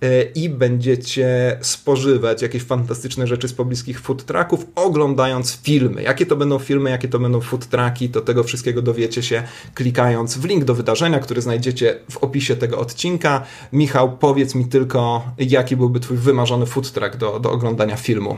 [0.04, 6.04] E, i będziecie spożywać jakieś fantastyczne rzeczy z pobliskich food trucków, oglądając filmy.
[6.04, 10.38] Jakie to będą filmy, jakie to będą food trucki, to tego wszystkiego dowiecie się klikając
[10.38, 13.44] w link do wydarzenia, który znajdziecie w opisie tego odcinka.
[13.74, 18.38] Michał, powiedz mi tylko, jaki byłby twój wymarzony food truck do, do oglądania filmu?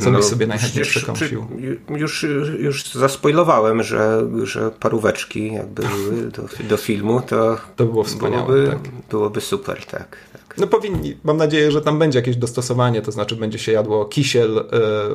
[0.00, 1.46] Co no, byś sobie najchętniej przekąsił?
[1.88, 2.26] Już,
[2.58, 8.46] już zaspoilowałem, że, że paróweczki jakby były do, do filmu, to, to było wspaniałe.
[8.46, 8.92] Byłoby, tak.
[9.10, 10.16] byłoby super, tak.
[10.58, 14.58] No powinni, mam nadzieję, że tam będzie jakieś dostosowanie, to znaczy będzie się jadło kisiel
[14.58, 14.62] e,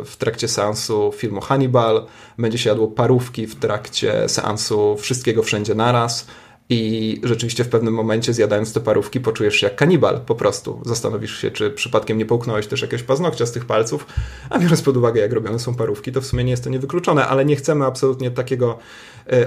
[0.05, 2.05] w trakcie seansu filmu Hannibal,
[2.38, 6.27] będzie się jadło parówki w trakcie seansu Wszystkiego Wszędzie Naraz
[6.70, 10.82] i rzeczywiście w pewnym momencie zjadając te parówki poczujesz się jak kanibal po prostu.
[10.86, 14.05] Zastanowisz się, czy przypadkiem nie połknąłeś też jakiegoś paznokcia z tych palców,
[14.49, 17.28] a biorąc pod uwagę jak robione są parówki, to w sumie nie jest to niewykluczone,
[17.28, 18.80] ale nie chcemy absolutnie takiego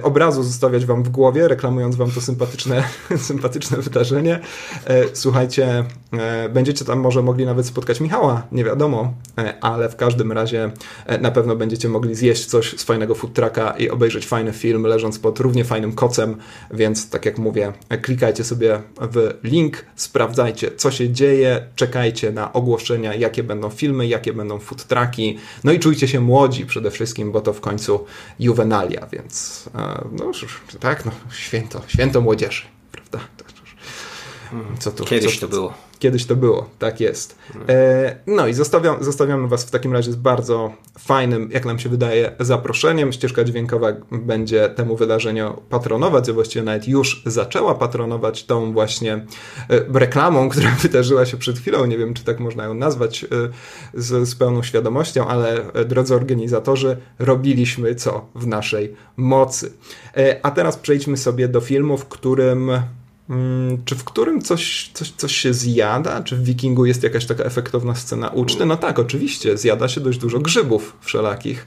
[0.03, 2.85] obrazu zostawiać wam w głowie, reklamując wam to sympatyczne,
[3.17, 4.41] sympatyczne wydarzenie.
[4.87, 9.15] E, słuchajcie, e, będziecie tam może mogli nawet spotkać Michała, nie wiadomo,
[9.61, 10.71] ale w każdym razie
[11.21, 15.19] na pewno będziecie mogli zjeść coś z fajnego food trucka i obejrzeć fajny film, leżąc
[15.19, 16.37] pod równie fajnym kocem,
[16.71, 17.73] więc tak jak mówię,
[18.03, 24.33] klikajcie sobie w link, sprawdzajcie co się dzieje, czekajcie na ogłoszenia, jakie będą filmy, jakie
[24.33, 28.05] będą food trucki, no i czujcie się młodzi przede wszystkim, bo to w końcu
[28.39, 29.68] juvenalia, więc
[30.13, 30.33] no
[30.81, 32.63] tak, no, święto, święto młodzieży,
[32.93, 33.29] prawda?
[34.79, 35.75] Co tu, Kiedyś co, to było.
[35.99, 37.39] Kiedyś to było, tak jest.
[37.69, 41.89] E, no i zostawiam, zostawiamy Was w takim razie z bardzo fajnym, jak nam się
[41.89, 43.13] wydaje, zaproszeniem.
[43.13, 49.25] Ścieżka dźwiękowa będzie temu wydarzeniu patronować, a właściwie nawet już zaczęła patronować tą właśnie e,
[49.93, 51.87] reklamą, która wydarzyła się przed chwilą.
[51.87, 53.29] Nie wiem, czy tak można ją nazwać e,
[53.95, 59.73] z, z pełną świadomością, ale drodzy organizatorzy, robiliśmy co w naszej mocy.
[60.43, 62.71] A teraz przejdźmy sobie do filmu, w którym
[63.85, 66.23] czy w którym coś, coś, coś się zjada?
[66.23, 68.67] Czy w Wikingu jest jakaś taka efektowna scena uczty?
[68.67, 71.67] No tak, oczywiście, zjada się dość dużo grzybów wszelakich.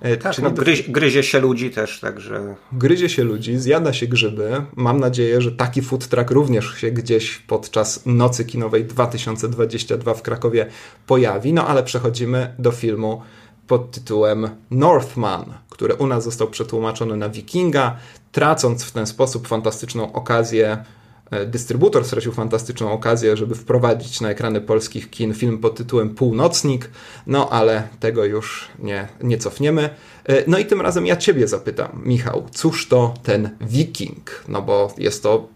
[0.00, 2.54] E, tak, no, gryzie, gryzie się ludzi też, także...
[2.72, 4.62] Gryzie się ludzi, zjada się grzyby.
[4.76, 10.66] Mam nadzieję, że taki food truck również się gdzieś podczas Nocy Kinowej 2022 w Krakowie
[11.06, 11.52] pojawi.
[11.52, 13.22] No ale przechodzimy do filmu
[13.66, 17.96] pod tytułem Northman, który u nas został przetłumaczony na Wikinga,
[18.32, 20.84] tracąc w ten sposób fantastyczną okazję
[21.30, 26.90] E, dystrybutor stracił fantastyczną okazję, żeby wprowadzić na ekrany polskich kin film pod tytułem Północnik,
[27.26, 29.90] no ale tego już nie, nie cofniemy.
[30.24, 34.44] E, no i tym razem ja Ciebie zapytam, Michał, cóż to ten Wiking?
[34.48, 35.48] No bo jest to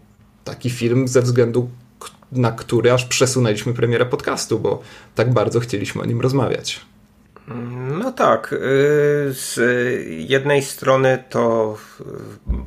[0.43, 1.69] taki film ze względu
[2.31, 4.81] na który aż przesunęliśmy premierę podcastu, bo
[5.15, 6.81] tak bardzo chcieliśmy o nim rozmawiać.
[7.99, 8.53] No tak.
[8.53, 8.57] Y,
[9.33, 9.59] z
[10.29, 11.77] jednej strony to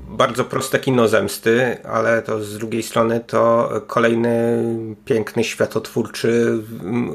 [0.08, 4.64] bardzo proste kino zemsty, ale to z drugiej strony to kolejny
[5.04, 6.58] piękny, światotwórczy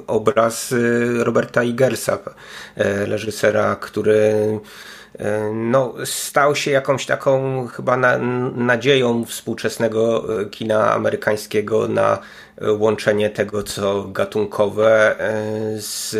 [0.07, 0.76] obraz
[1.17, 2.17] Roberta Igersa,
[2.76, 4.59] e, reżysera, który
[5.53, 8.17] no, stał się jakąś taką chyba na,
[8.55, 12.20] nadzieją współczesnego kina amerykańskiego na
[12.68, 15.34] łączenie tego, co gatunkowe e,
[15.78, 16.16] z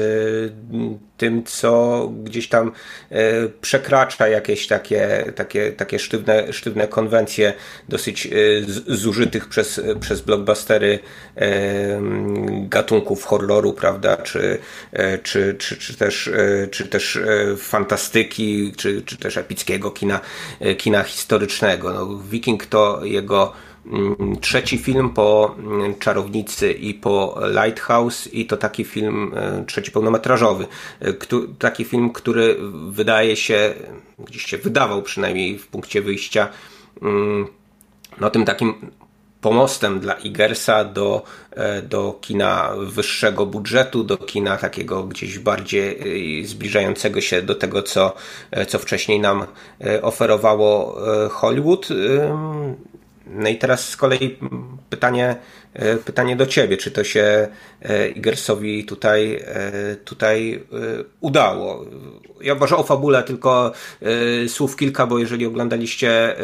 [1.18, 2.72] tym, co gdzieś tam
[3.12, 7.54] e, przekracza jakieś takie, takie, takie sztywne, sztywne konwencje
[7.90, 8.30] dosyć e,
[8.88, 11.00] zużytych przez, przez blockbustery
[12.52, 14.58] gatunków horroru, prawda, czy,
[15.24, 16.30] czy, czy, czy, też,
[16.72, 17.20] czy też
[17.58, 20.20] fantastyki, czy, czy też epickiego kina,
[20.78, 21.94] kina historycznego.
[21.94, 23.54] No, Viking to jego
[24.42, 30.68] trzeci film po mm, Czarownicy i po Lighthouse i to taki film e, trzeci pełnometrażowy.
[31.00, 31.14] E,
[31.60, 32.58] taki film, który
[32.90, 33.74] wydaje się,
[34.20, 36.48] gdzieś się wydawał przynajmniej w punkcie wyjścia,
[37.02, 37.48] mm,
[38.20, 38.74] no tym takim
[39.42, 46.00] pomostem dla Igersa do, e, do kina wyższego budżetu, do kina takiego gdzieś bardziej
[46.46, 48.16] zbliżającego się do tego, co,
[48.68, 49.46] co wcześniej nam
[50.02, 50.98] oferowało
[51.30, 51.88] Hollywood.
[53.30, 54.38] No i teraz z kolei
[54.90, 55.36] pytanie,
[56.06, 57.48] pytanie do Ciebie, czy to się
[57.82, 60.64] e, Igersowi tutaj, e, tutaj
[61.20, 61.86] udało?
[62.42, 63.72] Ja może o fabule tylko
[64.48, 66.36] słów kilka, bo jeżeli oglądaliście,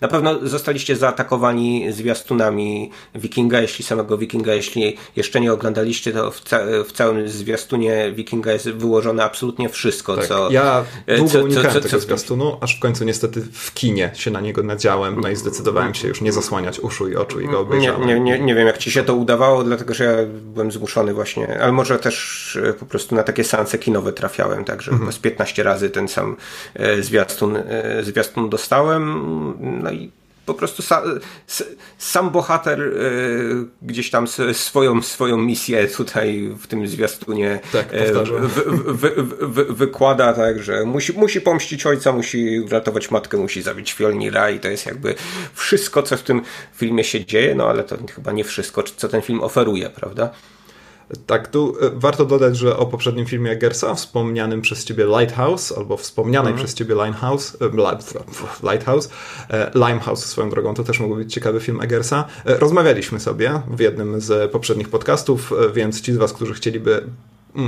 [0.00, 6.40] na pewno zostaliście zaatakowani zwiastunami Wikinga, jeśli samego Wikinga, jeśli jeszcze nie oglądaliście, to w,
[6.40, 10.26] ca w całym zwiastunie Wikinga jest wyłożone absolutnie wszystko, tak.
[10.26, 10.50] co...
[10.50, 10.84] Ja
[11.16, 14.40] długo co, unikałem co, co, tego zwiastunu, aż w końcu niestety w kinie się na
[14.40, 18.08] niego nadziałem, no i zdecydowałem się już nie zasłaniać uszu i oczu i go obejrzałem.
[18.08, 20.16] Nie, nie, nie wiem, jak ci się to udawało, dlatego że ja
[20.54, 24.90] byłem zmuszony właśnie, ale może też e, po prostu na takie seanse kinowe trafiałem, także
[24.90, 25.12] mhm.
[25.12, 26.36] z 15 razy ten sam
[26.74, 29.04] e, zwiastun, e, zwiastun dostałem,
[29.82, 30.10] no i
[30.46, 31.02] po prostu sa,
[31.98, 37.86] sam bohater y, gdzieś tam swoją, swoją misję tutaj w tym zwiastunie tak,
[39.68, 44.68] wykłada, tak, że musi, musi pomścić ojca, musi uratować matkę, musi zabić Fjolnira i to
[44.68, 45.14] jest jakby
[45.54, 46.42] wszystko, co w tym
[46.74, 50.30] filmie się dzieje, no ale to chyba nie wszystko, co ten film oferuje, prawda?
[51.26, 55.96] Tak, tu e, warto dodać, że o poprzednim filmie Eggersa, wspomnianym przez ciebie Lighthouse, albo
[55.96, 56.58] wspomnianej mm.
[56.58, 59.08] przez ciebie Limehouse, e, Lighthouse,
[59.50, 62.24] e, Limehouse swoją drogą, to też mógł być ciekawy film Eggersa.
[62.44, 67.06] Rozmawialiśmy sobie w jednym z poprzednich podcastów, więc ci z was, którzy chcieliby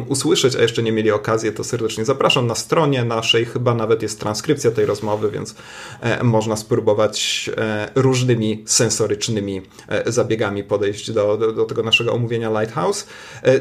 [0.09, 2.47] usłyszeć, a jeszcze nie mieli okazji, to serdecznie zapraszam.
[2.47, 5.55] Na stronie naszej chyba nawet jest transkrypcja tej rozmowy, więc
[6.01, 12.61] e, można spróbować e, różnymi sensorycznymi e, zabiegami podejść do, do, do, tego naszego omówienia
[12.61, 13.07] Lighthouse.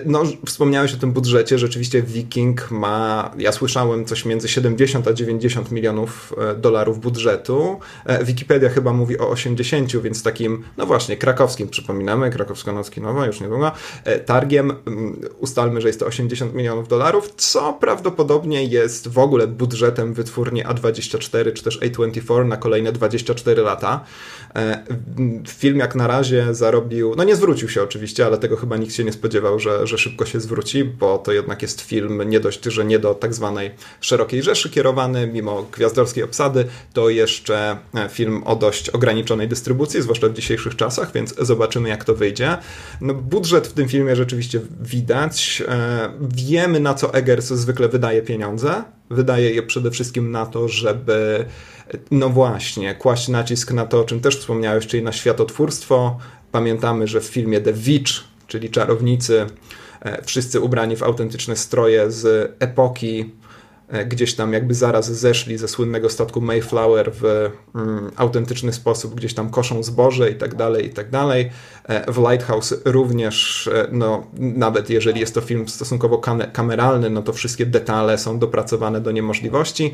[0.05, 1.59] No, wspomniałeś o tym budżecie.
[1.59, 7.79] Rzeczywiście Viking ma, ja słyszałem coś między 70 a 90 milionów dolarów budżetu.
[8.23, 13.41] Wikipedia chyba mówi o 80, więc takim, no właśnie, krakowskim, przypominamy, krakowska noc kinowa, już
[13.41, 13.71] niedługo,
[14.25, 20.13] targiem mm, ustalmy, że jest to 80 milionów dolarów, co prawdopodobnie jest w ogóle budżetem
[20.13, 24.05] wytwórni A24 czy też A24 na kolejne 24 lata.
[24.55, 24.83] E,
[25.47, 29.03] film jak na razie zarobił, no nie zwrócił się oczywiście, ale tego chyba nikt się
[29.03, 32.85] nie spodziewał, że, że szybko się zwróci, bo to jednak jest film nie dość, że
[32.85, 38.55] nie do tak zwanej szerokiej rzeszy kierowany, mimo gwiazdorskiej obsady, to jeszcze e, film o
[38.55, 42.57] dość ograniczonej dystrybucji, zwłaszcza w dzisiejszych czasach, więc zobaczymy jak to wyjdzie.
[43.01, 45.63] No, budżet w tym filmie rzeczywiście widać.
[46.03, 48.83] E, wiemy, na co Eggers zwykle wydaje pieniądze.
[49.09, 51.45] Wydaje je przede wszystkim na to, żeby,
[52.11, 56.17] no właśnie, kłaść nacisk na to, o czym też wspomniałeś, czyli na światotwórstwo.
[56.51, 58.11] Pamiętamy, że w filmie The Witch,
[58.47, 59.45] czyli czarownicy,
[60.01, 63.31] e, wszyscy ubrani w autentyczne stroje z epoki
[64.05, 69.49] gdzieś tam jakby zaraz zeszli ze słynnego statku Mayflower w mm, autentyczny sposób, gdzieś tam
[69.49, 71.49] koszą zboże i tak dalej, i tak dalej.
[72.07, 76.21] W Lighthouse również, no, nawet jeżeli jest to film stosunkowo
[76.53, 79.93] kameralny, no to wszystkie detale są dopracowane do niemożliwości.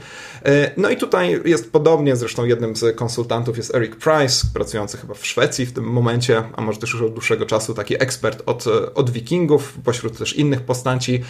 [0.77, 5.25] No i tutaj jest podobnie, zresztą jednym z konsultantów jest Eric Price, pracujący chyba w
[5.25, 8.65] Szwecji w tym momencie, a może też już od dłuższego czasu taki ekspert od,
[8.95, 11.23] od wikingów, pośród też innych postaci.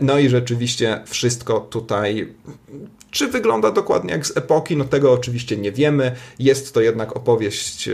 [0.00, 2.34] No i rzeczywiście wszystko tutaj
[3.16, 4.76] czy wygląda dokładnie jak z epoki?
[4.76, 6.16] No tego oczywiście nie wiemy.
[6.38, 7.92] Jest to jednak opowieść e,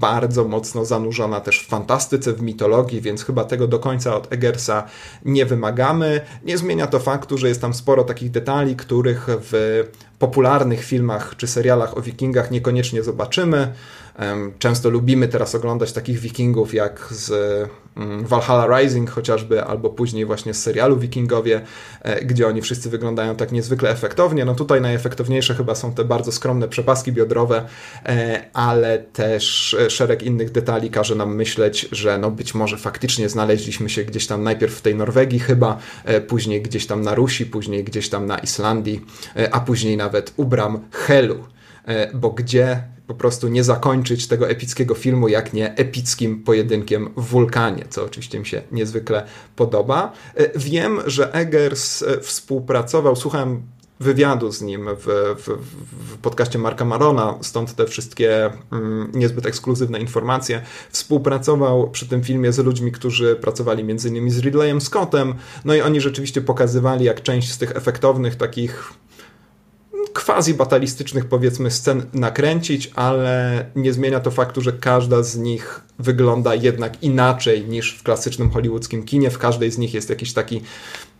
[0.00, 4.84] bardzo mocno zanurzona też w fantastyce, w mitologii, więc chyba tego do końca od Eggersa
[5.24, 6.20] nie wymagamy.
[6.44, 9.84] Nie zmienia to faktu, że jest tam sporo takich detali, których w
[10.18, 13.72] popularnych filmach czy serialach o wikingach niekoniecznie zobaczymy.
[14.58, 17.30] Często lubimy teraz oglądać takich wikingów jak z
[18.22, 21.60] Valhalla Rising chociażby, albo później właśnie z serialu Wikingowie,
[22.02, 24.44] e, gdzie oni wszyscy wyglądają tak niezwykle efektownie.
[24.44, 27.66] No tutaj najefektowniejsze chyba są te bardzo skromne przepaski biodrowe,
[28.06, 33.28] e, ale też e, szereg innych detali każe nam myśleć, że no być może faktycznie
[33.28, 35.78] znaleźliśmy się gdzieś tam najpierw w tej Norwegii chyba,
[36.28, 39.04] później gdzieś tam na Rusi, później gdzieś tam na Islandii,
[39.52, 41.44] a później nawet u bram Helu
[42.14, 47.84] bo gdzie po prostu nie zakończyć tego epickiego filmu, jak nie epickim pojedynkiem w wulkanie,
[47.90, 49.26] co oczywiście mi się niezwykle
[49.56, 50.12] podoba.
[50.34, 53.62] E, wiem, że Eggers e, współpracował, słuchałem
[54.00, 55.48] wywiadu z nim w, w,
[56.12, 60.62] w podcaście Marka Marona, stąd te wszystkie mm, niezbyt ekskluzywne informacje.
[60.90, 64.30] Współpracował przy tym filmie z ludźmi, którzy pracowali m.in.
[64.30, 65.34] z Ridleyem Scottem,
[65.64, 68.92] no i oni rzeczywiście pokazywali, jak część z tych efektownych takich
[70.24, 77.02] quasi-batalistycznych powiedzmy scen nakręcić, ale nie zmienia to faktu, że każda z nich wygląda jednak
[77.02, 79.30] inaczej niż w klasycznym hollywoodzkim kinie.
[79.30, 80.60] W każdej z nich jest jakiś taki,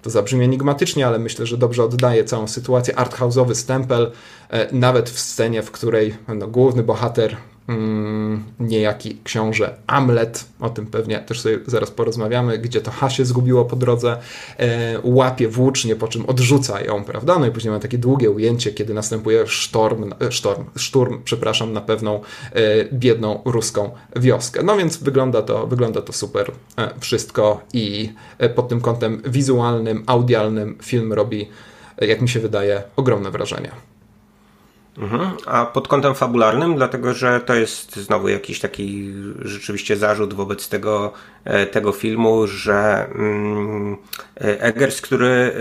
[0.03, 4.13] to zabrzmi enigmatycznie, ale myślę, że dobrze oddaje całą sytuację, arthouse'owy stempel,
[4.51, 7.37] e, nawet w scenie, w której no, główny bohater
[7.69, 13.25] Mm, niejaki książę Amlet, o tym pewnie też sobie zaraz porozmawiamy, gdzie to H się
[13.25, 14.17] zgubiło po drodze,
[14.59, 17.39] e, łapie włócznie, po czym odrzuca ją, prawda?
[17.39, 21.81] No i później ma takie długie ujęcie, kiedy następuje sztorm, e, sztorm, szturm, przepraszam, na
[21.81, 22.21] pewną
[22.53, 22.61] e,
[22.93, 24.63] biedną ruską wioskę.
[24.63, 26.53] No więc wygląda to, wygląda to super
[27.01, 28.13] wszystko i
[28.55, 31.49] pod tym kątem wizualnym, audialnym film robi,
[32.01, 33.71] jak mi się wydaje, ogromne wrażenie.
[34.99, 35.31] Mhm.
[35.47, 41.13] A pod kątem fabularnym, dlatego że to jest znowu jakiś taki rzeczywiście zarzut wobec tego,
[41.45, 43.97] e, tego filmu, że mm,
[44.41, 45.53] Eggers, który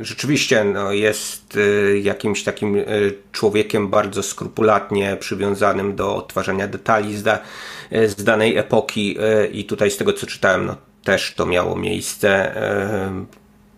[0.00, 2.84] rzeczywiście no, jest e, jakimś takim e,
[3.32, 7.38] człowiekiem bardzo skrupulatnie przywiązanym do odtwarzania detali z, da,
[7.92, 9.18] z danej epoki
[9.52, 12.54] i tutaj z tego co czytałem, no, też to miało miejsce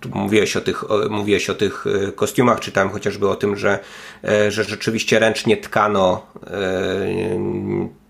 [0.08, 3.78] mówiłeś o tych, mówiłeś o tych e, kostiumach, czytałem chociażby o tym, że,
[4.24, 6.50] e, że rzeczywiście ręcznie tkano e,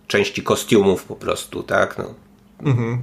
[0.07, 1.99] części kostiumów po prostu, tak?
[1.99, 2.14] No.
[2.62, 3.03] Mhm.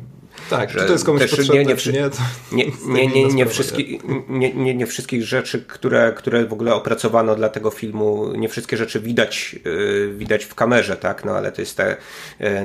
[0.49, 2.09] Tak, że to jest komuś potrzebne, nie, nie,
[2.51, 2.65] nie?
[2.85, 7.35] Nie, nie, nie, nie, wszystki, nie, nie, nie wszystkich rzeczy, które, które w ogóle opracowano
[7.35, 9.55] dla tego filmu, nie wszystkie rzeczy widać,
[10.17, 11.25] widać w kamerze, tak?
[11.25, 11.97] No ale to jest te,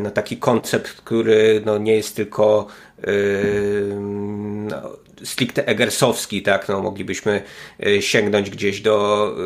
[0.00, 2.66] no, taki koncept, który no, nie jest tylko
[4.70, 7.42] no, stricte Eggersowski, tak, no moglibyśmy
[7.86, 9.40] e, sięgnąć gdzieś do, e,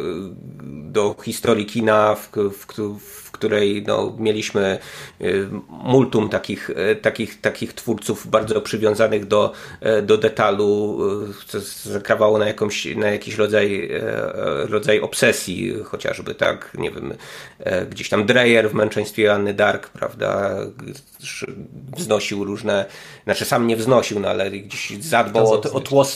[0.91, 2.67] do historii kina, w, w,
[3.01, 4.79] w której no, mieliśmy
[5.21, 6.71] y, multum takich,
[7.03, 9.53] takich, takich twórców bardzo przywiązanych do,
[10.03, 10.99] do detalu,
[11.47, 13.91] co zakrawało na, jakąś, na jakiś rodzaj,
[14.69, 17.15] rodzaj obsesji, chociażby tak, nie wiem,
[17.91, 20.57] gdzieś tam Dreyer w męczeństwie Anny Dark, prawda,
[21.97, 22.85] wznosił różne,
[23.25, 26.07] znaczy sam nie wznosił, no ale gdzieś zadbał o, o tło,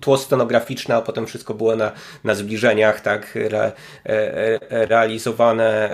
[0.00, 1.92] tło scenograficzne, a potem wszystko było na,
[2.24, 3.72] na zbliżeniach, tak, re,
[4.04, 5.90] re, realizowane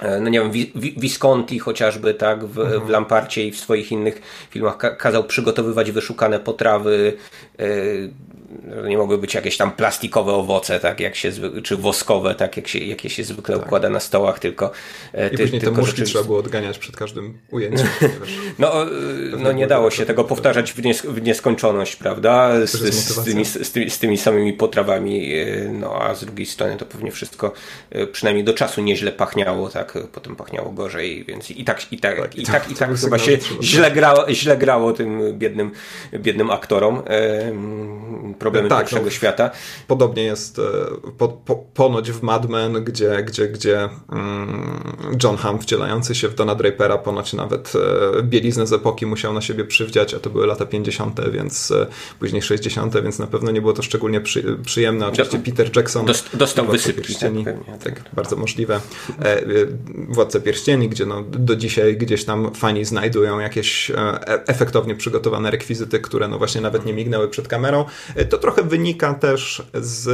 [0.00, 2.86] E, no nie wiem, Visconti chociażby, tak, w, mhm.
[2.86, 7.16] w Lamparcie i w swoich innych filmach kazał przygotowywać wyszukane potrawy,
[7.58, 7.64] e,
[8.88, 11.32] nie mogły być jakieś tam plastikowe owoce, tak, jak się,
[11.64, 13.66] czy woskowe, tak, jak się, jakie się zwykle tak.
[13.66, 14.70] układa na stołach, tylko...
[15.14, 16.12] E, I ty, później te muszki rzeczywiście...
[16.12, 17.86] trzeba było odganiać przed każdym ujęciem.
[18.58, 18.72] no,
[19.38, 23.72] no nie dało się tego powtarzać w, nies w nieskończoność, prawda, z, z, tymi, z,
[23.72, 25.32] tymi, z tymi samymi potrawami,
[25.72, 27.52] no a z drugiej strony to pewnie wszystko
[28.12, 32.16] przynajmniej do czasu nieźle pachniało, tak, tak potem pachniało gorzej, więc i tak, i tak,
[32.20, 35.70] tak i, tak, i tak chyba się źle grało, źle grało tym biednym,
[36.14, 37.02] biednym aktorom.
[38.38, 39.50] Problemy tak, pierwszego no, świata.
[39.86, 40.60] Podobnie jest
[41.18, 46.34] po, po, ponoć w Mad Men, gdzie, gdzie, gdzie mm, John Hamm wcielający się w
[46.34, 47.72] Dona Drapera ponoć nawet
[48.22, 51.72] bieliznę z epoki musiał na siebie przywdziać, a to były lata 50., więc
[52.18, 55.06] później 60., więc na pewno nie było to szczególnie przy, przyjemne.
[55.06, 57.02] Oczywiście Peter Jackson dostał wysypki.
[57.02, 58.80] Pierścieni, tak, tak, bardzo możliwe.
[60.08, 63.92] Władca Pierścieni, gdzie no, do dzisiaj gdzieś tam fani znajdują jakieś
[64.46, 67.84] efektownie przygotowane rekwizyty, które no właśnie nawet nie mignęły przed kamerą.
[68.30, 70.08] To trochę wynika też z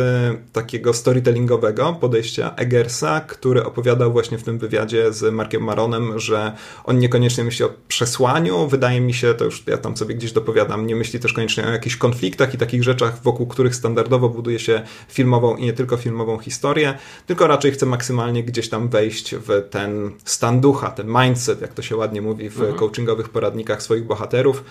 [0.52, 6.52] takiego storytellingowego podejścia Eggersa, który opowiadał właśnie w tym wywiadzie z Markiem Maronem, że
[6.84, 10.86] on niekoniecznie myśli o przesłaniu, wydaje mi się, to już ja tam sobie gdzieś dopowiadam,
[10.86, 14.82] nie myśli też koniecznie o jakichś konfliktach i takich rzeczach, wokół których standardowo buduje się
[15.08, 20.10] filmową i nie tylko filmową historię, tylko raczej chce maksymalnie gdzieś tam wejść w ten
[20.24, 22.78] stan ducha, ten mindset, jak to się ładnie mówi w mhm.
[22.78, 24.64] coachingowych poradnikach swoich bohaterów.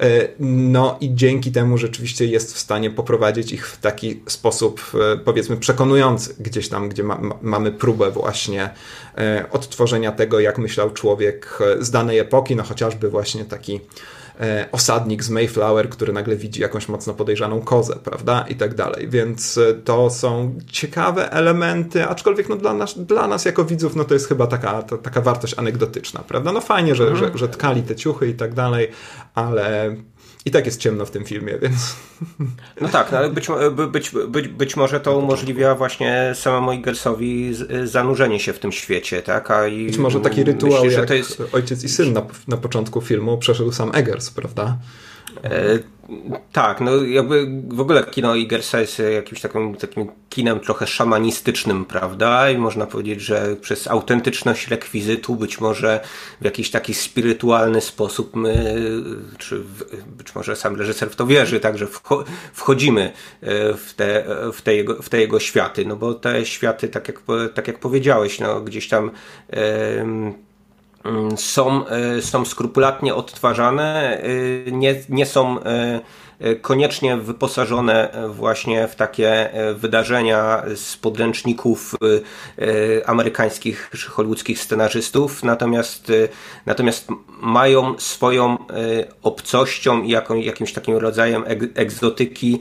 [0.00, 4.80] E, no i dzięki temu rzeczywiście jest w stanie poprowadzić ich w taki sposób,
[5.12, 8.70] e, powiedzmy, przekonujący, gdzieś tam, gdzie ma, mamy próbę właśnie
[9.18, 13.80] e, odtworzenia tego, jak myślał człowiek z danej epoki, no chociażby właśnie taki
[14.72, 18.44] osadnik z Mayflower, który nagle widzi jakąś mocno podejrzaną kozę, prawda?
[18.48, 19.08] I tak dalej.
[19.08, 24.04] Więc e, to są ciekawe elementy, aczkolwiek no dla, nas, dla nas jako widzów no
[24.04, 26.52] to jest chyba taka, taka wartość anegdotyczna, prawda?
[26.52, 27.32] No fajnie, że, mhm.
[27.32, 28.88] że, że tkali te ciuchy i tak dalej,
[29.34, 29.96] ale
[30.44, 31.96] i tak jest ciemno w tym filmie, więc.
[32.80, 33.48] No tak, no ale być,
[33.90, 39.50] być, być, być może to umożliwia właśnie samemu Iggersowi zanurzenie się w tym świecie, tak?
[39.50, 41.42] A i być może taki rytuał jak jest...
[41.52, 44.78] ojciec i syn na, na początku filmu przeszedł sam Eggers, prawda?
[45.44, 45.78] E,
[46.52, 52.50] tak, no jakby w ogóle kino Igersa jest jakimś takim, takim kinem trochę szamanistycznym, prawda?
[52.50, 56.00] I można powiedzieć, że przez autentyczność rekwizytu być może
[56.40, 58.84] w jakiś taki spirytualny sposób my,
[59.38, 59.62] czy
[60.06, 61.86] być może sam reżyser w to wierzy, także
[62.52, 66.88] wchodzimy e, w te, w te, jego, w te jego światy, no bo te światy,
[66.88, 67.22] tak jak,
[67.54, 69.10] tak jak powiedziałeś, no gdzieś tam
[69.50, 70.34] Mm,
[71.36, 74.18] są, e, są skrupulatnie odtwarzane,
[74.66, 76.00] e, nie, nie są e,
[76.60, 81.94] koniecznie wyposażone właśnie w takie wydarzenia z podręczników
[83.06, 86.12] amerykańskich czy hollywoodzkich scenarzystów, natomiast,
[86.66, 87.08] natomiast
[87.40, 88.58] mają swoją
[89.22, 90.10] obcością i
[90.44, 92.60] jakimś takim rodzajem egzotyki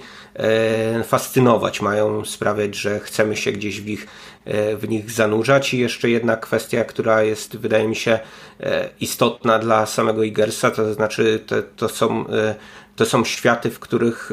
[1.03, 4.07] fascynować, mają sprawiać, że chcemy się gdzieś w nich
[4.45, 5.73] E, w nich zanurzać.
[5.73, 8.19] I jeszcze jedna kwestia, która jest, wydaje mi się,
[8.59, 12.55] e, istotna dla samego Igersa, to znaczy to, to są e,
[12.95, 14.31] to są światy, w których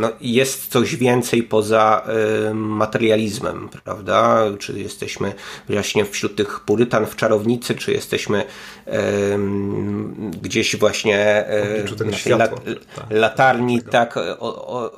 [0.00, 2.06] no, jest coś więcej poza
[2.54, 4.44] materializmem, prawda?
[4.58, 5.32] Czy jesteśmy
[5.68, 8.44] właśnie wśród tych purytan w czarownicy, czy jesteśmy
[10.42, 11.44] gdzieś właśnie
[12.12, 12.64] światła, lat,
[12.96, 13.04] tak.
[13.10, 14.92] latarni, tak, o, o,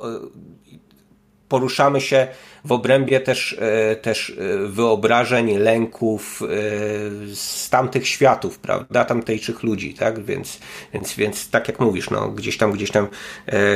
[1.49, 2.27] poruszamy się
[2.67, 6.45] w obrębie też, e, też e, wyobrażeń, lęków e,
[7.35, 10.59] z tamtych światów, prawda, tamtejszych ludzi, tak, więc,
[10.93, 13.07] więc, więc tak jak mówisz, no, gdzieś tam, gdzieś tam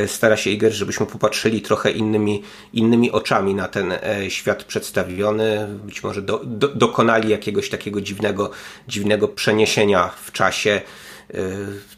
[0.06, 3.92] stara się Iger, żebyśmy popatrzyli trochę innymi, innymi oczami na ten
[4.28, 8.50] świat przedstawiony, być może do, do, dokonali jakiegoś takiego dziwnego,
[8.88, 10.80] dziwnego przeniesienia w czasie,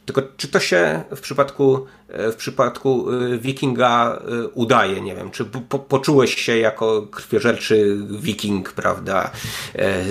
[0.07, 3.07] tylko czy to się w przypadku, w przypadku
[3.38, 4.22] wikinga
[4.55, 5.00] udaje?
[5.00, 9.30] Nie wiem, czy po, poczułeś się jako krwiożerczy wiking, prawda,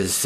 [0.05, 0.21] z,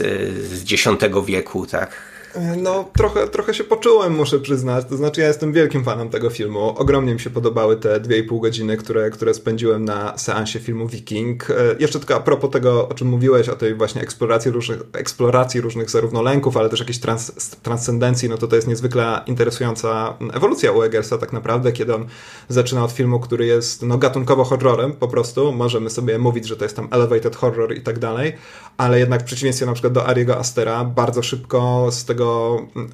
[0.47, 0.87] z X
[1.25, 2.16] wieku, tak?
[2.57, 4.85] No, trochę, trochę się poczułem, muszę przyznać.
[4.89, 6.73] To znaczy, ja jestem wielkim fanem tego filmu.
[6.77, 10.87] Ogromnie mi się podobały te dwie i pół godziny, które, które spędziłem na seansie filmu
[10.87, 11.49] Viking.
[11.49, 15.61] E, jeszcze tylko a propos tego, o czym mówiłeś, o tej właśnie eksploracji różnych, eksploracji
[15.61, 17.31] różnych zarówno lęków, ale też jakiejś trans,
[17.63, 22.05] transcendencji, no to to jest niezwykle interesująca ewolucja u Eggersa tak naprawdę, kiedy on
[22.49, 25.51] zaczyna od filmu, który jest no, gatunkowo horrorem po prostu.
[25.51, 28.33] Możemy sobie mówić, że to jest tam elevated horror i tak dalej,
[28.77, 32.26] ale jednak w przeciwieństwie na przykład do Ariego Astera bardzo szybko z tego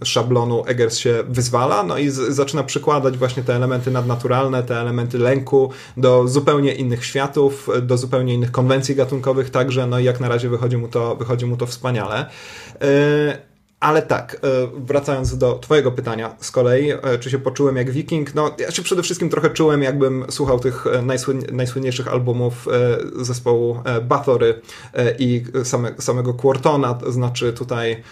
[0.03, 5.17] szablonu Eggers się wyzwala, no i z, zaczyna przykładać właśnie te elementy nadnaturalne, te elementy
[5.17, 10.29] lęku do zupełnie innych światów, do zupełnie innych konwencji gatunkowych także, no i jak na
[10.29, 12.25] razie wychodzi mu to, wychodzi mu to wspaniale.
[12.81, 13.53] Yy,
[13.83, 14.37] ale tak, e,
[14.77, 18.35] wracając do Twojego pytania z kolei, e, czy się poczułem jak wiking?
[18.35, 22.67] No, ja się przede wszystkim trochę czułem, jakbym słuchał tych najsłyn najsłynniejszych albumów
[23.21, 24.61] zespołu Bathory
[25.19, 28.03] i same, samego Quartona, to znaczy tutaj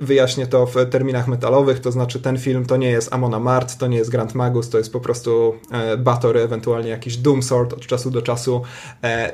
[0.00, 3.86] wyjaśnię to w terminach metalowych, to znaczy ten film to nie jest Amona Mart, to
[3.86, 5.54] nie jest Grand Magus, to jest po prostu
[5.98, 8.62] Batory, ewentualnie jakiś Doom Sword od czasu do czasu.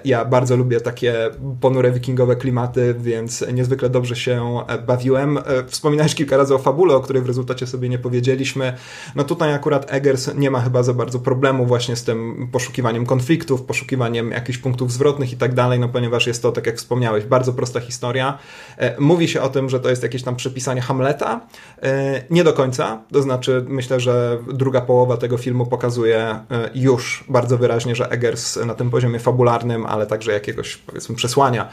[0.05, 5.39] Ja bardzo lubię takie ponure wikingowe klimaty, więc niezwykle dobrze się bawiłem.
[5.67, 8.73] Wspominałeś kilka razy o fabule, o której w rezultacie sobie nie powiedzieliśmy.
[9.17, 13.63] No tutaj akurat Eggers nie ma chyba za bardzo problemu właśnie z tym poszukiwaniem konfliktów,
[13.63, 17.53] poszukiwaniem jakichś punktów zwrotnych i tak dalej, no ponieważ jest to, tak jak wspomniałeś, bardzo
[17.53, 18.39] prosta historia.
[18.79, 21.41] E, mówi się o tym, że to jest jakieś tam przepisanie Hamleta.
[21.83, 26.45] E, nie do końca, to znaczy myślę, że druga połowa tego filmu pokazuje e,
[26.75, 31.69] już bardzo wyraźnie, że Eggers na tym poziomie fabularnym, ale także jakiegoś powiedzmy przesłania,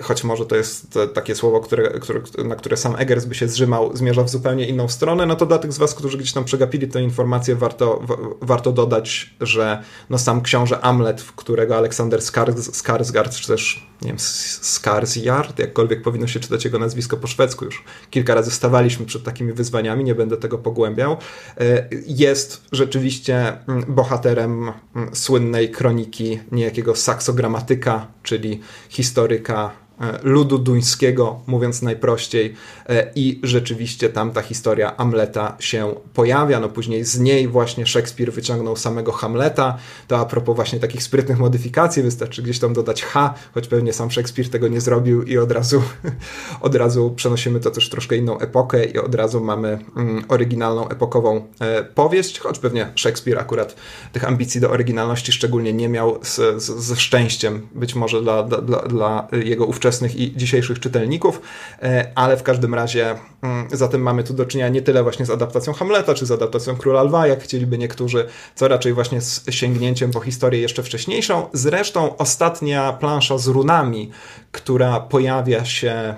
[0.00, 3.96] choć może to jest takie słowo, które, które, na które sam Eggers by się zrzymał,
[3.96, 6.88] zmierza w zupełnie inną stronę, no to dla tych z Was, którzy gdzieś tam przegapili
[6.88, 8.02] tę informację, warto,
[8.40, 14.16] warto dodać, że no sam książę Amlet, w którego Aleksander Skarsgård, czy też nie wiem,
[14.16, 17.84] Skarsgård, jakkolwiek powinno się czytać jego nazwisko po szwedzku, już.
[18.10, 21.16] Kilka razy stawaliśmy przed takimi wyzwaniami, nie będę tego pogłębiał,
[21.60, 29.81] e, jest rzeczywiście mm, bohaterem mm, słynnej kroniki niejakiego saksogramatyka, czyli historyka
[30.22, 32.54] ludu duńskiego, mówiąc najprościej,
[32.88, 36.60] e, i rzeczywiście tam ta historia Amleta się pojawia.
[36.60, 39.78] No później z niej właśnie Szekspir wyciągnął samego Hamleta.
[40.08, 44.10] To a propos właśnie takich sprytnych modyfikacji, wystarczy gdzieś tam dodać H, choć pewnie sam
[44.10, 45.82] Szekspir tego nie zrobił i od razu,
[46.60, 51.48] od razu przenosimy to też troszkę inną epokę i od razu mamy mm, oryginalną, epokową
[51.60, 53.76] e, powieść, choć pewnie Szekspir akurat
[54.12, 56.18] tych ambicji do oryginalności szczególnie nie miał
[56.56, 61.40] ze szczęściem, być może dla, dla, dla jego ówczesnego ówczesnych i dzisiejszych czytelników,
[61.82, 65.30] e, ale w każdym razie mm, zatem mamy tu do czynienia nie tyle właśnie z
[65.30, 70.10] adaptacją Hamleta, czy z adaptacją Króla Lwa, jak chcieliby niektórzy, co raczej właśnie z sięgnięciem
[70.10, 71.46] po historię jeszcze wcześniejszą.
[71.52, 74.10] Zresztą ostatnia plansza z runami,
[74.52, 76.14] która pojawia się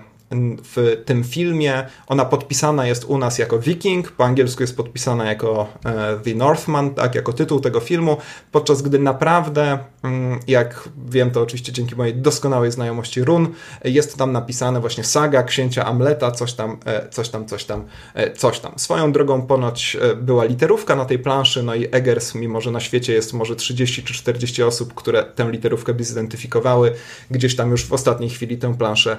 [0.63, 1.87] w tym filmie.
[2.07, 6.95] Ona podpisana jest u nas jako Viking, po angielsku jest podpisana jako e, The Northman,
[6.95, 8.17] tak, jako tytuł tego filmu,
[8.53, 13.49] podczas gdy naprawdę, mm, jak wiem to oczywiście dzięki mojej doskonałej znajomości run,
[13.85, 18.33] jest tam napisane właśnie saga księcia Amleta, coś tam, e, coś tam, coś tam, e,
[18.33, 18.73] coś tam.
[18.77, 23.13] Swoją drogą ponoć była literówka na tej planszy, no i Eggers, mimo że na świecie
[23.13, 26.93] jest może 30 czy 40 osób, które tę literówkę by zidentyfikowały,
[27.31, 29.17] gdzieś tam już w ostatniej chwili tę planszę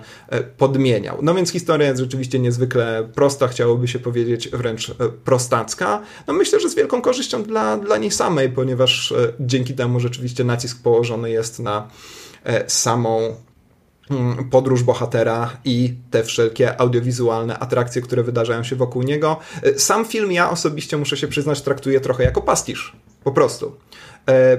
[1.06, 1.32] podmienia.
[1.32, 4.94] No więc historia jest rzeczywiście niezwykle prosta, chciałoby się powiedzieć wręcz e,
[5.26, 6.02] prostacka.
[6.28, 10.44] No myślę, że z wielką korzyścią dla, dla niej samej, ponieważ e, dzięki temu rzeczywiście
[10.44, 11.88] nacisk położony jest na
[12.44, 13.36] e, samą
[14.12, 19.40] mm, podróż bohatera i te wszelkie audiowizualne atrakcje, które wydarzają się wokół niego.
[19.78, 22.96] Sam film ja osobiście, muszę się przyznać, traktuję trochę jako pastisz.
[23.24, 23.76] Po prostu.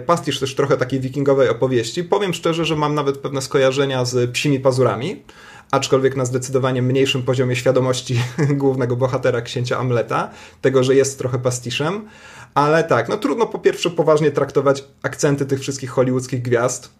[0.06, 2.04] Pastisz też trochę takiej wikingowej opowieści.
[2.04, 5.22] Powiem szczerze, że mam nawet pewne skojarzenia z psimi pazurami,
[5.70, 8.20] aczkolwiek na zdecydowanie mniejszym poziomie świadomości
[8.62, 12.08] głównego bohatera księcia Amleta, tego, że jest trochę pastiszem.
[12.54, 16.90] Ale tak, no trudno po pierwsze poważnie traktować akcenty tych wszystkich hollywoodzkich gwiazd,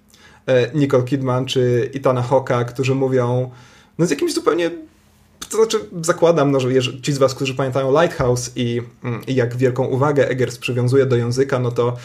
[0.46, 3.50] e, Nicole Kidman czy Itana Hawke'a, którzy mówią
[3.98, 4.70] no z jakimś zupełnie
[5.48, 6.68] to znaczy, zakładam, no, że
[7.02, 11.16] ci z Was, którzy pamiętają Lighthouse i, mm, i, jak wielką uwagę Eggers przywiązuje do
[11.16, 11.96] języka, no to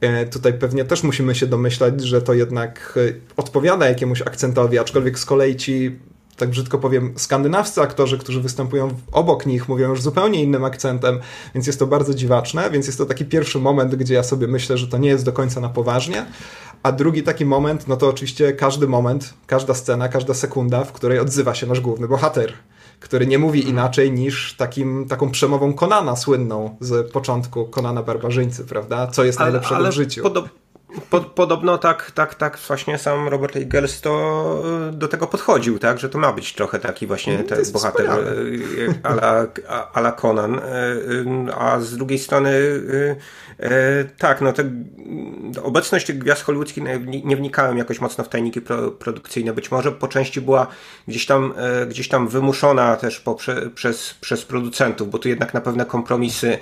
[0.00, 5.18] e, tutaj pewnie też musimy się domyślać, że to jednak e, odpowiada jakiemuś akcentowi, aczkolwiek
[5.18, 5.98] z kolei ci
[6.38, 11.20] tak brzydko powiem, skandynawscy aktorzy, którzy występują obok nich, mówią już zupełnie innym akcentem,
[11.54, 14.78] więc jest to bardzo dziwaczne, więc jest to taki pierwszy moment, gdzie ja sobie myślę,
[14.78, 16.26] że to nie jest do końca na poważnie.
[16.82, 21.18] A drugi taki moment, no to oczywiście każdy moment, każda scena, każda sekunda, w której
[21.18, 22.52] odzywa się nasz główny bohater
[23.00, 29.06] który nie mówi inaczej niż takim, taką przemową Konana słynną z początku Konana Barbarzyńcy, prawda?
[29.06, 30.22] Co jest najlepszego ale w życiu.
[30.22, 30.48] Podob
[31.34, 36.08] podobno tak, tak, tak właśnie sam Robert Eggers to y, do tego podchodził, tak, że
[36.08, 39.46] to ma być trochę taki właśnie mm, ten bohater y, ala,
[39.92, 42.50] ala Conan, y, a z drugiej strony
[44.18, 44.70] tak, no te,
[45.62, 46.84] obecność tych gwiazd hollywoodzkich
[47.24, 50.66] nie wnikałem jakoś mocno w tajniki pro, produkcyjne, być może po części była
[51.08, 51.54] gdzieś tam,
[51.88, 56.58] gdzieś tam wymuszona też poprze, przez, przez producentów, bo tu jednak na pewne kompromisy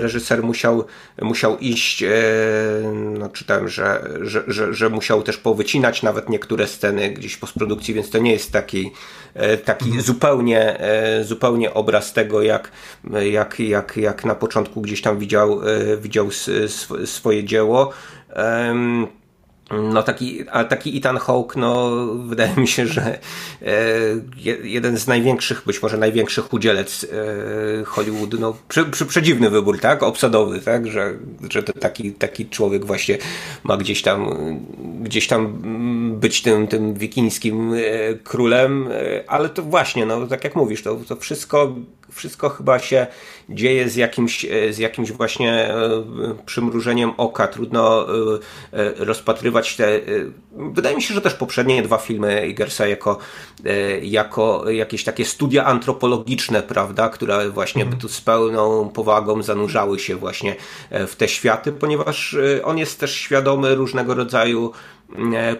[0.00, 0.84] reżyser musiał,
[1.22, 2.04] musiał iść
[2.94, 8.10] no, czytałem, że, że, że, że musiał też powycinać nawet niektóre sceny gdzieś postprodukcji, więc
[8.10, 8.92] to nie jest taki,
[9.34, 10.02] e, taki mhm.
[10.02, 12.72] zupełnie, e, zupełnie obraz tego, jak,
[13.30, 16.28] jak, jak, jak na początku gdzieś tam widział, e, widział
[17.04, 17.92] swoje dzieło.
[19.70, 23.18] no taki, a taki Ethan Hawke, no wydaje mi się, że e,
[24.62, 30.02] jeden z największych, być może największych udzielec e, Hollywoodu, no przy, przy, przedziwny wybór, tak,
[30.02, 31.14] obsadowy, tak, że,
[31.50, 33.18] że to taki, taki człowiek właśnie
[33.64, 34.30] ma gdzieś tam,
[35.02, 35.60] gdzieś tam
[36.20, 37.78] być tym, tym wikińskim e,
[38.14, 38.88] królem,
[39.26, 41.74] ale to właśnie, no tak jak mówisz, to, to wszystko
[42.12, 43.06] wszystko chyba się
[43.48, 46.04] dzieje z jakimś, z jakimś właśnie e,
[46.46, 47.48] przymrużeniem oka.
[47.48, 48.38] Trudno e,
[48.72, 50.00] e, rozpatrywać te.
[50.52, 53.18] Wydaje mi się, że też poprzednie dwa filmy Igersa jako,
[54.02, 60.16] jako jakieś takie studia antropologiczne, prawda, które właśnie by tu z pełną powagą zanurzały się
[60.16, 60.56] właśnie
[60.90, 64.99] w te światy, ponieważ on jest też świadomy różnego rodzaju E,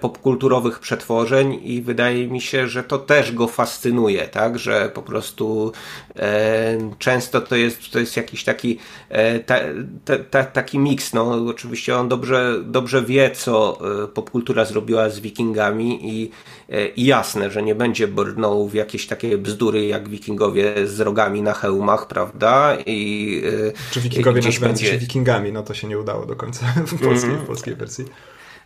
[0.01, 5.73] popkulturowych przetworzeń i wydaje mi się, że to też go fascynuje, tak, że po prostu
[6.17, 8.79] e, często to jest, to jest jakiś taki
[9.09, 9.59] e, ta,
[10.05, 15.21] ta, ta, taki miks, no oczywiście on dobrze, dobrze wie, co e, popkultura zrobiła z
[15.21, 16.31] wikingami i,
[16.69, 21.43] e, i jasne, że nie będzie brnął w jakieś takie bzdury jak wikingowie z rogami
[21.43, 23.43] na hełmach, prawda, i
[23.91, 24.99] czy wikingowie nazywający będzie...
[24.99, 27.43] się wikingami, no to się nie udało do końca w polskiej, mm.
[27.43, 28.05] w polskiej wersji.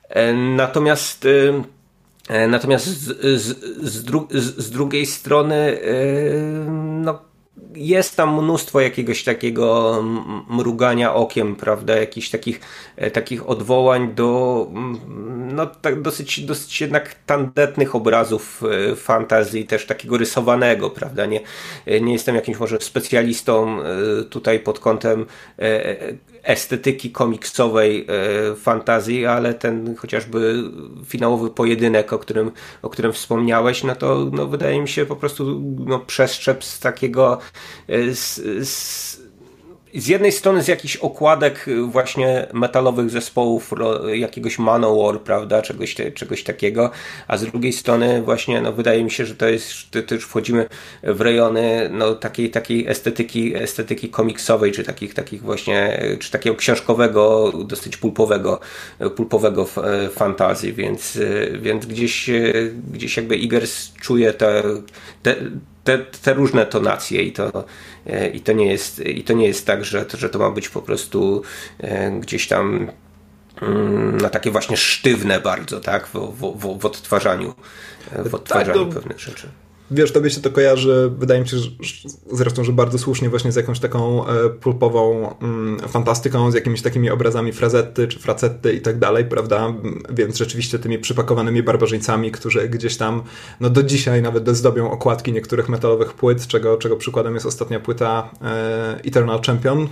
[0.08, 1.52] E, natomiast y,
[2.28, 7.22] e, Natomiast z, z, z, dru z, drugiej strony, y, no,
[7.74, 10.02] jest tam mnóstwo jakiegoś takiego
[10.48, 12.60] mrugania okiem, prawda, jakichś takich,
[12.96, 14.66] e, takich odwołań do
[15.52, 18.62] no, tak dosyć, dosyć jednak tandetnych obrazów
[18.96, 21.40] fantazji, też takiego rysowanego, prawda, nie,
[22.00, 23.78] nie jestem jakimś może specjalistą
[24.30, 25.26] tutaj pod kątem
[26.44, 30.62] estetyki komiksowej e, fantazji, ale ten chociażby
[31.06, 32.50] finałowy pojedynek, o którym,
[32.82, 37.38] o którym wspomniałeś, no to no, wydaje mi się po prostu no, przeszczep z takiego
[37.88, 38.34] e, z,
[38.68, 39.23] z
[39.94, 43.70] z jednej strony z jakichś okładek y, właśnie metalowych zespołów,
[44.14, 46.90] jakiegoś Manowar, prawda, czegoś, czegoś takiego,
[47.28, 49.68] a z drugiej strony właśnie, no wydaje mi się, że to jest,
[50.10, 50.68] już wchodzimy
[51.02, 57.52] w rejony no, takiej, takiej estetyki, estetyki komiksowej, czy takich, takich właśnie, czy takiego książkowego,
[57.64, 58.60] dosyć pulpowego,
[59.16, 59.66] pulpowego
[60.10, 62.52] fantazji, więc, e, więc gdzieś, e,
[62.92, 64.62] gdzieś jakby Igers czuje te,
[65.22, 65.36] te,
[65.84, 67.64] te, te różne tonacje i to
[68.06, 70.68] E, i to nie jest, i to nie jest tak, że, że to ma być
[70.68, 71.42] po prostu
[71.78, 72.90] e, gdzieś tam
[73.62, 77.54] mm, na takie właśnie sztywne bardzo, tak, w, w, w odtwarzaniu,
[78.12, 79.00] w odtwarzaniu tak, to...
[79.00, 79.48] pewnych rzeczy
[79.94, 81.70] wiesz, tobie się to kojarzy, wydaje mi się, że,
[82.32, 87.10] zresztą, że bardzo słusznie właśnie z jakąś taką e, pulpową mm, fantastyką, z jakimiś takimi
[87.10, 89.74] obrazami frazetty czy fracetty i tak dalej, prawda?
[90.10, 93.22] Więc rzeczywiście tymi przypakowanymi barbarzyńcami, którzy gdzieś tam,
[93.60, 98.30] no do dzisiaj nawet dozdobią okładki niektórych metalowych płyt, czego, czego przykładem jest ostatnia płyta
[98.42, 99.88] e, Eternal Champion.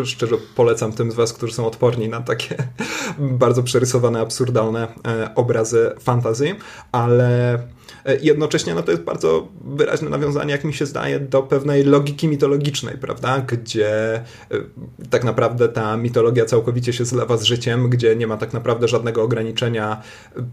[0.00, 2.56] E, szczerze polecam tym z was, którzy są odporni na takie
[3.18, 4.88] bardzo przerysowane, absurdalne
[5.34, 6.54] obrazy fantazji,
[6.92, 7.58] ale
[8.06, 12.28] E, jednocześnie no to jest bardzo wyraźne nawiązanie, jak mi się zdaje, do pewnej logiki
[12.28, 13.40] mitologicznej, prawda?
[13.40, 14.22] Gdzie e,
[15.10, 19.22] tak naprawdę ta mitologia całkowicie się zlewa z życiem, gdzie nie ma tak naprawdę żadnego
[19.22, 20.02] ograniczenia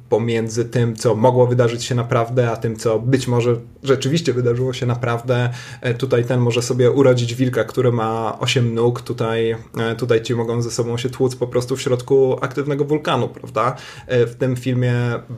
[0.09, 4.85] pomiędzy tym, co mogło wydarzyć się naprawdę, a tym, co być może rzeczywiście wydarzyło się
[4.85, 5.49] naprawdę.
[5.81, 9.55] E, tutaj ten może sobie urodzić wilka, który ma 8 nóg, tutaj,
[9.97, 13.75] tutaj ci mogą ze sobą się tłuc po prostu w środku aktywnego wulkanu, prawda?
[14.07, 14.93] W tym filmie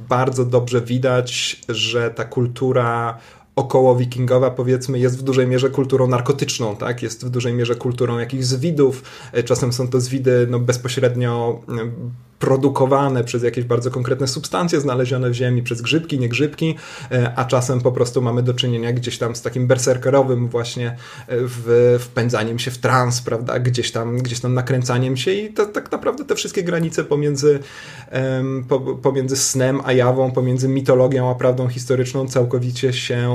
[0.09, 3.17] bardzo dobrze widać, że że ta kultura
[3.55, 7.03] około wikingowa powiedzmy jest w dużej mierze kulturą narkotyczną, tak?
[7.03, 11.61] Jest w dużej mierze kulturą jakichś zwidów, e, czasem są to zwidy no, bezpośrednio
[12.41, 16.75] produkowane przez jakieś bardzo konkretne substancje znalezione w ziemi, przez grzybki, nie grzybki,
[17.11, 20.95] e, a czasem po prostu mamy do czynienia gdzieś tam z takim berserkerowym właśnie e,
[21.27, 25.91] w, wpędzaniem się w trans, prawda, gdzieś tam, gdzieś tam nakręcaniem się i to, tak
[25.91, 27.59] naprawdę te wszystkie granice pomiędzy,
[28.67, 33.31] po, pomiędzy snem a jawą, pomiędzy mitologią a prawdą historyczną całkowicie się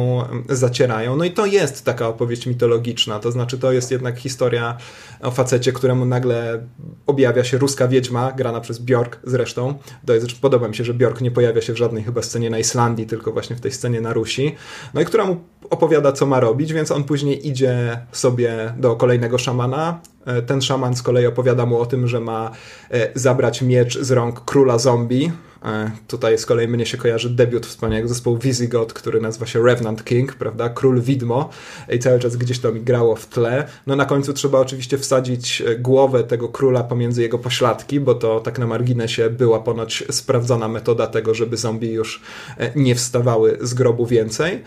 [0.48, 1.16] zacierają.
[1.16, 4.76] No i to jest taka opowieść mitologiczna, to znaczy to jest jednak historia
[5.20, 6.66] o facecie, któremu nagle
[7.06, 9.74] objawia się ruska wiedźma, grana przez Bjork zresztą.
[10.06, 12.58] To jest, podoba mi się, że Bjork nie pojawia się w żadnej chyba scenie na
[12.58, 14.54] Islandii, tylko właśnie w tej scenie na Rusi.
[14.94, 15.36] No i która mu
[15.70, 20.00] opowiada, co ma robić, więc on później idzie sobie do kolejnego szamana.
[20.26, 22.50] E, ten szaman z kolei opowiada mu o tym, że ma
[22.90, 25.32] e, zabrać miecz z rąk króla zombie,
[26.08, 30.34] tutaj z kolei mnie się kojarzy debiut wspaniałego zespołu Visigoth, który nazywa się Revenant King,
[30.34, 30.68] prawda?
[30.68, 31.50] Król Widmo
[31.92, 33.66] i cały czas gdzieś to mi grało w tle.
[33.86, 38.40] No na końcu trzeba oczywiście wsadzić e, głowę tego króla pomiędzy jego pośladki, bo to
[38.40, 42.22] tak na marginesie była ponoć sprawdzona metoda tego, żeby zombie już
[42.58, 44.62] e, nie wstawały z grobu więcej.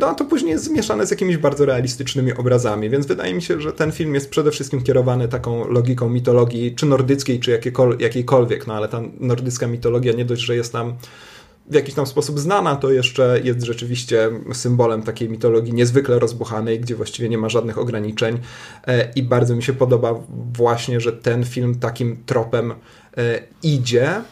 [0.00, 3.60] No a to później jest zmieszane z jakimiś bardzo realistycznymi obrazami, więc wydaje mi się,
[3.60, 7.60] że ten film jest przede wszystkim kierowany taką logiką mitologii, czy nordyckiej, czy
[7.98, 10.96] jakiejkolwiek, no ale ta nordycka mitologia nie dość dość, że jest nam
[11.66, 16.94] w jakiś tam sposób znana, to jeszcze jest rzeczywiście symbolem takiej mitologii niezwykle rozbuchanej, gdzie
[16.94, 18.38] właściwie nie ma żadnych ograniczeń.
[18.86, 20.14] E, I bardzo mi się podoba
[20.52, 22.74] właśnie, że ten film takim tropem
[23.16, 24.22] e, idzie.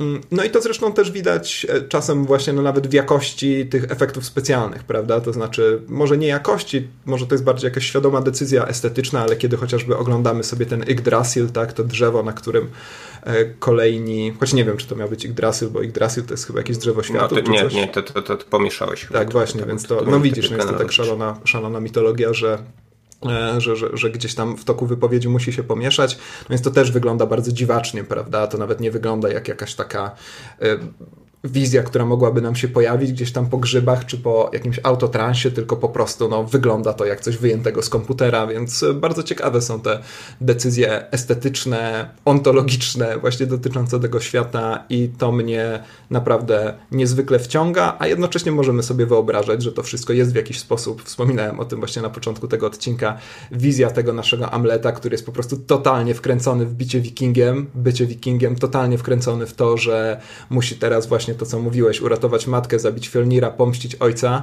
[0.00, 3.90] Mm, no i to zresztą też widać e, czasem właśnie no nawet w jakości tych
[3.90, 5.20] efektów specjalnych, prawda?
[5.20, 9.56] To znaczy, może nie jakości, może to jest bardziej jakaś świadoma decyzja estetyczna, ale kiedy
[9.56, 12.68] chociażby oglądamy sobie ten Yggdrasil, tak, to drzewo, na którym
[13.58, 16.76] kolejni, choć nie wiem, czy to miał być Yggdrasil, bo Yggdrasil to jest chyba jakieś
[16.76, 17.38] drzewo światów.
[17.38, 19.06] No, to, nie, nie, to, to, to, to pomieszałeś.
[19.12, 22.58] Tak, właśnie, to, więc to, no widzisz, no jest to tak szalona, szalona mitologia, że
[23.24, 26.70] E, że, że, że, gdzieś tam w toku wypowiedzi musi się pomieszać, no więc to
[26.70, 28.46] też wygląda bardzo dziwacznie, prawda?
[28.46, 30.10] To nawet nie wygląda jak jakaś taka
[30.60, 30.78] e,
[31.46, 35.76] wizja, która mogłaby nam się pojawić gdzieś tam po grzybach czy po jakimś autotransie, tylko
[35.76, 40.00] po prostu no, wygląda to jak coś wyjętego z komputera, więc bardzo ciekawe są te
[40.40, 48.52] decyzje estetyczne, ontologiczne właśnie dotyczące tego świata i to mnie naprawdę niezwykle wciąga, a jednocześnie
[48.52, 52.10] możemy sobie wyobrażać, że to wszystko jest w jakiś sposób, wspominałem o tym właśnie na
[52.10, 53.18] początku tego odcinka,
[53.52, 58.56] wizja tego naszego Amleta, który jest po prostu totalnie wkręcony w bicie wikingiem, bycie wikingiem,
[58.56, 63.50] totalnie wkręcony w to, że musi teraz właśnie to, co mówiłeś, uratować matkę, zabić Fjolnira,
[63.50, 64.42] pomścić ojca.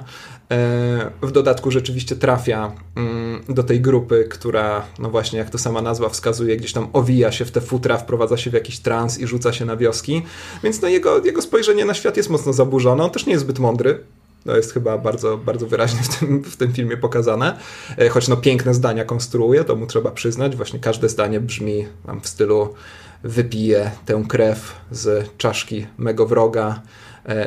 [0.51, 5.81] E, w dodatku rzeczywiście trafia mm, do tej grupy, która, no właśnie, jak to sama
[5.81, 9.27] nazwa wskazuje, gdzieś tam owija się w te futra, wprowadza się w jakiś trans i
[9.27, 10.21] rzuca się na wioski.
[10.63, 13.03] Więc no jego, jego spojrzenie na świat jest mocno zaburzone.
[13.03, 13.99] On też nie jest zbyt mądry.
[14.45, 17.59] To jest chyba bardzo, bardzo wyraźnie w tym, w tym filmie pokazane.
[17.97, 20.55] E, choć no piękne zdania konstruuje, to mu trzeba przyznać.
[20.55, 21.87] Właśnie każde zdanie brzmi
[22.21, 22.73] w stylu
[23.23, 26.81] wypije tę krew z czaszki mego wroga,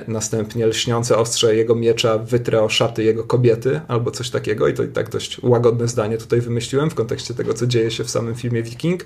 [0.08, 4.82] następnie lśniące ostrze jego miecza wytrę o szaty jego kobiety, albo coś takiego i to
[4.82, 8.34] i tak dość łagodne zdanie tutaj wymyśliłem w kontekście tego, co dzieje się w samym
[8.34, 9.04] filmie Viking,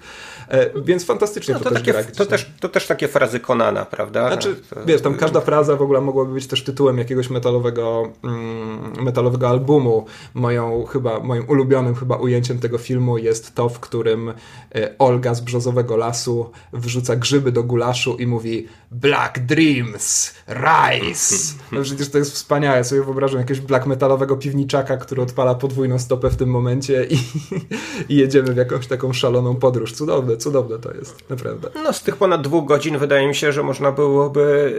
[0.49, 3.85] e, więc fantastycznie no to, to, też takie, to, też, to też takie frazy Konana,
[3.85, 4.29] prawda?
[4.29, 4.57] Znaczy,
[4.87, 10.07] wiesz, tam każda fraza w ogóle mogłaby być też tytułem jakiegoś metalowego, mm, metalowego albumu.
[10.35, 14.29] Moją chyba, moim ulubionym chyba ujęciem tego filmu jest to, w którym
[14.75, 21.35] e, Olga z Brzozowego Lasu wrzuca grzyby do gulaszu i mówi Black Dreams, Rise!
[21.73, 22.85] No przecież to jest wspaniałe.
[22.85, 27.19] Sobie wyobrażam jakiegoś black metalowego piwniczaka, który odpala podwójną stopę w tym momencie i,
[28.13, 29.93] i jedziemy w jakąś taką szaloną podróż.
[29.93, 31.69] Cudowne, cudowne to jest, naprawdę.
[31.85, 34.75] No z tych ponad dwóch godzin wydaje mi się, że można byłoby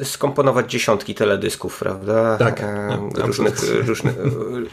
[0.00, 2.36] y, skomponować dziesiątki teledysków, prawda?
[2.36, 2.62] Tak.
[2.88, 3.54] No, różnych,
[3.86, 4.14] różnych,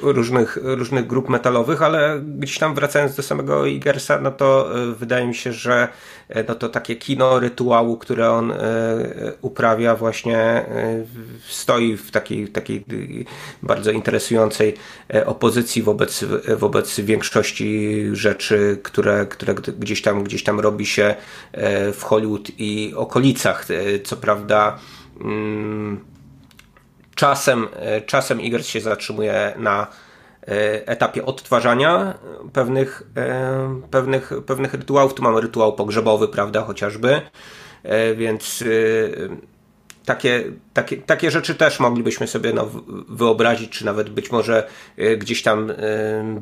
[0.01, 5.27] różnych, różnych grup metalowych, ale gdzieś tam wracając do samego Igersa, no to y, wydaje
[5.27, 5.87] mi się, że
[6.35, 8.53] y, no to takie kino rytuału, które on
[9.41, 11.05] uprawia właśnie E,
[11.47, 12.85] stoi w takiej, takiej
[13.63, 14.73] bardzo interesującej
[15.13, 16.25] e, opozycji wobec,
[16.57, 21.15] wobec większości rzeczy, które, które gdzieś, tam, gdzieś tam robi się
[21.51, 23.65] e, w Hollywood i okolicach.
[24.03, 24.79] Co prawda
[25.21, 26.05] mm,
[27.15, 27.67] czasem,
[28.05, 29.87] czasem Igor się zatrzymuje na
[30.85, 32.17] etapie odtwarzania
[32.53, 33.03] pewnych,
[33.91, 35.13] pewnych, pewnych rytuałów.
[35.13, 37.21] Tu mamy rytuał pogrzebowy, prawda, chociażby.
[38.15, 38.63] Więc
[40.07, 40.43] takie,
[40.73, 42.67] takie, takie rzeczy też moglibyśmy sobie no,
[43.09, 44.67] wyobrazić, czy nawet być może
[44.99, 45.75] y, gdzieś tam y,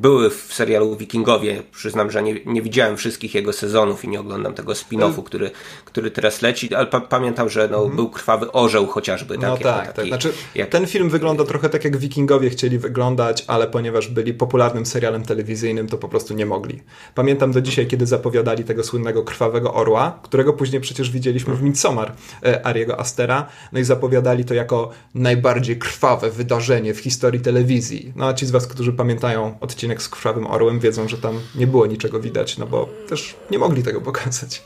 [0.00, 1.62] były w serialu Wikingowie.
[1.72, 5.50] Przyznam, że nie, nie widziałem wszystkich jego sezonów i nie oglądam tego spin-offu, który,
[5.84, 7.96] który teraz leci, ale pa pamiętam, że no, mhm.
[7.96, 9.34] był krwawy orzeł chociażby.
[9.34, 10.06] Tak, no tak, taki, tak.
[10.06, 10.68] Znaczy, jak...
[10.68, 15.88] Ten film wygląda trochę tak, jak Wikingowie chcieli wyglądać, ale ponieważ byli popularnym serialem telewizyjnym,
[15.88, 16.82] to po prostu nie mogli.
[17.14, 22.12] Pamiętam do dzisiaj, kiedy zapowiadali tego słynnego Krwawego Orła, którego później przecież widzieliśmy w Midsommar
[22.44, 28.12] e, Ariego Astera, no i zapowiadali to jako najbardziej krwawe wydarzenie w historii telewizji.
[28.16, 31.66] No a ci z was, którzy pamiętają odcinek z Krwawym Orłem, wiedzą, że tam nie
[31.66, 34.62] było niczego widać, no bo też nie mogli tego pokazać.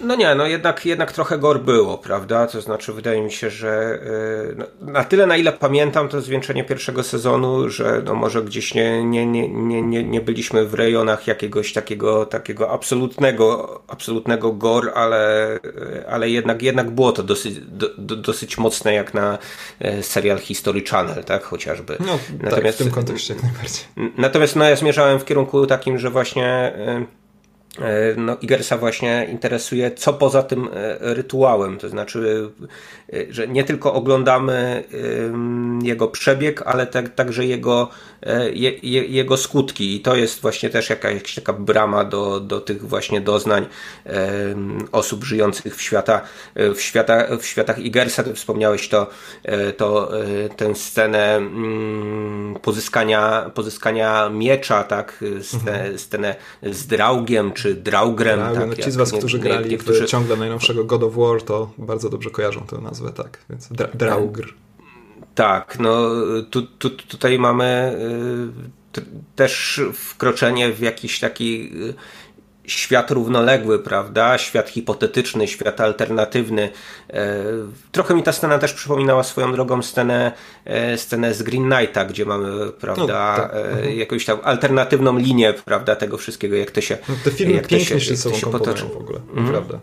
[0.00, 2.46] No nie, no jednak, jednak trochę gor było, prawda?
[2.46, 3.98] To znaczy, wydaje mi się, że
[4.48, 8.74] yy, no, na tyle, na ile pamiętam to zwieńczenie pierwszego sezonu, że no może gdzieś
[8.74, 9.48] nie, nie, nie,
[9.82, 16.62] nie, nie, byliśmy w rejonach jakiegoś takiego, takiego absolutnego, absolutnego gor, ale, y, ale jednak,
[16.62, 19.38] jednak było to dosyć, do, dosyć mocne jak na
[19.80, 21.42] e, serial History Channel, tak?
[21.42, 21.96] Chociażby.
[22.00, 23.84] No, natomiast, tak, w tym kontekście najbardziej.
[24.16, 26.72] Natomiast no, ja zmierzałem w kierunku takim, że właśnie
[28.16, 31.78] no, Igersa właśnie interesuje, co poza tym e, rytuałem.
[31.78, 32.50] To znaczy,
[33.12, 34.84] e, że nie tylko oglądamy
[35.82, 37.88] jego przebieg, ale tak, także jego,
[38.52, 38.70] je,
[39.06, 39.96] jego skutki.
[39.96, 43.66] I to jest właśnie też jakaś taka brama do, do tych właśnie doznań
[44.92, 46.20] osób żyjących w, świata,
[46.54, 48.22] w, świata, w światach Igersa.
[48.22, 49.06] Ty wspomniałeś to,
[49.76, 50.10] to
[50.56, 55.24] tę scenę mm, pozyskania, pozyskania miecza, tak?
[55.42, 55.98] Scenę, mhm.
[55.98, 58.38] scenę z draugiem, czy czy Draugrem.
[58.38, 60.06] Draugr, tak, no ci z was, którzy grali niektórzy...
[60.06, 64.54] ciągle najnowszego God of War, to bardzo dobrze kojarzą tę nazwę, tak, więc Dra Draugr.
[65.34, 66.10] Tak, no
[66.50, 67.96] tu, tu, tutaj mamy
[68.96, 69.02] y,
[69.36, 71.94] też wkroczenie w jakiś taki y,
[72.66, 74.38] świat równoległy, prawda?
[74.38, 76.70] Świat hipotetyczny, świat alternatywny.
[77.10, 77.44] E,
[77.92, 80.32] trochę mi ta scena też przypominała swoją drogą scenę,
[80.64, 83.54] e, scenę z Green Knighta, gdzie mamy, prawda, no, tak.
[83.54, 83.98] E, mhm.
[83.98, 86.98] jakąś tam alternatywną linię, prawda, tego wszystkiego, jak to się...
[87.08, 88.84] No, te filmy jak pięknie się, się, się potoczy.
[88.84, 89.48] w ogóle, mhm.
[89.48, 89.78] prawda.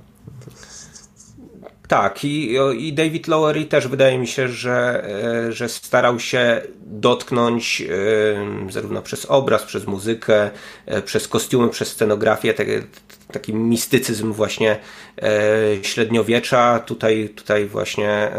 [1.94, 5.06] Tak, i, i David Lowery też wydaje mi się, że,
[5.48, 10.52] e, że starał się dotknąć e, zarówno przez obraz, przez muzykę,
[10.86, 12.54] e, przez kostiumy, przez scenografię,
[13.32, 14.80] taki mistycyzm właśnie
[15.82, 16.80] średniowiecza.
[16.80, 18.32] Tutaj, tutaj właśnie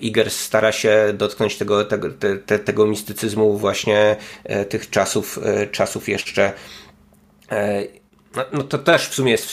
[0.00, 2.08] Iger stara się dotknąć tego, tego,
[2.46, 4.16] te, tego mistycyzmu właśnie
[4.68, 5.40] tych czasów,
[5.72, 6.52] czasów jeszcze
[8.36, 9.48] no, no to też w sumie jest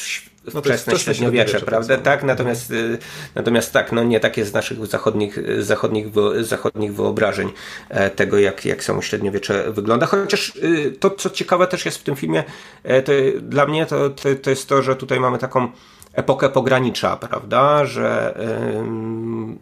[0.49, 1.97] wczesne średniowiecze, prawda?
[1.97, 2.97] Tak, natomiast, y,
[3.35, 6.07] natomiast tak, no nie takie z naszych zachodnich, zachodnich,
[6.41, 7.51] zachodnich wyobrażeń
[7.89, 10.05] e, tego, jak, jak samo średniowiecze wygląda.
[10.05, 12.43] Chociaż y, to, co ciekawe też jest w tym filmie,
[12.83, 13.11] e, to
[13.41, 15.71] dla mnie to, to, to jest to, że tutaj mamy taką
[16.13, 17.85] epokę pogranicza, prawda?
[17.85, 18.37] Że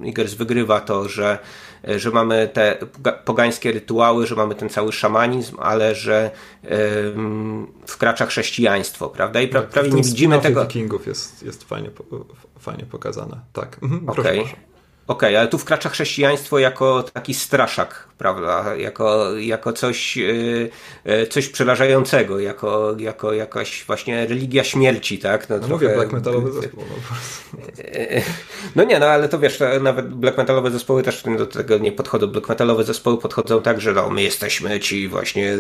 [0.04, 1.38] Igers wygrywa to, że,
[1.84, 2.78] że mamy te
[3.26, 6.32] pogańskie rytuały, że mamy ten cały szamanizm, ale że
[7.86, 9.42] wkracza chrześcijaństwo, prawda?
[9.42, 10.62] I pra, tak, prawie nie widzimy tego.
[10.62, 11.90] Wikingów jest, jest fajnie,
[12.60, 13.40] fajnie pokazane.
[13.54, 13.78] Tak.
[13.84, 14.40] Mhm, Okej.
[14.40, 14.71] Okay.
[15.12, 18.76] Okej, okay, ale tu wkracza chrześcijaństwo jako taki straszak, prawda?
[18.76, 20.70] Jako, jako coś, yy,
[21.30, 25.50] coś przerażającego, jako, jako jakaś właśnie religia śmierci, tak?
[25.50, 25.86] No, no trochę...
[25.86, 26.84] mówię, black metalowy zespół.
[26.90, 27.62] No,
[28.76, 32.28] no nie, no ale to wiesz, nawet black metalowe zespoły też do tego nie podchodzą.
[32.28, 35.58] Black metalowe zespoły podchodzą tak, że no, my jesteśmy ci właśnie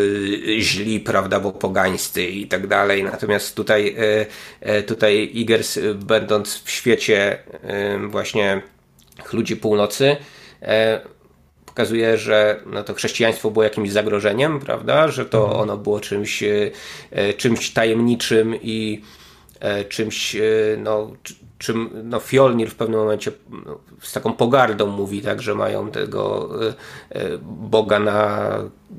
[0.59, 3.03] źli, prawda, bo pogańscy i tak dalej.
[3.03, 3.95] Natomiast tutaj,
[4.87, 7.43] tutaj Igers, będąc w świecie
[8.09, 8.61] właśnie
[9.33, 10.17] ludzi północy,
[10.61, 11.01] e,
[11.65, 15.07] pokazuje, że no to chrześcijaństwo było jakimś zagrożeniem, prawda?
[15.07, 15.61] Że to mhm.
[15.61, 19.01] ono było czymś, e, czymś tajemniczym i
[19.59, 20.37] e, czymś,
[20.77, 21.11] no,
[21.57, 23.31] czym no, Fjolnir w pewnym momencie
[23.65, 26.49] no, z taką pogardą mówi, tak, że mają tego
[27.41, 28.49] Boga na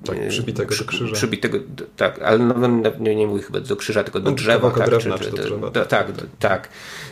[0.05, 1.15] tak, przybitego do krzyża.
[1.15, 1.59] Przybitego,
[1.97, 2.69] tak, ale no,
[3.01, 4.71] nie, nie mówi chyba do krzyża, tylko do no, drzewa.
[4.71, 6.27] Tak, drewna, czy, czy, do drzewa, do, tak, tak.
[6.39, 6.69] tak.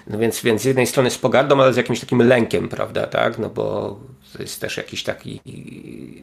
[0.07, 3.39] No więc, więc z jednej strony z pogardą, ale z jakimś takim lękiem, prawda, tak,
[3.39, 3.99] no bo
[4.33, 5.41] to jest też jakiś taki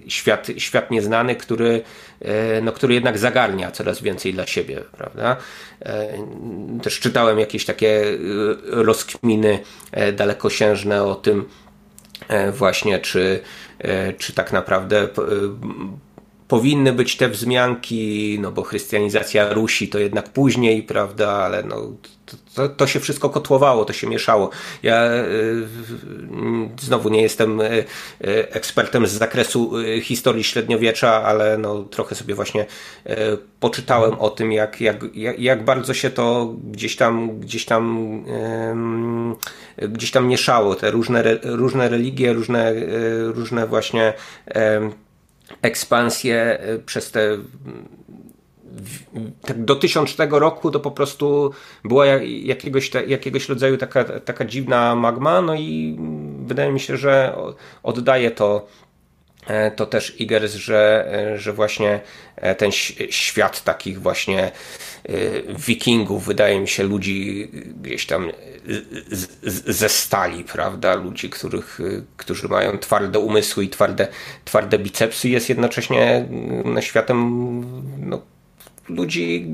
[0.07, 1.81] świat, świat nieznany, który,
[2.21, 5.38] e, no, który jednak zagarnia coraz więcej dla siebie, prawda.
[5.81, 6.17] E,
[6.84, 8.15] też czytałem jakieś takie e,
[8.65, 9.59] rozkminy
[10.13, 11.45] dalekosiężne o tym
[12.51, 13.39] właśnie, czy,
[14.17, 15.07] czy tak naprawdę
[16.48, 21.91] powinny być te wzmianki, no bo chrystianizacja Rusi to jednak później, prawda, ale no
[22.56, 24.49] to, to, się wszystko kotłowało, to się mieszało.
[24.84, 25.68] Ja y,
[26.80, 27.86] znowu nie jestem y, y,
[28.52, 29.72] ekspertem z zakresu
[30.02, 32.65] historii średniowiecza, ale no, trochę sobie właśnie
[33.60, 35.06] poczytałem o tym, jak, jak,
[35.38, 38.24] jak bardzo się to gdzieś tam, gdzieś tam,
[39.78, 40.76] gdzieś tam mieszało.
[40.76, 42.74] Te różne, różne religie, różne,
[43.34, 44.14] różne właśnie
[45.61, 47.38] ekspansję przez te
[49.41, 51.53] tak do 1000 roku to po prostu
[51.84, 52.06] była
[52.44, 55.98] jakiegoś, jakiegoś rodzaju taka, taka dziwna magma, no i
[56.45, 57.36] wydaje mi się, że
[57.84, 58.68] oddaje to
[59.48, 61.99] e, to też Igers, że, e, że właśnie
[62.36, 62.72] e, ten
[63.10, 64.52] świat takich właśnie
[65.67, 67.47] wikingów, wydaje mi się, ludzi
[67.84, 68.31] gdzieś tam
[69.67, 70.95] ze stali, prawda?
[70.95, 71.79] Ludzi, których,
[72.17, 74.07] którzy mają twarde umysły i twarde,
[74.45, 77.19] twarde bicepsy, jest jednocześnie mm, światem
[78.09, 78.21] no,
[78.89, 79.47] ludzi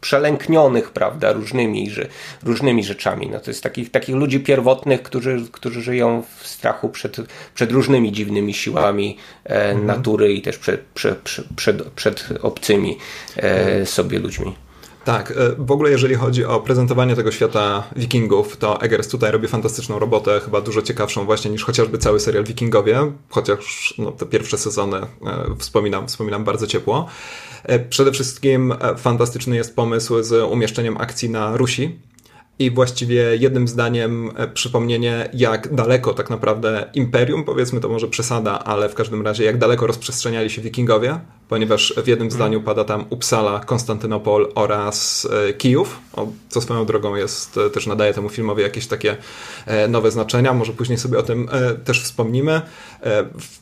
[0.00, 2.06] przelęknionych, prawda, różnymi, że,
[2.42, 3.30] różnymi rzeczami.
[3.30, 7.16] No to jest takich, takich ludzi pierwotnych, którzy, którzy żyją w strachu przed,
[7.54, 9.86] przed różnymi dziwnymi siłami e, mhm.
[9.86, 11.18] natury i też przed, przed,
[11.56, 12.98] przed, przed obcymi
[13.36, 14.54] e, sobie ludźmi.
[15.10, 19.48] Tak, e, w ogóle jeżeli chodzi o prezentowanie tego świata wikingów, to Eggers tutaj robi
[19.48, 24.58] fantastyczną robotę, chyba dużo ciekawszą właśnie niż chociażby cały serial Wikingowie, chociaż no, te pierwsze
[24.58, 25.06] sezony e,
[25.58, 27.06] wspominam, wspominam bardzo ciepło.
[27.64, 32.00] E, przede wszystkim fantastyczny jest pomysł z umieszczeniem akcji na Rusi,
[32.58, 38.88] i właściwie jednym zdaniem przypomnienie, jak daleko tak naprawdę imperium, powiedzmy to może przesada, ale
[38.88, 41.20] w każdym razie jak daleko rozprzestrzeniali się wikingowie
[41.50, 45.28] ponieważ w jednym zdaniu pada tam Uppsala, Konstantynopol oraz
[45.58, 45.98] Kijów,
[46.48, 49.16] co swoją drogą jest, też nadaje temu filmowi jakieś takie
[49.88, 51.48] nowe znaczenia, może później sobie o tym
[51.84, 52.60] też wspomnimy.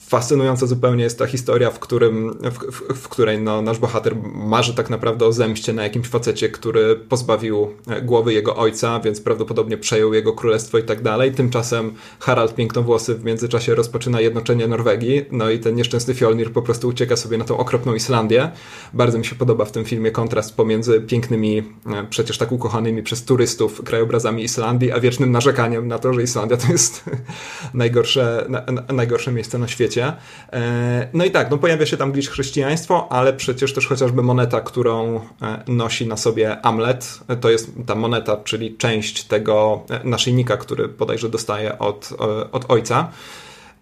[0.08, 4.74] Fascynująca zupełnie jest ta historia, w, którym, w, w, w której no, nasz bohater marzy
[4.74, 10.14] tak naprawdę o zemście na jakimś facecie, który pozbawił głowy jego ojca, więc prawdopodobnie przejął
[10.14, 11.32] jego królestwo i tak dalej.
[11.32, 16.88] Tymczasem Harald Pięknowłosy w międzyczasie rozpoczyna jednoczenie Norwegii, no i ten nieszczęsny Fjolnir po prostu
[16.88, 18.50] ucieka sobie na tą okropną Islandię.
[18.92, 23.24] Bardzo mi się podoba w tym filmie kontrast pomiędzy pięknymi, e, przecież tak ukochanymi przez
[23.24, 27.04] turystów krajobrazami Islandii, a wiecznym narzekaniem na to, że Islandia to jest
[27.74, 30.12] najgorsze, na, najgorsze miejsce na świecie.
[30.52, 34.60] E, no i tak, no pojawia się tam gdzieś chrześcijaństwo, ale przecież też chociażby moneta,
[34.60, 40.88] którą e, nosi na sobie Amlet, to jest ta moneta, czyli część tego naszyjnika, który
[40.88, 42.10] bodajże dostaje od,
[42.52, 43.10] od ojca.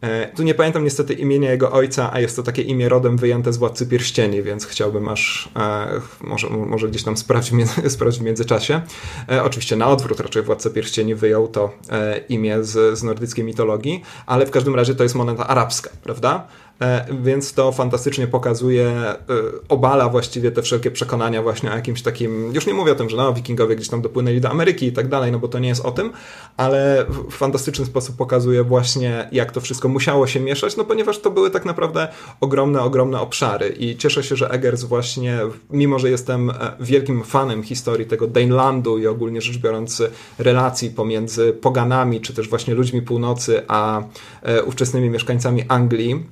[0.06, 3.52] E, tu nie pamiętam niestety imienia jego ojca, a jest to takie imię rodem wyjęte
[3.52, 5.86] z Władcy Pierścieni, więc chciałbym aż e,
[6.20, 7.54] może, może gdzieś tam sprawdzić,
[7.88, 8.80] sprawdzić w międzyczasie.
[9.30, 11.72] E, oczywiście na odwrót raczej Władca Pierścieni wyjął to
[12.28, 16.46] imię z, z nordyckiej mitologii, ale w każdym razie to jest moneta arabska, prawda?
[16.80, 19.16] E, więc to fantastycznie pokazuje, e,
[19.68, 23.16] obala właściwie te wszelkie przekonania właśnie o jakimś takim, już nie mówię o tym, że
[23.16, 25.84] no, wikingowie gdzieś tam dopłynęli do Ameryki i tak dalej, no bo to nie jest
[25.84, 26.12] o tym,
[26.56, 31.30] ale w fantastyczny sposób pokazuje właśnie, jak to wszystko musiało się mieszać, no ponieważ to
[31.30, 32.08] były tak naprawdę
[32.40, 33.68] ogromne, ogromne obszary.
[33.78, 35.38] I cieszę się, że Eggers właśnie,
[35.70, 40.02] mimo że jestem e, wielkim fanem historii tego Danelandu i ogólnie rzecz biorąc
[40.38, 44.02] relacji pomiędzy poganami, czy też właśnie ludźmi północy, a
[44.66, 46.24] ówczesnymi mieszkańcami Anglii,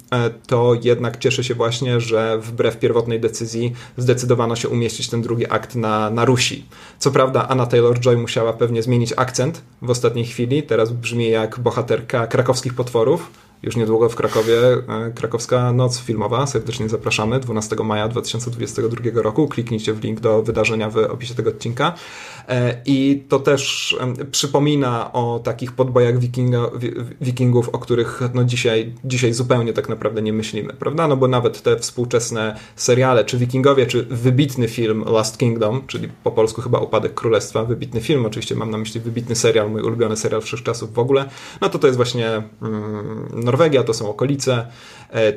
[0.46, 5.74] to jednak cieszę się właśnie, że wbrew pierwotnej decyzji zdecydowano się umieścić ten drugi akt
[5.74, 6.66] na, na Rusi.
[6.98, 12.26] Co prawda Anna Taylor-Joy musiała pewnie zmienić akcent w ostatniej chwili, teraz brzmi jak bohaterka
[12.26, 13.30] krakowskich potworów,
[13.64, 16.46] już niedługo w Krakowie e, krakowska noc filmowa.
[16.46, 19.48] Serdecznie zapraszamy 12 maja 2022 roku.
[19.48, 21.94] Kliknijcie w link do wydarzenia w opisie tego odcinka.
[22.48, 23.96] E, I to też
[24.30, 26.14] przypomina o takich podbojach
[27.20, 31.08] wikingów, o których no dzisiaj, dzisiaj zupełnie tak naprawdę nie myślimy, prawda?
[31.08, 36.30] No bo nawet te współczesne seriale, czy wikingowie, czy wybitny film Last Kingdom, czyli po
[36.30, 40.42] polsku chyba Upadek Królestwa, wybitny film, oczywiście mam na myśli wybitny serial, mój ulubiony serial
[40.42, 41.28] wszechczasów w ogóle,
[41.60, 44.66] no to to jest właśnie mm, Norwegia, to są okolice,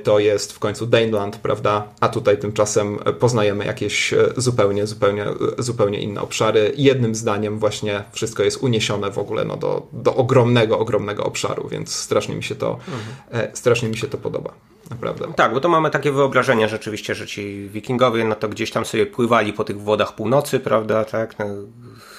[0.03, 1.87] to jest w końcu Daneland, prawda?
[1.99, 5.25] A tutaj tymczasem poznajemy jakieś e, zupełnie, zupełnie,
[5.57, 6.73] zupełnie inne obszary.
[6.77, 11.95] Jednym zdaniem właśnie wszystko jest uniesione w ogóle no, do, do ogromnego, ogromnego obszaru, więc
[11.95, 12.79] strasznie mi się to,
[13.31, 13.55] mhm.
[13.55, 14.53] strasznie mi się to podoba.
[14.89, 15.27] Naprawdę.
[15.35, 19.05] Tak, bo to mamy takie wyobrażenie rzeczywiście, że ci wikingowie no to gdzieś tam sobie
[19.05, 21.45] pływali po tych wodach północy, prawda, tak, no,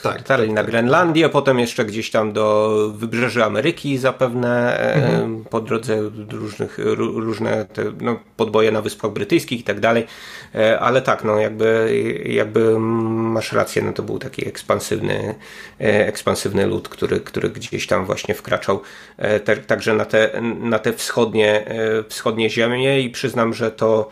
[0.03, 0.67] tak, tak, na tak.
[0.67, 5.45] Grenlandię, potem jeszcze gdzieś tam do wybrzeży Ameryki zapewne mhm.
[5.45, 10.07] po drodze różnych, różne te, no, podboje na Wyspach Brytyjskich i tak dalej,
[10.55, 11.93] e, ale tak, no jakby,
[12.27, 15.35] jakby masz rację, no to był taki ekspansywny,
[15.81, 18.83] e, ekspansywny lud, który, który gdzieś tam właśnie wkraczał
[19.17, 21.65] e, także na te, na te wschodnie,
[22.09, 24.11] wschodnie ziemie i przyznam, że to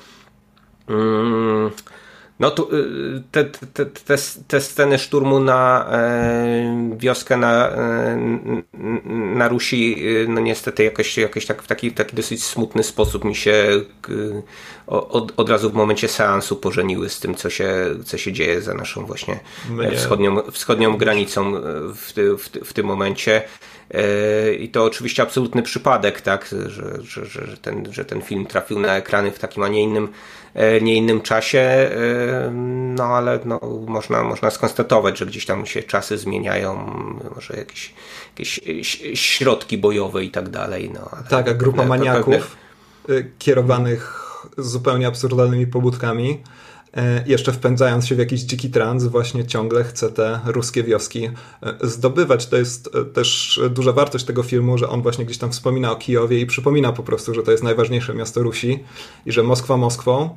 [0.88, 1.70] mm,
[2.40, 4.16] no tu, y, te, te, te,
[4.48, 8.18] te sceny szturmu na e, wioskę na, e,
[9.14, 13.34] na Rusi, y, no niestety jakoś, jakoś tak w taki, taki dosyć smutny sposób mi
[13.34, 14.42] się y,
[14.86, 18.74] od, od razu w momencie seansu pożeniły z tym, co się, co się dzieje za
[18.74, 19.40] naszą właśnie
[19.96, 21.52] wschodnią, wschodnią granicą
[21.94, 23.42] w, w, w tym momencie.
[23.90, 28.80] E, I to oczywiście absolutny przypadek, tak, że, że, że, ten, że ten film trafił
[28.80, 30.08] na ekrany w takim, a nie innym,
[30.54, 31.90] e, nie innym czasie, e,
[32.96, 36.76] no ale no, można, można skonstatować, że gdzieś tam się czasy zmieniają,
[37.34, 37.94] może jakieś,
[38.38, 40.90] jakieś środki bojowe i tak dalej.
[40.94, 42.56] No, tak, a grupa maniaków
[43.06, 43.30] pewne...
[43.38, 44.22] kierowanych
[44.58, 46.42] zupełnie absurdalnymi pobudkami
[47.26, 51.30] jeszcze wpędzając się w jakiś dziki trans, właśnie ciągle chce te ruskie wioski e,
[51.80, 52.46] zdobywać.
[52.46, 55.96] To jest e, też duża wartość tego filmu, że on właśnie gdzieś tam wspomina o
[55.96, 58.84] Kijowie i przypomina po prostu, że to jest najważniejsze miasto Rusi
[59.26, 60.36] i że Moskwa Moskwą,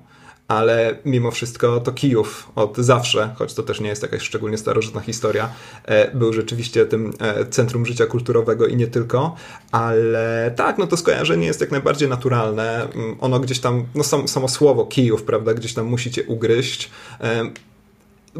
[0.50, 5.02] ale mimo wszystko to Kijów od zawsze, choć to też nie jest jakaś szczególnie starożytna
[5.02, 5.50] historia,
[5.86, 9.36] e, był rzeczywiście tym e, centrum życia kulturowego i nie tylko,
[9.72, 12.84] ale tak, no to skojarzenie jest jak najbardziej naturalne.
[12.84, 16.90] Mm, ono gdzieś tam, no samo słowo Kijów, prawda, gdzieś tam musicie ugryźć.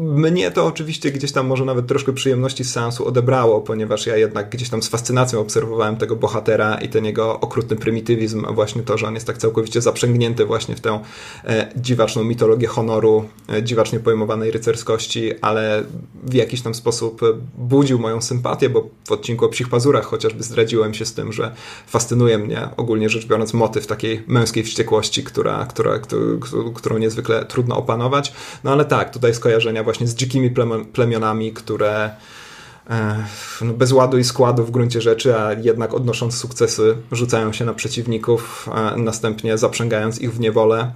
[0.00, 4.16] E, mnie to oczywiście gdzieś tam może nawet troszkę przyjemności z seansu odebrało, ponieważ ja
[4.16, 8.82] jednak gdzieś tam z fascynacją obserwowałem tego bohatera i ten jego okrutny prymitywizm, a właśnie
[8.82, 11.00] to, że on jest tak całkowicie zaprzęgnięty właśnie w tę
[11.44, 15.84] e, dziwaczną mitologię honoru, e, dziwacznie pojmowanej rycerskości, ale
[16.22, 17.20] w jakiś tam sposób
[17.58, 21.54] budził moją sympatię, bo w odcinku o psich pazurach chociażby zdradziłem się z tym, że
[21.86, 26.00] fascynuje mnie ogólnie rzecz biorąc motyw takiej męskiej wściekłości, która, która,
[26.74, 28.32] którą niezwykle trudno opanować.
[28.64, 30.54] No ale tak, tutaj skojarzenia właśnie z dzikimi
[30.92, 32.10] plemionami, które
[33.60, 37.74] no bez ładu i składu w gruncie rzeczy, a jednak odnosząc sukcesy, rzucają się na
[37.74, 40.92] przeciwników, następnie zaprzęgając ich w niewolę.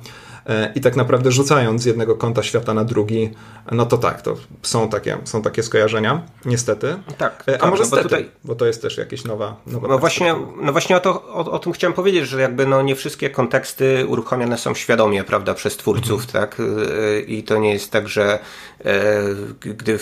[0.47, 3.31] E, i tak naprawdę rzucając z jednego kąta świata na drugi,
[3.73, 6.97] no to tak, to są takie, są takie skojarzenia, niestety.
[7.19, 7.45] Tak.
[7.49, 8.31] E, a tak, może no bo, tutaj...
[8.45, 11.59] bo to jest też jakieś nowa, nowa no właśnie, no właśnie o, to, o, o,
[11.59, 16.25] tym chciałem powiedzieć, że jakby no nie wszystkie konteksty uruchomione są świadomie, prawda, przez twórców,
[16.25, 16.33] mhm.
[16.33, 16.61] tak?
[16.61, 18.39] E, I to nie jest tak, że
[19.61, 19.99] gdy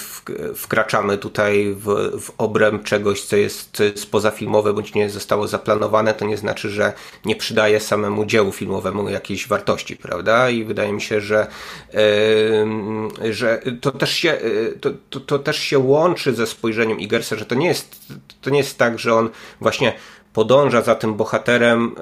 [0.56, 1.86] wkraczamy tutaj w,
[2.20, 6.70] w obręb czegoś, co jest, co jest pozafilmowe, bądź nie zostało zaplanowane, to nie znaczy,
[6.70, 6.92] że
[7.24, 10.31] nie przydaje samemu dziełu filmowemu jakiejś wartości, prawda?
[10.32, 10.50] Prawda?
[10.50, 11.46] I wydaje mi się, że,
[13.30, 14.38] że to, też się,
[14.80, 17.96] to, to, to, też się łączy ze spojrzeniem Igersa, że to nie jest,
[18.40, 19.30] to nie jest tak, że on
[19.60, 19.92] właśnie
[20.32, 21.92] podąża za tym bohaterem e,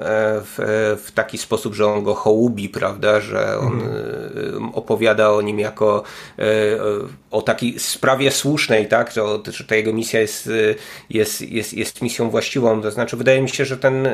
[0.41, 0.57] w,
[1.05, 4.69] w, taki sposób, że on go hołubi, prawda, że on mhm.
[4.73, 6.03] opowiada o nim jako
[6.39, 6.43] e,
[7.31, 9.21] o takiej sprawie słusznej, tak, że,
[9.51, 10.49] że ta jego misja jest,
[11.09, 12.81] jest, jest, jest misją właściwą.
[12.81, 14.07] To znaczy, wydaje mi się, że ten,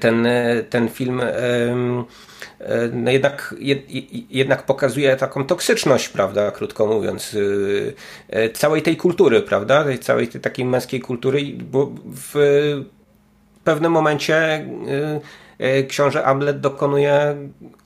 [0.00, 0.26] ten,
[0.70, 2.04] ten film E,
[2.92, 3.54] no jednak,
[4.30, 7.94] jednak pokazuje taką toksyczność, prawda, krótko mówiąc, y,
[8.28, 11.40] e, całej tej kultury, prawda, tej całej tej takiej męskiej kultury,
[11.70, 12.34] bo w
[13.64, 15.43] pewnym momencie y,
[15.88, 17.36] książę Hamlet dokonuje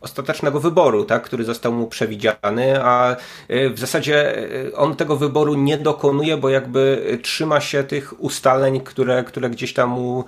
[0.01, 3.16] ostatecznego wyboru, tak, który został mu przewidziany, a
[3.49, 8.81] e, w zasadzie e, on tego wyboru nie dokonuje, bo jakby trzyma się tych ustaleń,
[8.81, 10.24] które, które gdzieś tam mu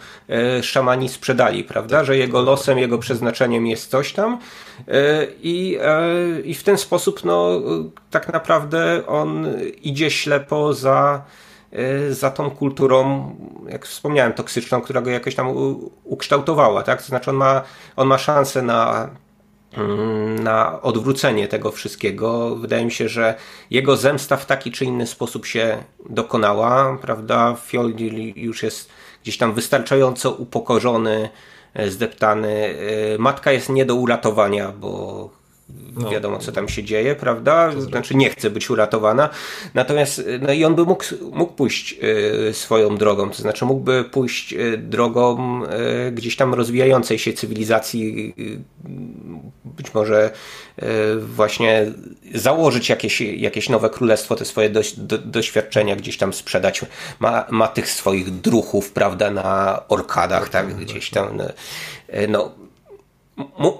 [0.62, 4.38] szamani sprzedali, prawda, że jego losem, jego przeznaczeniem jest coś tam.
[5.42, 5.78] I,
[6.44, 7.60] i w ten sposób no,
[8.10, 9.46] tak naprawdę on
[9.82, 11.22] idzie ślepo za
[12.10, 13.34] za tą kulturą,
[13.68, 15.46] jak wspomniałem, toksyczną, która go jakoś tam
[16.04, 17.02] ukształtowała, tak?
[17.02, 17.62] To znaczy on ma,
[17.96, 19.10] on ma szansę na,
[19.76, 22.56] mm, na odwrócenie tego wszystkiego.
[22.56, 23.34] Wydaje mi się, że
[23.70, 27.56] jego zemsta w taki czy inny sposób się dokonała, prawda?
[27.66, 28.90] Fioldi już jest
[29.22, 31.30] gdzieś tam wystarczająco upokorzony,
[31.74, 32.74] e, zdeptany.
[33.14, 35.39] E, matka jest nie do uratowania, bo
[35.96, 36.10] no.
[36.10, 37.80] wiadomo co tam się dzieje, prawda?
[37.80, 39.28] Znaczy nie chce być uratowana.
[39.74, 41.96] Natomiast no i on by mógł, mógł pójść
[42.48, 48.34] y, swoją drogą, to znaczy mógłby pójść y, drogą y, gdzieś tam rozwijającej się cywilizacji,
[49.64, 50.30] być może
[51.18, 51.92] właśnie
[52.34, 56.84] założyć jakieś, jakieś nowe królestwo, te swoje do, do, doświadczenia gdzieś tam sprzedać.
[57.20, 61.38] Ma, ma tych swoich druchów, prawda, na orkadach, tak, gdzieś tam.
[62.28, 62.52] No,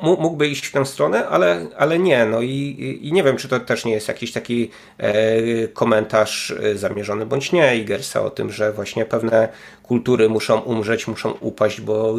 [0.02, 2.26] mógłby iść w tę stronę, ale, ale nie.
[2.26, 6.78] No i, i nie wiem, czy to też nie jest jakiś taki e, komentarz e,
[6.78, 9.48] zamierzony bądź nie Igersa o tym, że właśnie pewne
[9.82, 12.14] kultury muszą umrzeć, muszą upaść, bo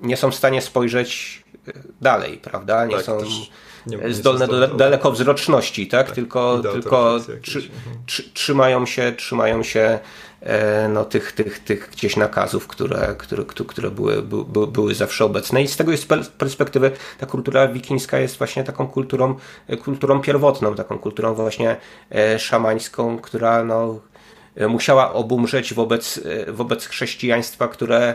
[0.00, 2.86] nie są w stanie spojrzeć e, dalej, prawda?
[2.86, 3.18] Nie tak, są
[3.86, 6.06] nie, zdolne do dalekowzroczności, tak?
[6.06, 7.96] tak tylko tylko trzy, mhm.
[8.06, 9.98] trzy, trzymają się, trzymają się
[10.88, 15.62] no, tych, tych, tych gdzieś nakazów, które, które, które były, by, były zawsze obecne.
[15.62, 16.08] I z tego jest
[16.38, 19.36] perspektywy ta kultura wikińska jest właśnie taką kulturą,
[19.84, 21.76] kulturą pierwotną, taką kulturą właśnie
[22.10, 24.00] e, szamańską, która no,
[24.68, 28.14] musiała obumrzeć wobec, e, wobec chrześcijaństwa, które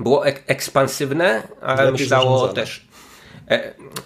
[0.00, 2.87] było ekspansywne, ale myślało też E,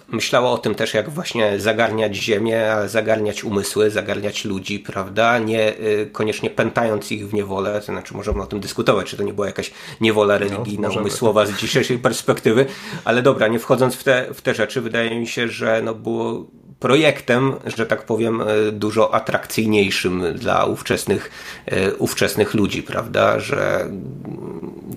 [0.07, 5.39] myślała o tym też, jak właśnie zagarniać ziemię, zagarniać umysły, zagarniać ludzi, prawda?
[5.39, 9.23] Nie y, koniecznie pętając ich w niewolę, to znaczy możemy o tym dyskutować, czy to
[9.23, 9.71] nie była jakaś
[10.01, 12.65] niewola no, religijna, no, umysłowa z dzisiejszej perspektywy,
[13.05, 16.45] ale dobra, nie wchodząc w te, w te rzeczy, wydaje mi się, że no było
[16.83, 21.31] projektem, że tak powiem, e, dużo atrakcyjniejszym dla ówczesnych,
[21.65, 23.39] e, ówczesnych ludzi, prawda?
[23.39, 23.89] Że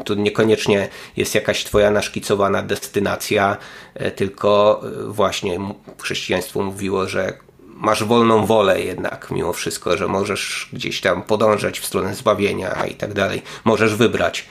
[0.04, 3.56] to niekoniecznie jest jakaś twoja naszkicowana destynacja,
[3.94, 5.58] e, tylko właśnie
[6.02, 11.86] chrześcijaństwo mówiło, że masz wolną wolę jednak mimo wszystko, że możesz gdzieś tam podążać w
[11.86, 13.42] stronę zbawienia i tak dalej.
[13.64, 14.46] Możesz wybrać.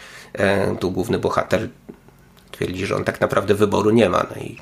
[0.80, 1.70] Tu główny bohater
[2.52, 4.26] twierdzi, że on tak naprawdę wyboru nie ma.
[4.36, 4.57] No i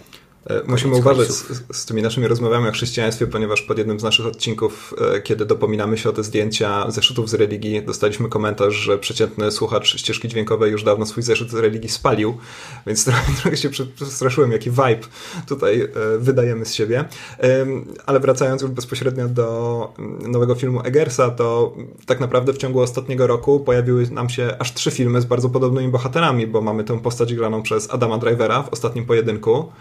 [0.67, 4.93] musimy uważać z, z, tymi naszymi rozmowami o chrześcijaństwie, ponieważ pod jednym z naszych odcinków,
[5.15, 9.97] e, kiedy dopominamy się o te zdjęcia zeszytów z religii, dostaliśmy komentarz, że przeciętny słuchacz
[9.97, 12.37] ścieżki dźwiękowej już dawno swój zeszyt z religii spalił,
[12.87, 15.07] więc trochę, trochę się przestraszyłem, jaki vibe
[15.47, 15.89] tutaj e,
[16.19, 17.05] wydajemy z siebie.
[18.05, 21.75] Ale wracając już bezpośrednio do mm, nowego filmu Eggersa, to
[22.05, 25.91] tak naprawdę w ciągu ostatniego roku pojawiły nam się aż trzy filmy z bardzo podobnymi
[25.91, 29.71] bohaterami, bo mamy tę postać graną przez Adama Drivera w ostatnim pojedynku,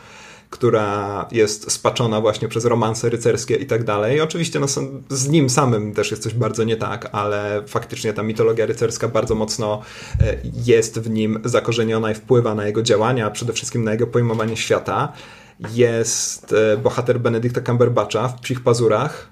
[0.53, 4.21] która jest spaczona właśnie przez romanse rycerskie i tak dalej.
[4.21, 4.67] Oczywiście no,
[5.09, 9.35] z nim samym też jest coś bardzo nie tak, ale faktycznie ta mitologia rycerska bardzo
[9.35, 9.83] mocno
[10.21, 14.57] e, jest w nim zakorzeniona i wpływa na jego działania, przede wszystkim na jego pojmowanie
[14.57, 15.13] świata.
[15.75, 19.32] Jest e, bohater Benedykta Cumberbatcha w Psich Pazurach,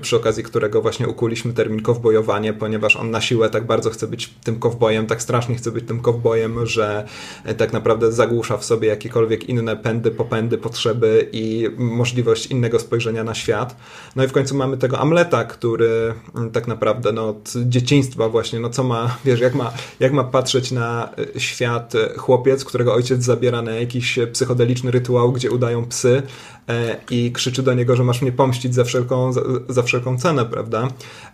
[0.00, 4.34] przy okazji którego właśnie ukuliśmy termin kowbojowanie, ponieważ on na siłę tak bardzo chce być
[4.44, 7.06] tym kowbojem, tak strasznie chce być tym kowbojem, że
[7.44, 13.24] e, tak naprawdę zagłusza w sobie jakiekolwiek inne pędy, popędy, potrzeby i możliwość innego spojrzenia
[13.24, 13.76] na świat.
[14.16, 16.14] No i w końcu mamy tego Amleta, który
[16.52, 20.72] tak naprawdę no, od dzieciństwa właśnie, no co ma, wiesz, jak ma, jak ma patrzeć
[20.72, 26.22] na e, świat chłopiec, którego ojciec zabiera na jakiś psychodeliczny rytuał, gdzie udają psy,
[26.68, 30.44] E, i krzyczy do niego, że masz mnie pomścić za wszelką, za, za wszelką cenę,
[30.44, 30.88] prawda?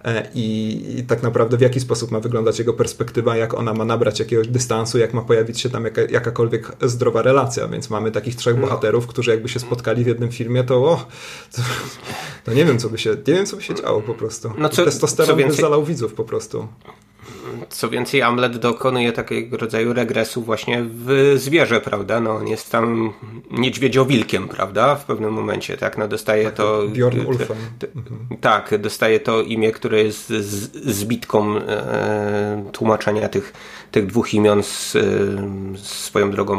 [0.04, 3.84] E, I, I, tak naprawdę w jaki sposób ma wyglądać jego perspektywa, jak ona ma
[3.84, 8.36] nabrać jakiegoś dystansu, jak ma pojawić się tam jaka, jakakolwiek zdrowa relacja, więc mamy takich
[8.36, 8.60] trzech no.
[8.60, 11.06] bohaterów, którzy jakby się spotkali w jednym filmie, to, o,
[11.52, 11.62] to,
[12.44, 14.52] to, nie wiem, co by się, nie wiem, co by się działo po prostu.
[14.58, 15.56] No co, Testosteron co więcej...
[15.56, 16.68] by zalał widzów po prostu.
[17.68, 22.20] Co więcej, Amlet dokonuje takiego rodzaju regresu właśnie w zwierzę, prawda?
[22.20, 23.12] No, on jest tam
[23.50, 24.96] niedźwiedziowilkiem, prawda?
[24.96, 25.98] W pewnym momencie, tak?
[25.98, 26.82] No, dostaje tak, to...
[26.88, 27.56] Bjorn Ulfen.
[28.40, 30.28] Tak, dostaje to imię, które jest
[30.84, 33.52] zbitką e, tłumaczenia tych
[33.94, 34.96] tych dwóch imion z,
[35.76, 36.54] swoją drogą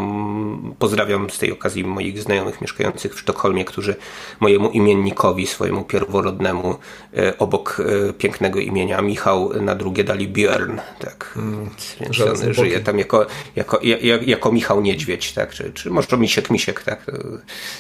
[0.79, 3.95] pozdrawiam z tej okazji moich znajomych mieszkających w Sztokholmie, którzy
[4.39, 6.75] mojemu imiennikowi, swojemu pierworodnemu
[7.17, 10.27] e, obok e, pięknego imienia Michał na drugie dali
[10.57, 10.79] Björn.
[10.99, 11.33] Tak.
[11.35, 11.69] Mm,
[12.01, 13.25] Więc on żyje tam jako,
[13.55, 13.79] jako,
[14.25, 15.53] jako Michał Niedźwiedź, tak?
[15.53, 16.83] czy, czy może Misiek Misiek.
[16.83, 17.05] Tak?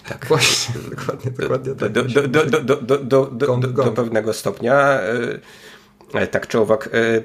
[0.09, 0.25] tak.
[0.25, 1.91] Właśnie, dokładnie, dokładnie tak.
[1.91, 4.75] Do, do, do, do, do, do, do, do, do pewnego stopnia.
[4.75, 5.39] E,
[6.13, 7.21] E, tak czy owak, e,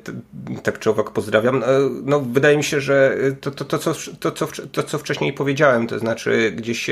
[0.62, 1.62] tak czy owak pozdrawiam.
[1.62, 1.66] E,
[2.04, 5.86] no, wydaje mi się, że to, to, to, co, to, co, to, co wcześniej powiedziałem,
[5.86, 6.90] to znaczy gdzieś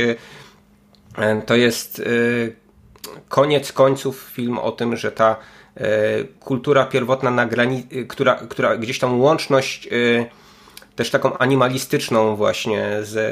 [1.47, 2.03] to jest
[3.29, 5.37] koniec końców film o tym, że ta
[6.41, 9.89] kultura pierwotna na granicy, która, która gdzieś tam łączność
[10.97, 13.31] też taką animalistyczną właśnie ze,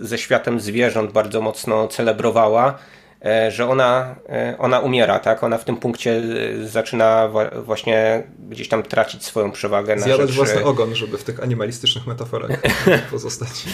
[0.00, 2.78] ze światem zwierząt bardzo mocno celebrowała
[3.24, 5.44] E, że ona, e, ona umiera, tak?
[5.44, 6.22] Ona w tym punkcie
[6.62, 7.28] e, zaczyna
[7.64, 9.96] właśnie gdzieś tam tracić swoją przewagę.
[9.96, 10.36] Na Zjadać rzecz...
[10.36, 12.50] własny ogon, żeby w tych animalistycznych metaforach
[13.10, 13.64] pozostać.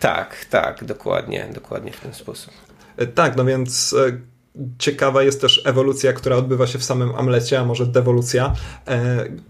[0.00, 2.52] tak, tak, dokładnie, dokładnie w ten sposób.
[3.14, 3.94] Tak, no więc
[4.78, 8.52] ciekawa jest też ewolucja, która odbywa się w samym Amlecie, a może dewolucja,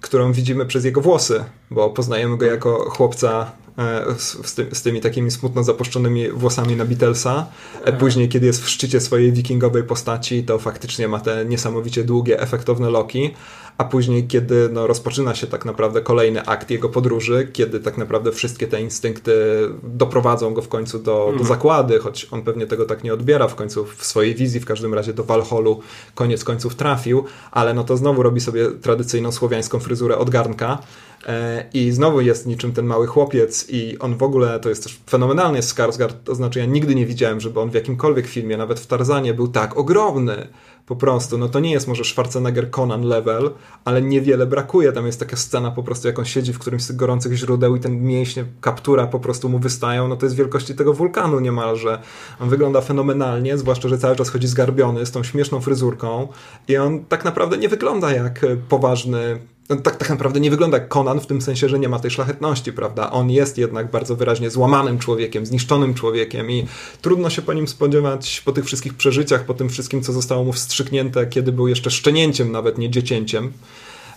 [0.00, 5.00] którą widzimy przez jego włosy, bo poznajemy go jako chłopca E, z, ty, z, tymi
[5.00, 7.46] takimi smutno zapuszczonymi włosami na Beatlesa.
[7.84, 12.40] E, później, kiedy jest w szczycie swojej wikingowej postaci, to faktycznie ma te niesamowicie długie,
[12.40, 13.34] efektowne loki.
[13.78, 18.32] A później, kiedy no, rozpoczyna się tak naprawdę kolejny akt jego podróży, kiedy tak naprawdę
[18.32, 19.32] wszystkie te instynkty
[19.82, 21.48] doprowadzą go w końcu do, do mhm.
[21.48, 24.94] zakłady, choć on pewnie tego tak nie odbiera w końcu w swojej wizji, w każdym
[24.94, 25.80] razie do Walholu
[26.14, 30.78] koniec końców trafił, ale no to znowu robi sobie tradycyjną słowiańską fryzurę od garnka
[31.74, 35.60] I znowu jest niczym ten mały chłopiec, i on w ogóle to jest też fenomenalny
[35.60, 36.14] Skarsgård.
[36.24, 39.48] To znaczy, ja nigdy nie widziałem, żeby on w jakimkolwiek filmie, nawet w Tarzanie, był
[39.48, 40.48] tak ogromny.
[40.86, 43.50] Po prostu, no to nie jest może Schwarzenegger Conan level,
[43.84, 44.92] ale niewiele brakuje.
[44.92, 47.76] Tam jest taka scena po prostu, jak on siedzi w którymś z tych gorących źródeł
[47.76, 52.02] i ten mięśnie, kaptura po prostu mu wystają, no to jest wielkości tego wulkanu niemalże.
[52.40, 56.28] On wygląda fenomenalnie, zwłaszcza, że cały czas chodzi zgarbiony z tą śmieszną fryzurką
[56.68, 60.88] i on tak naprawdę nie wygląda jak poważny no, tak, tak naprawdę nie wygląda jak
[60.88, 63.10] Conan w tym sensie, że nie ma tej szlachetności, prawda?
[63.10, 66.66] On jest jednak bardzo wyraźnie złamanym człowiekiem, zniszczonym człowiekiem i
[67.02, 70.52] trudno się po nim spodziewać po tych wszystkich przeżyciach, po tym wszystkim, co zostało mu
[70.52, 73.52] wstrzyknięte, kiedy był jeszcze szczenięciem, nawet nie dziecięciem.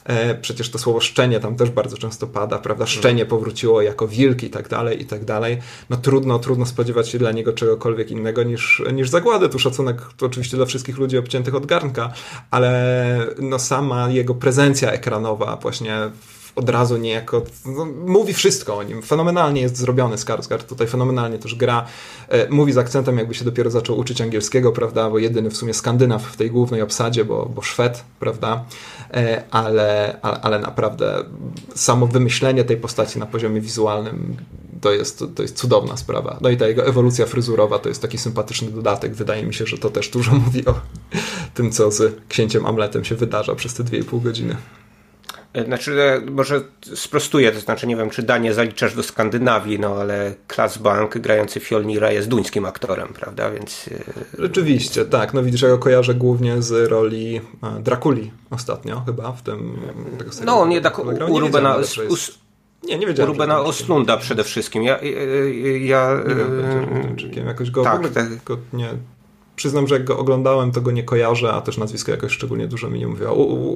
[0.03, 2.85] E, przecież to słowo szczenie tam też bardzo często pada, prawda?
[2.85, 5.57] Szczenie powróciło jako wilk i tak dalej, i tak dalej.
[5.89, 9.49] No trudno, trudno spodziewać się dla niego czegokolwiek innego niż, niż zagłady.
[9.49, 12.13] Tu szacunek to oczywiście dla wszystkich ludzi obciętych od garnka,
[12.51, 16.09] ale no sama jego prezencja ekranowa właśnie
[16.55, 19.01] od razu niejako no, mówi wszystko o nim.
[19.01, 21.85] Fenomenalnie jest zrobiony Skarsgård, tutaj fenomenalnie też gra.
[22.29, 25.73] E, mówi z akcentem, jakby się dopiero zaczął uczyć angielskiego, prawda, bo jedyny w sumie
[25.73, 28.65] Skandynaw w tej głównej obsadzie, bo, bo Szwed, prawda,
[29.51, 31.23] ale, ale, ale naprawdę
[31.75, 34.37] samo wymyślenie tej postaci na poziomie wizualnym
[34.81, 36.37] to jest, to jest cudowna sprawa.
[36.41, 39.13] No i ta jego ewolucja fryzurowa to jest taki sympatyczny dodatek.
[39.13, 40.81] Wydaje mi się, że to też dużo mówi o
[41.53, 44.55] tym, co z księciem Amletem się wydarza przez te 2,5 godziny.
[45.53, 46.61] E, znaczy, e, może
[46.95, 51.59] sprostuję, to znaczy nie wiem, czy Danię zaliczasz do Skandynawii, no ale Klas Bank grający
[51.59, 53.89] Fjolnira jest duńskim aktorem, prawda, więc...
[54.37, 57.41] E, Rzeczywiście, tak, no widzisz, ja go kojarzę głównie z roli
[57.79, 59.79] Drakuli ostatnio chyba, w tym...
[60.45, 61.01] No, on jednak u,
[61.31, 61.77] u Rubena...
[62.83, 63.31] Nie, nie wiedziałem.
[63.31, 64.83] Rubena Oslunda przede wszystkim.
[64.83, 64.99] Ja,
[65.81, 68.43] ja, nie wiem, ja jakoś go tak, tak.
[68.43, 68.89] Go nie,
[69.55, 72.89] przyznam, że jak go oglądałem, to go nie kojarzę, a też nazwisko jakoś szczególnie dużo
[72.89, 73.35] mi nie mówiło.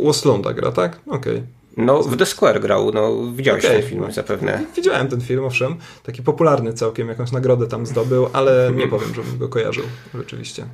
[0.10, 1.00] Oslunda gra, tak?
[1.08, 1.38] Okej.
[1.38, 1.63] Okay.
[1.78, 3.80] No, w The Square grał, no widziałeś okay.
[3.80, 4.66] ten film zapewne.
[4.76, 5.76] Widziałem ten film, owszem.
[6.04, 9.84] Taki popularny całkiem, jakąś nagrodę tam zdobył, ale nie powiem, żebym go kojarzył
[10.16, 10.66] rzeczywiście.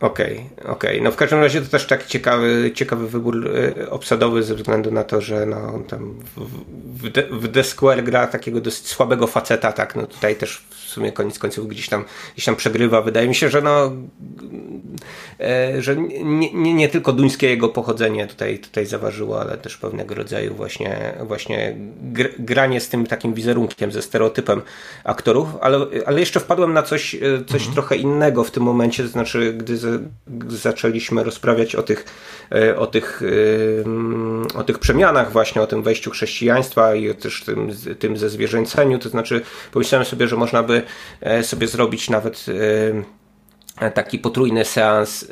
[0.00, 0.90] Okej, okay, okej.
[0.90, 1.00] Okay.
[1.00, 5.04] No w każdym razie to też taki ciekawy, ciekawy wybór e, obsadowy ze względu na
[5.04, 6.14] to, że no, tam
[6.86, 10.87] w, The, w The Square gra takiego dosyć słabego faceta, tak, no tutaj też w
[10.88, 13.02] sumie koniec końców gdzieś tam, gdzieś tam przegrywa.
[13.02, 13.92] Wydaje mi się, że no,
[15.40, 20.14] e, że nie, nie, nie tylko duńskie jego pochodzenie tutaj, tutaj zaważyło, ale też pewnego
[20.14, 24.62] rodzaju właśnie, właśnie gr, granie z tym takim wizerunkiem, ze stereotypem
[25.04, 27.72] aktorów, ale, ale jeszcze wpadłem na coś, e, coś mhm.
[27.72, 32.04] trochę innego w tym momencie, to znaczy, gdy, z, gdy zaczęliśmy rozprawiać o tych,
[32.52, 33.22] e, o tych,
[34.54, 39.08] o tych przemianach właśnie, o tym wejściu chrześcijaństwa i też tym, tym ze zwierzęceniu, to
[39.08, 39.40] znaczy
[39.72, 40.77] pomyślałem sobie, że można by
[41.20, 42.46] E, sobie zrobić nawet
[43.80, 45.28] e, taki potrójny seans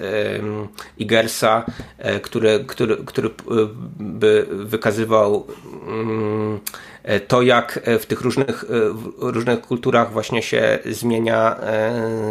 [0.99, 1.65] Igersa,
[1.99, 3.31] e, który, który, który
[3.99, 5.47] by wykazywał
[5.89, 6.61] mm,
[6.96, 6.96] E,
[7.29, 11.57] to jak e, w tych różnych, e, różnych kulturach właśnie się zmienia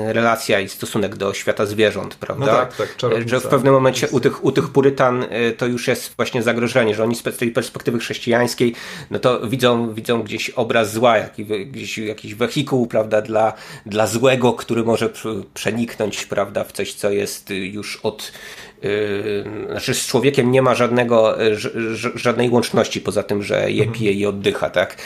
[0.07, 2.45] relacja i stosunek do świata zwierząt, prawda?
[2.45, 5.25] No tak, tak, że w pewnym momencie u tych, u tych purytan
[5.57, 8.75] to już jest właśnie zagrożenie, że oni z tej perspektywy chrześcijańskiej,
[9.11, 11.15] no to widzą, widzą gdzieś obraz zła,
[11.65, 13.53] gdzieś jakiś wehikuł, prawda, dla,
[13.85, 15.09] dla złego, który może
[15.53, 18.31] przeniknąć, prawda, w coś, co jest już od
[19.69, 21.37] znaczy z człowiekiem nie ma żadnego,
[22.15, 24.97] żadnej łączności poza tym, że je pije i oddycha, tak?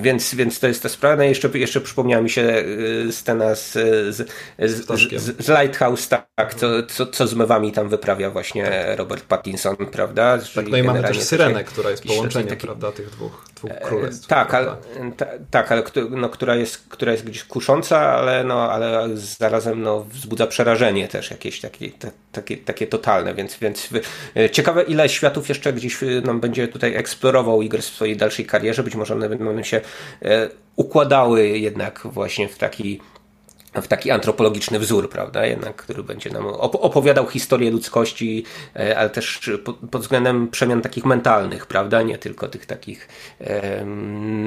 [0.00, 1.16] Więc, więc to jest ta sprawa.
[1.16, 3.72] No jeszcze, jeszcze przypomniała mi się y, scena z,
[4.14, 4.86] z, z,
[5.20, 8.98] z, z Lighthouse, tak, co, co, co z mewami tam wyprawia właśnie tak.
[8.98, 10.38] Robert Pattinson, prawda?
[10.38, 12.66] Czyli tak, no i mamy też Syrenę, która jest połączeniem, taki...
[12.66, 14.26] prawda, tych dwóch, dwóch e, królestw.
[14.26, 14.76] Tak, ale,
[15.16, 20.00] ta, tak, ale no, która, jest, która jest gdzieś kusząca, ale, no, ale zarazem no,
[20.00, 23.88] wzbudza przerażenie też jakieś takie, te, takie, takie totalne, więc, więc
[24.36, 28.46] e, ciekawe ile światów jeszcze gdzieś e, nam będzie tutaj eksplorował Igor w swojej dalszej
[28.46, 29.80] karierze, być może będą się
[30.76, 33.00] układały jednak właśnie w taki
[33.74, 38.44] w taki antropologiczny wzór, prawda, jednak, który będzie nam opowiadał historię ludzkości,
[38.76, 39.50] e, ale też
[39.90, 43.08] pod względem przemian takich mentalnych, prawda, nie tylko tych takich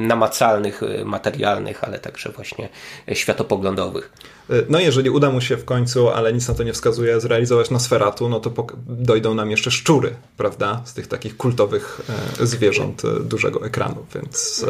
[0.07, 2.69] namacalnych, materialnych, ale także właśnie
[3.13, 4.13] światopoglądowych.
[4.49, 7.71] E, no jeżeli uda mu się w końcu, ale nic na to nie wskazuje, zrealizować
[7.71, 10.81] Nosferatu, no to dojdą nam jeszcze szczury, prawda?
[10.85, 12.01] Z tych takich kultowych
[12.39, 14.65] e, zwierząt e, dużego ekranu, więc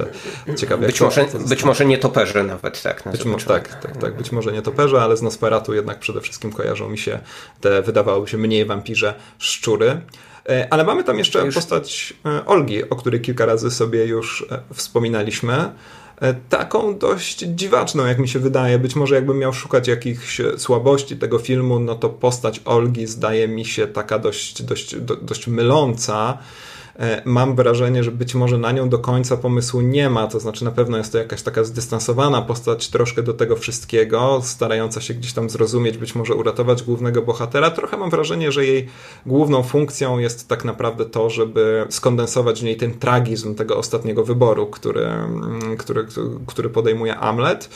[0.58, 0.88] ciekawe.
[0.88, 3.04] Być, może, być może nie toperze nawet, tak?
[3.12, 4.18] Być może, tak, tak, tak.
[4.18, 7.20] Być może nie toperze, ale z Nosferatu jednak przede wszystkim kojarzą mi się
[7.62, 10.02] te, wydawałoby się, mniej wampirze szczury.
[10.70, 12.14] Ale mamy tam jeszcze postać
[12.46, 15.72] Olgi, o której kilka razy sobie już wspominaliśmy.
[16.22, 18.80] E, taką dość dziwaczną, jak mi się wydaje.
[18.80, 23.66] Być może jakbym miał szukać jakichś słabości tego filmu, no to postać Olgi zdaje mi
[23.66, 26.38] się taka dość, dość, dość myląca.
[27.00, 30.66] E, mam wrażenie, że być może na nią do końca pomysłu nie ma, to znaczy
[30.66, 35.34] na pewno jest to jakaś taka zdystansowana postać troszkę do tego wszystkiego, starająca się gdzieś
[35.34, 37.72] tam zrozumieć, być może uratować głównego bohatera.
[37.72, 38.88] Trochę mam wrażenie, że jej
[39.26, 44.68] główną funkcją jest tak naprawdę to, żeby skondensować w niej ten tragizm tego ostatniego wyboru,
[44.68, 46.08] który, mm, który,
[46.48, 47.70] który podejmuje Amlet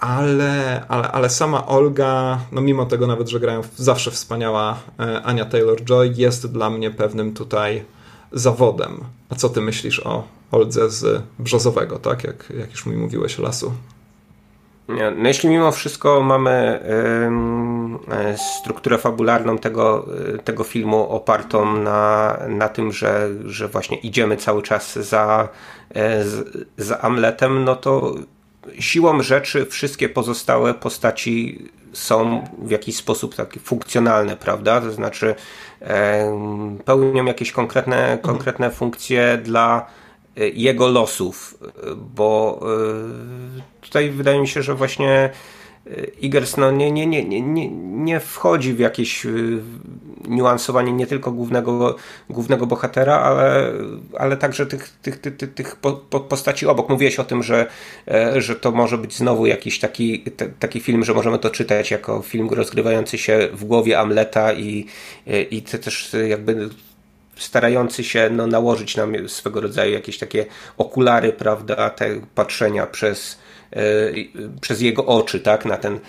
[0.00, 5.44] ale, ale, ale sama Olga, no mimo tego nawet, że grają zawsze wspaniała e, Ania
[5.44, 7.84] Taylor-Joy, jest dla mnie pewnym tutaj
[8.32, 9.04] zawodem.
[9.28, 12.24] A co ty myślisz o Oldze z Brzozowego, tak?
[12.24, 13.72] Jak, jak już mi mówiłeś lasu.
[14.88, 16.80] No jeśli mimo wszystko mamy
[18.34, 20.06] y, strukturę fabularną tego,
[20.44, 25.48] tego filmu opartą na, na tym, że, że właśnie idziemy cały czas za,
[25.94, 26.24] e,
[26.76, 28.14] za Amletem, no to
[28.78, 34.80] siłą rzeczy wszystkie pozostałe postaci są w jakiś sposób takie funkcjonalne, prawda?
[34.80, 35.34] To znaczy
[36.84, 39.86] pełnią jakieś konkretne, konkretne funkcje dla
[40.36, 41.58] e, jego losów,
[41.96, 45.30] bo e, tutaj wydaje mi się, że właśnie
[46.20, 49.62] Igers no, nie, nie, nie, nie, nie wchodzi w jakieś y,
[50.28, 51.96] niuansowanie nie tylko głównego,
[52.30, 53.72] głównego bohatera, ale,
[54.18, 55.76] ale także tych, tych, tych, tych, tych
[56.28, 56.88] postaci obok.
[56.88, 57.66] Mówiłeś o tym, że,
[58.08, 60.24] e, że to może być znowu jakiś taki,
[60.58, 64.86] taki film, że możemy to czytać jako film rozgrywający się w głowie Amleta i,
[65.26, 66.68] e, i też jakby
[67.36, 70.46] starający się no, nałożyć nam swego rodzaju jakieś takie
[70.78, 73.38] okulary, prawda, te patrzenia przez
[74.60, 76.00] przez jego oczy, tak, na ten,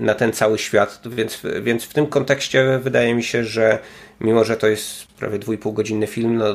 [0.00, 1.00] na ten cały świat.
[1.06, 3.78] Więc, więc w tym kontekście wydaje mi się, że
[4.20, 6.46] mimo, że to jest prawie dwójpółgodzinny film, no,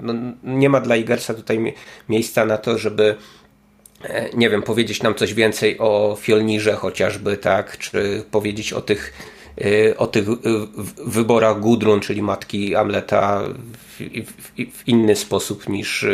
[0.00, 0.14] no,
[0.44, 1.74] nie ma dla Igersa tutaj
[2.08, 3.16] miejsca na to, żeby
[4.34, 9.12] nie wiem, powiedzieć nam coś więcej o Fjolnirze chociażby, tak, czy powiedzieć o tych
[9.96, 10.34] o tych y,
[11.06, 13.42] wyborach Gudrun, czyli matki Amleta
[13.98, 16.06] w, inny sposób niż,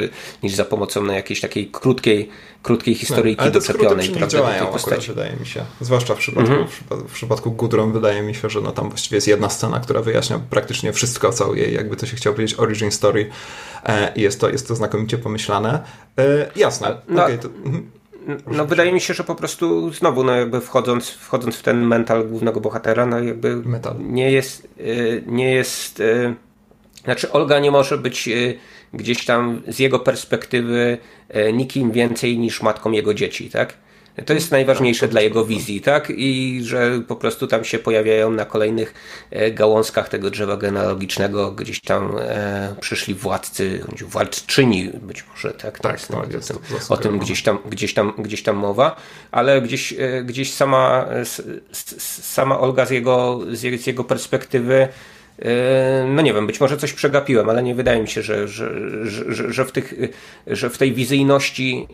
[0.43, 2.29] niż za pomocą na jakiejś takiej krótkiej,
[2.63, 4.75] krótkiej historyjki no, doczepionej prawda, działają.
[4.75, 5.65] Akurat, wydaje mi się.
[5.81, 7.09] Zwłaszcza w przypadku, mm -hmm.
[7.09, 10.41] w przypadku Gudrun wydaje mi się, że no tam właściwie jest jedna scena, która wyjaśnia
[10.51, 13.31] praktycznie wszystko, całą jej, jakby to się chciał powiedzieć, origin story
[13.85, 15.83] e, i jest to, jest to znakomicie pomyślane.
[16.19, 16.97] E, jasne.
[17.09, 17.98] No, okay, to, mm.
[18.47, 22.29] No wydaje mi się, że po prostu znowu, no jakby wchodząc, wchodząc w ten mental
[22.29, 23.95] głównego bohatera, no jakby Metal.
[23.99, 26.35] nie jest, y, nie jest, y,
[27.05, 28.59] znaczy Olga nie może być y,
[28.95, 30.99] gdzieś tam z jego perspektywy
[31.53, 33.75] nikim więcej niż matką jego dzieci, tak?
[34.27, 36.13] To jest najważniejsze tak, dla jego wizji, tak?
[36.17, 38.95] I że po prostu tam się pojawiają na kolejnych
[39.31, 45.79] e, gałązkach tego drzewa genealogicznego, gdzieś tam e, przyszli władcy, władczyni być może, tak?
[45.79, 48.97] Tak, jest, no, jest o tym, o tym gdzieś, tam, gdzieś, tam, gdzieś tam mowa,
[49.31, 51.07] ale gdzieś, e, gdzieś sama,
[51.73, 54.89] sama Olga z jego, z jego perspektywy
[56.09, 58.71] no nie wiem, być może coś przegapiłem, ale nie wydaje mi się, że, że,
[59.05, 59.95] że, że, w, tych,
[60.47, 61.87] że w tej wizyjności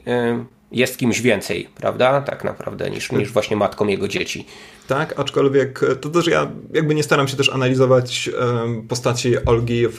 [0.75, 2.21] jest kimś więcej, prawda?
[2.21, 4.47] Tak naprawdę, niż, niż właśnie matką jego dzieci.
[4.87, 8.31] Tak, aczkolwiek to też ja jakby nie staram się też analizować
[8.89, 9.99] postaci Olgi w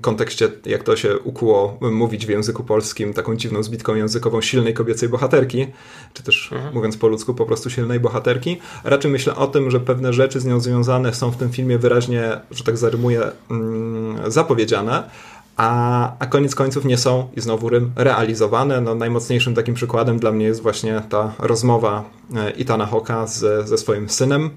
[0.00, 5.08] kontekście, jak to się ukuło mówić w języku polskim, taką dziwną zbitką językową silnej kobiecej
[5.08, 5.66] bohaterki,
[6.12, 6.74] czy też mhm.
[6.74, 8.58] mówiąc po ludzku, po prostu silnej bohaterki.
[8.84, 12.40] Raczej myślę o tym, że pewne rzeczy z nią związane są w tym filmie wyraźnie,
[12.50, 15.10] że tak zarymuję, mm, zapowiedziane
[15.56, 18.80] a, a koniec końców nie są i znowu rym realizowane.
[18.80, 22.04] No, najmocniejszym takim przykładem dla mnie jest właśnie ta rozmowa
[22.36, 24.50] e, Itana Hoka z, ze swoim synem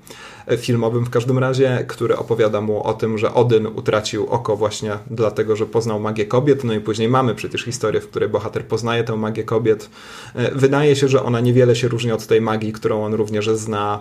[0.48, 4.98] e, filmowym w każdym razie, który opowiada mu o tym, że Odyn utracił oko właśnie
[5.12, 6.64] dlatego, że poznał magię kobiet.
[6.64, 9.90] No i później mamy przecież historię, w której bohater poznaje tę magię kobiet.
[10.36, 14.00] E, wydaje się, że ona niewiele się różni od tej magii, którą on również zna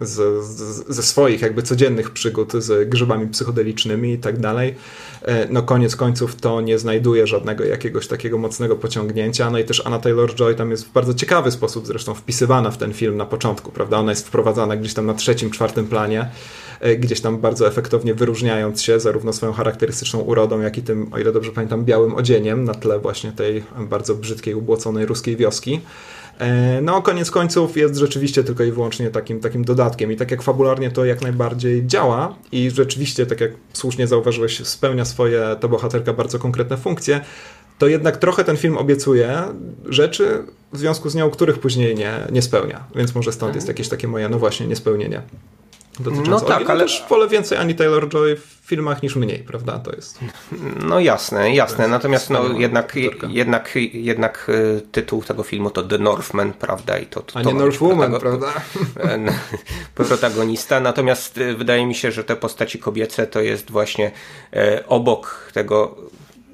[0.00, 4.74] z, z, ze swoich jakby codziennych przygód z grzybami psychodelicznymi i tak dalej.
[5.22, 9.50] E, no koniec końców to nie znajduje żadnego jakiegoś takiego mocnego pociągnięcia.
[9.50, 12.92] No i też Anna Taylor-Joy tam jest w bardzo ciekawy sposób zresztą wpisywana w ten
[12.92, 13.98] film na początku, prawda?
[13.98, 16.28] Ona jest wprowadzana gdzieś tam na trzecim, czwartym planie,
[16.80, 21.18] e, gdzieś tam bardzo efektownie wyróżniając się zarówno swoją charakterystyczną urodą, jak i tym, o
[21.18, 25.80] ile dobrze pamiętam, białym odzieniem na tle właśnie tej bardzo brzydkiej, ubłoconej ruskiej wioski.
[26.42, 30.12] E, no, koniec końców jest rzeczywiście tylko i wyłącznie takim, takim dodatkiem.
[30.12, 35.04] I tak jak fabularnie to jak najbardziej działa i rzeczywiście, tak jak słusznie zauważyłeś, spełnia
[35.04, 37.20] swoje, ta bohaterka bardzo konkretne funkcje,
[37.78, 39.42] to jednak trochę ten film obiecuje
[39.88, 40.42] rzeczy,
[40.72, 42.84] w związku z nią, których później nie, nie spełnia.
[42.96, 45.22] Więc może stąd jest jakieś takie moje, no właśnie, niespełnienie
[46.00, 49.78] no tak, ale też wolę więcej Annie Taylor-Joy w filmach niż mniej, prawda?
[49.78, 50.18] To jest.
[50.80, 51.88] No jasne, jasne.
[51.88, 52.96] Natomiast no, jednak,
[53.28, 56.98] jednak, jednak y, tytuł tego filmu to The Northman, prawda?
[56.98, 58.52] I to, to, A nie Northwoman, prawda?
[59.94, 60.80] protagonista.
[60.80, 64.10] Natomiast y, wydaje mi się, że te postaci kobiece to jest właśnie
[64.52, 65.96] e, obok tego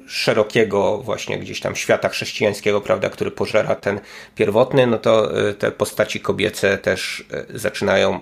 [0.06, 4.00] szerokiego właśnie gdzieś tam świata chrześcijańskiego, prawda, który pożera ten
[4.34, 8.20] pierwotny, no to y, te postaci kobiece też zaczynają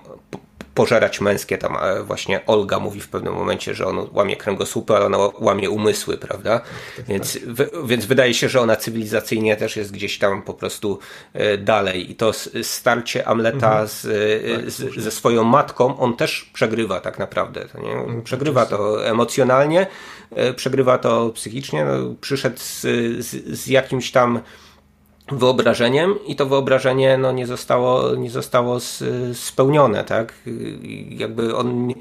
[0.77, 1.59] pożerać męskie.
[1.59, 5.71] Tam e, właśnie Olga mówi w pewnym momencie, że on łamie kręgosłupy, ale ona łamie
[5.71, 6.61] umysły, prawda?
[6.97, 7.43] Tak, więc, tak.
[7.43, 10.99] w, więc wydaje się, że ona cywilizacyjnie też jest gdzieś tam po prostu
[11.33, 12.11] e, dalej.
[12.11, 12.33] I to
[12.63, 13.89] starcie Amleta mhm.
[13.89, 17.67] z, e, tak, z, ze swoją matką, on też przegrywa tak naprawdę.
[17.83, 17.93] Nie?
[17.93, 19.87] Mhm, przegrywa to emocjonalnie,
[20.57, 21.85] przegrywa to psychicznie.
[21.85, 22.81] No, przyszedł z,
[23.59, 24.41] z jakimś tam
[25.33, 28.79] wyobrażeniem i to wyobrażenie no, nie zostało, nie zostało
[29.35, 30.35] spełnione, tak?
[31.11, 31.95] Jakby on,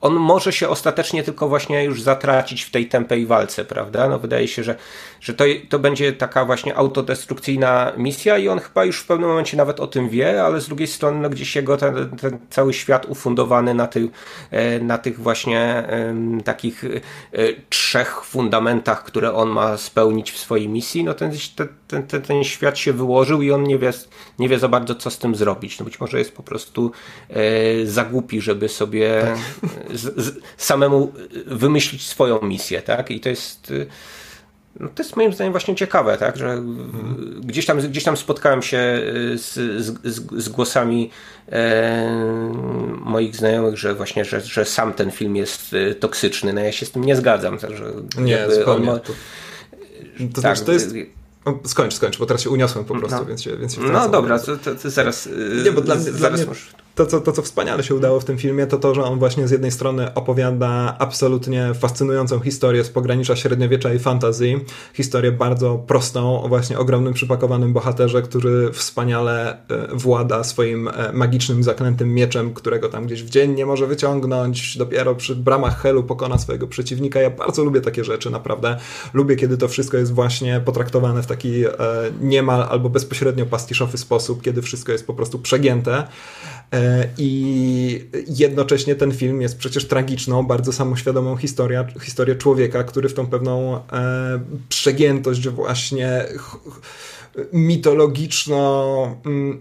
[0.00, 4.08] on może się ostatecznie tylko właśnie już zatracić w tej tempej walce, prawda?
[4.08, 4.76] No wydaje się, że,
[5.24, 9.56] że to, to będzie taka właśnie autodestrukcyjna misja i on chyba już w pewnym momencie
[9.56, 13.06] nawet o tym wie, ale z drugiej strony no gdzieś jego ten, ten cały świat
[13.06, 14.04] ufundowany na, tych
[14.50, 15.88] e, na tych właśnie
[16.44, 16.88] takich e,
[17.68, 21.32] trzech fundamentach, które on ma spełnić w swojej misji, no ten,
[21.88, 23.92] ten, ten, ten świat się wyłożył i on nie wie,
[24.38, 25.78] nie wie za bardzo co z tym zrobić.
[25.78, 26.92] No być może jest po prostu
[27.30, 29.38] e, za głupi, żeby sobie tak
[29.98, 31.12] z, z, samemu
[31.46, 33.10] wymyślić swoją misję, tak?
[33.10, 33.72] I to jest
[34.80, 37.40] no to jest moim zdaniem właśnie ciekawe, tak, że mhm.
[37.44, 39.54] gdzieś, tam, gdzieś tam spotkałem się y, z,
[40.04, 41.10] z, z głosami
[41.52, 42.08] e,
[42.98, 46.52] moich znajomych, że właśnie, że, że sam ten film jest y, toksyczny.
[46.52, 47.58] No ja się z tym nie zgadzam.
[47.58, 47.84] Tak, że
[48.18, 48.86] nie, zupełnie.
[48.86, 48.98] Ma...
[48.98, 49.12] To,
[50.34, 50.94] to, tak, znaczy, to jest
[51.64, 53.24] skończ, skończ, bo teraz się uniosłem po prostu, no.
[53.24, 55.28] więc się, więc się No dobra, to, to, to zaraz.
[55.64, 56.46] Nie, bo dla zaraz dla mnie
[56.94, 59.48] to, co, to, co wspaniale się udało w tym filmie, to to, że on właśnie
[59.48, 64.64] z jednej strony opowiada absolutnie fascynującą historię z pogranicza średniowiecza i fantazji.
[64.94, 71.62] Historię bardzo prostą, o właśnie ogromnym, przypakowanym bohaterze, który wspaniale e, włada swoim e, magicznym,
[71.62, 74.78] zaklętym mieczem, którego tam gdzieś w dzień nie może wyciągnąć.
[74.78, 77.20] Dopiero przy bramach Helu pokona swojego przeciwnika.
[77.20, 78.76] Ja bardzo lubię takie rzeczy, naprawdę.
[79.14, 81.70] Lubię, kiedy to wszystko jest właśnie potraktowane w taki e,
[82.20, 86.04] niemal albo bezpośrednio pastiszowy sposób, kiedy wszystko jest po prostu przegięte.
[86.84, 93.14] E, I jednocześnie ten film jest przecież tragiczną, bardzo samoświadomą historią, historię człowieka, który w
[93.14, 93.80] tą pewną e,
[94.68, 96.24] przegiętość właśnie
[97.52, 99.60] mitologiczno, mm,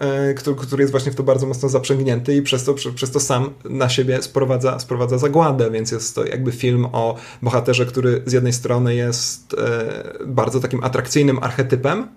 [0.00, 3.20] e, który, który jest właśnie w to bardzo mocno zaprzęgnięty i przez to, przez to
[3.20, 8.32] sam na siebie sprowadza, sprowadza zagładę, więc jest to jakby film o bohaterze, który z
[8.32, 9.56] jednej strony jest
[10.26, 12.08] bardzo takim atrakcyjnym archetypem,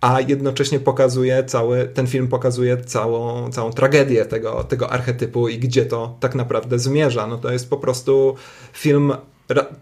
[0.00, 5.86] a jednocześnie pokazuje cały, ten film pokazuje całą, całą tragedię tego, tego archetypu i gdzie
[5.86, 7.26] to tak naprawdę zmierza.
[7.26, 8.34] No to jest po prostu
[8.72, 9.12] film,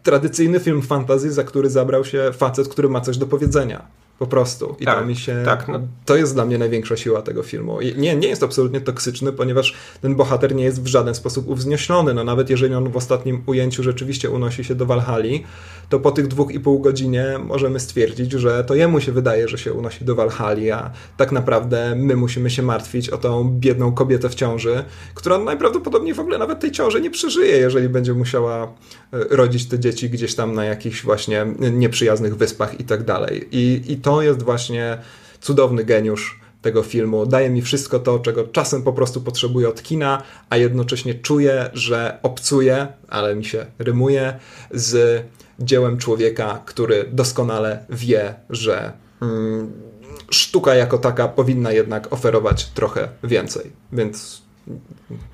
[0.02, 3.86] tradycyjny film fantasy, za który zabrał się facet, który ma coś do powiedzenia.
[4.18, 4.76] Po prostu.
[4.80, 5.42] I tak, to mi się.
[5.44, 5.80] Tak, no.
[6.04, 7.80] To jest dla mnie największa siła tego filmu.
[7.80, 12.14] I nie, nie jest absolutnie toksyczny, ponieważ ten bohater nie jest w żaden sposób uwznieślony.
[12.14, 15.44] No nawet jeżeli on w ostatnim ujęciu rzeczywiście unosi się do Walhali,
[15.88, 19.58] to po tych dwóch i pół godzinie możemy stwierdzić, że to jemu się wydaje, że
[19.58, 24.28] się unosi do Walhali, a tak naprawdę my musimy się martwić o tą biedną kobietę
[24.28, 24.84] w ciąży,
[25.14, 28.72] która najprawdopodobniej w ogóle nawet tej ciąży nie przeżyje, jeżeli będzie musiała
[29.12, 33.48] rodzić te dzieci gdzieś tam na jakichś właśnie nieprzyjaznych wyspach i tak dalej.
[33.50, 34.98] I, i to jest właśnie
[35.40, 37.26] cudowny geniusz tego filmu.
[37.26, 42.18] Daje mi wszystko to, czego czasem po prostu potrzebuję od kina, a jednocześnie czuję, że
[42.22, 44.38] obcuję, ale mi się rymuje,
[44.70, 45.24] z
[45.60, 49.72] dziełem człowieka, który doskonale wie, że mm,
[50.30, 53.72] sztuka jako taka powinna jednak oferować trochę więcej.
[53.92, 54.42] Więc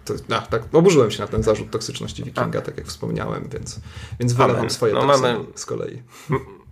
[0.04, 3.80] to, no, tak, oburzyłem się na ten zarzut toksyczności Wikinga, tak jak wspomniałem, więc,
[4.20, 6.02] więc wylewam swoje no, mamy, z kolei.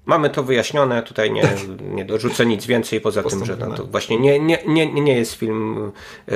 [0.07, 4.19] Mamy to wyjaśnione, tutaj nie, nie dorzucę nic więcej, poza tym, że no, to właśnie
[4.19, 5.93] nie, nie, nie, nie jest film,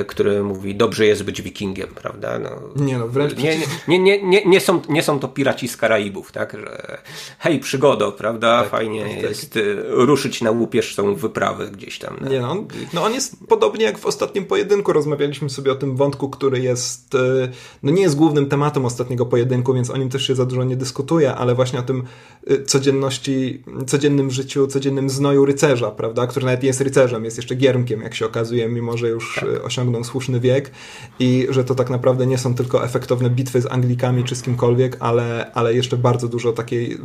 [0.06, 2.38] który mówi dobrze jest być wikingiem, prawda?
[2.38, 2.51] No,
[2.84, 6.32] nie no, wręcz nie, nie, nie, nie, nie, są, nie są to piraci z Karaibów,
[6.32, 6.52] tak?
[6.52, 6.98] Że
[7.38, 8.60] hej, przygodo, prawda?
[8.60, 9.62] Tak, Fajnie tak, jest tak.
[9.88, 12.16] ruszyć na łupieżcą wyprawę gdzieś tam.
[12.30, 15.97] Nie no, on, no, on jest podobnie jak w ostatnim pojedynku, rozmawialiśmy sobie o tym
[15.97, 17.18] wątku, który jest, e,
[17.82, 20.76] no nie jest głównym tematem ostatniego pojedynku, więc o nim też się za dużo nie
[20.76, 22.05] dyskutuje, ale właśnie o tym
[22.66, 23.56] codzienności
[23.87, 28.15] codziennym życiu, codziennym znoju rycerza, prawda, który nawet nie jest rycerzem, jest jeszcze giermkiem, jak
[28.15, 29.45] się okazuje, mimo że już tak.
[29.45, 30.70] E, osiągnął słuszny wiek
[31.19, 34.97] i że to tak naprawdę nie są tylko efektowne bitwy z Anglikami czy z kimkolwiek,
[35.01, 36.99] ale, ale jeszcze bardzo dużo takiej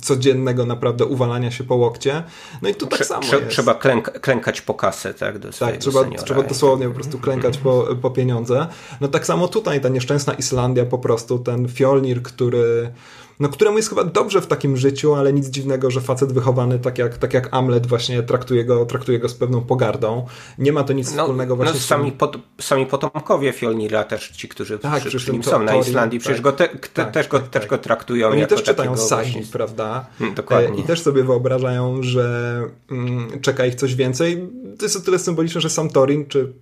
[0.00, 2.22] codziennego naprawdę uwalania się po łokcie.
[2.62, 3.48] No i tu tak samo jest.
[3.48, 7.88] Trzeba klęk klękać po kasę, tak, do Tak, trzeba, trzeba dosłownie po prostu klękać po,
[8.02, 8.66] po pieniądze.
[9.00, 12.92] No tak samo tutaj ta nieszczęsna Islandia po prostu, ten Fjolnir, który
[13.40, 16.98] no, któremu jest chyba dobrze w takim życiu, ale nic dziwnego, że facet wychowany tak
[16.98, 20.26] jak, tak jak Amlet właśnie traktuje go, traktuje go z pewną pogardą.
[20.58, 24.48] Nie ma to nic no, wspólnego właśnie no, sami, pot, sami potomkowie Fjolnira też ci,
[24.48, 27.28] którzy tak, przy, przy nim są na Islandii, przecież tak, go te, te, tak, też,
[27.28, 27.70] go, tak, też tak.
[27.70, 29.52] go traktują Oni też czytają sagi, właśnie...
[29.52, 30.06] prawda?
[30.18, 30.80] Hmm, dokładnie.
[30.80, 32.60] I też sobie wyobrażają, że
[32.90, 34.48] mm, czeka ich coś więcej.
[34.78, 36.52] To jest o tyle symboliczne, że sam Torin, czy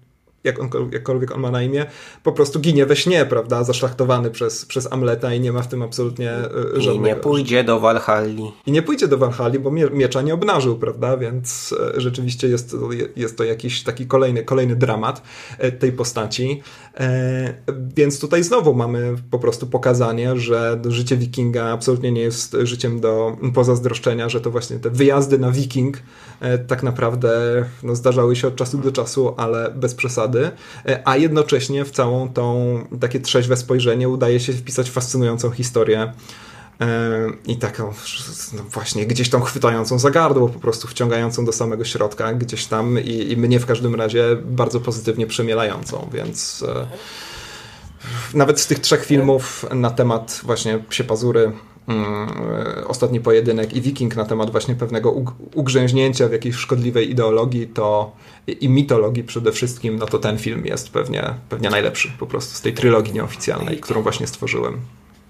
[0.45, 1.87] jak on, jakkolwiek on ma na imię,
[2.23, 5.83] po prostu ginie we śnie, prawda, zaszlachtowany przez, przez Amleta i nie ma w tym
[5.83, 7.07] absolutnie e, żadnego...
[7.07, 8.53] I nie pójdzie do Walhalli.
[8.66, 12.77] I nie pójdzie do Walhalli, bo miecza nie obnażył, prawda, więc e, rzeczywiście jest to,
[13.16, 15.23] jest to jakiś taki kolejny, kolejny dramat
[15.59, 16.62] e, tej postaci.
[17.97, 23.37] Więc tutaj znowu mamy po prostu pokazanie, że życie wikinga absolutnie nie jest życiem do
[23.55, 25.99] pozazdroszczenia, że to właśnie te wyjazdy na wiking
[26.66, 31.85] tak naprawdę no, zdarzały się od czasu do czasu, ale bez przesady e, a jednocześnie
[31.85, 36.12] w całą tą takie trzeźwe spojrzenie udaje się wpisać fascynującą historię
[36.81, 36.86] e,
[37.47, 37.93] i taką
[38.52, 42.98] no właśnie gdzieś tam chwytającą za gardło, po prostu wciągającą do samego środka, gdzieś tam
[42.98, 46.86] i, i mnie w każdym razie bardzo pozytywnie przemielającą, więc e,
[48.35, 51.52] nawet z tych trzech filmów na temat właśnie Psie Pazury,
[52.86, 55.15] Ostatni Pojedynek i Wiking na temat właśnie pewnego
[55.55, 58.12] ugrzęźnięcia w jakiejś szkodliwej ideologii, to
[58.47, 62.61] i mitologii przede wszystkim, no to ten film jest pewnie, pewnie najlepszy po prostu z
[62.61, 64.81] tej trylogii nieoficjalnej, którą właśnie stworzyłem.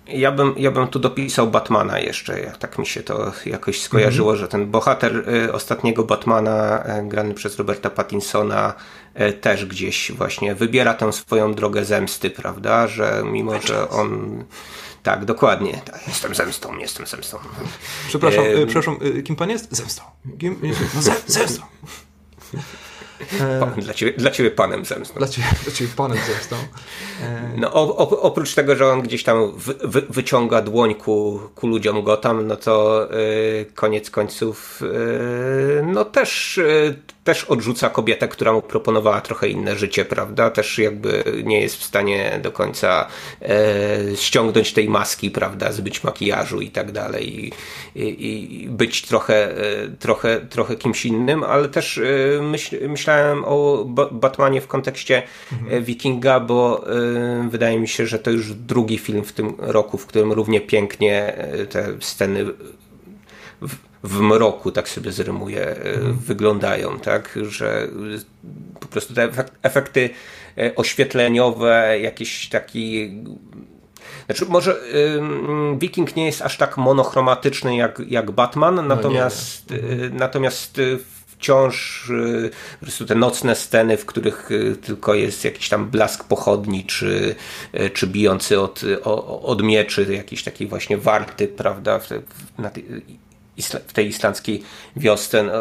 [0.07, 4.31] Ja bym, ja bym tu dopisał Batmana jeszcze, jak tak mi się to jakoś skojarzyło,
[4.31, 4.41] mm -hmm.
[4.41, 8.75] że ten bohater y, ostatniego Batmana, y, grany przez Roberta Pattinsona,
[9.41, 12.87] też gdzieś właśnie wybiera tę swoją drogę zemsty, prawda?
[12.89, 14.45] Że mimo, że on.
[15.05, 15.83] Tak, dokładnie.
[16.07, 17.39] Jestem zemstą, jestem zemstą.
[18.09, 18.67] Przepraszam, e...
[18.67, 19.77] przepraszam, kim pan jest?
[19.77, 20.03] Zemstą.
[20.39, 20.61] Kim...
[20.95, 21.63] No, zemstą.
[23.41, 25.15] E, dla, ciebie, dla ciebie panem zemstą.
[25.19, 26.57] Dla ciebie, dla ciebie panem zemstą.
[27.23, 31.41] E, no, o, o, oprócz tego, że on gdzieś tam wy, wy, wyciąga dłoń ku,
[31.55, 36.95] ku ludziom Gotham, no to yy, koniec końców yy, no też, yy,
[37.25, 40.51] też odrzuca kobietę, która mu proponowała trochę inne życie, prawda?
[40.51, 43.09] Też jakby nie jest w stanie do końca
[44.17, 45.73] ściągnąć tej maski, prawda?
[45.73, 47.53] Zbyć makijażu i tak dalej
[47.95, 49.55] i, i być trochę,
[49.99, 52.01] trochę, trochę kimś innym, ale też
[52.43, 53.14] myśl, myślałem
[53.45, 55.23] o Batmanie w kontekście
[55.53, 55.85] mhm.
[55.85, 56.85] Wikinga, bo
[57.49, 61.37] wydaje mi się, że to już drugi film w tym roku, w którym równie pięknie
[61.37, 62.45] e, te sceny
[63.63, 66.19] w, w mroku, tak sobie zrymuję, mhm.
[66.19, 67.89] wyglądają, tak, że
[68.81, 69.29] po prostu te
[69.63, 70.11] efekty
[70.59, 73.11] e, oświetleniowe, jakiś taki
[74.27, 74.77] znaczy, może
[75.79, 80.81] Viking nie jest aż tak monochromatyczny jak, jak Batman, natomiast, no natomiast
[81.45, 82.51] wciąż y,
[82.81, 87.35] po prostu te nocne sceny, w których y, tylko jest jakiś tam blask pochodni, czy,
[87.75, 88.81] y, czy bijący od,
[89.43, 92.09] od mieczy, jakiś taki właśnie warty, prawda, w,
[93.87, 94.63] w tej islandzkiej
[94.97, 95.43] wiosce.
[95.43, 95.53] No,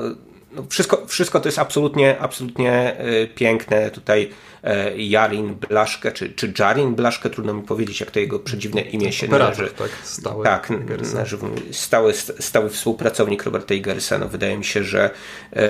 [0.56, 2.98] no wszystko, wszystko to jest absolutnie, absolutnie
[3.36, 3.92] piękne.
[3.92, 4.30] Tutaj
[4.64, 9.12] E, Jarin Blaszkę, czy, czy Jarin Blaszkę, trudno mi powiedzieć, jak to jego przedziwne imię
[9.12, 9.70] się należy.
[9.70, 11.38] Tak, stały, tak należy,
[11.72, 14.18] stały, stały współpracownik Roberta Igersa.
[14.18, 15.10] No, wydaje mi się, że
[15.54, 15.70] e,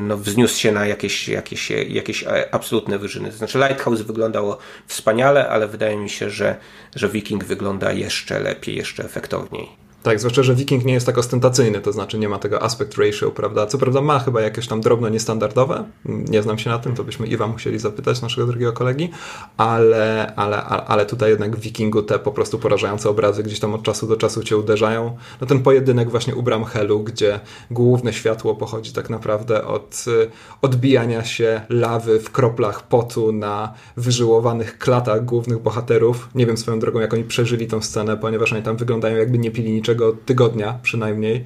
[0.00, 3.32] no, wzniósł się na jakieś, jakieś, jakieś e, absolutne wyżyny.
[3.32, 6.56] Znaczy Lighthouse wyglądało wspaniale, ale wydaje mi się, że,
[6.96, 9.81] że Viking wygląda jeszcze lepiej, jeszcze efektowniej.
[10.02, 13.30] Tak, zwłaszcza, że Viking nie jest tak ostentacyjny, to znaczy nie ma tego aspect ratio,
[13.30, 13.66] prawda?
[13.66, 17.26] Co prawda ma chyba jakieś tam drobno niestandardowe, nie znam się na tym, to byśmy
[17.26, 19.10] Iwa musieli zapytać naszego drugiego kolegi,
[19.56, 23.82] ale, ale, ale tutaj jednak w Vikingu te po prostu porażające obrazy gdzieś tam od
[23.82, 25.16] czasu do czasu cię uderzają.
[25.40, 30.30] No ten pojedynek właśnie u Bramhelu, gdzie główne światło pochodzi tak naprawdę od y,
[30.62, 36.28] odbijania się lawy w kroplach potu na wyżyłowanych klatach głównych bohaterów.
[36.34, 39.50] Nie wiem swoją drogą, jak oni przeżyli tą scenę, ponieważ oni tam wyglądają jakby nie
[39.50, 41.44] pili niczego najbliższego tygodnia przynajmniej.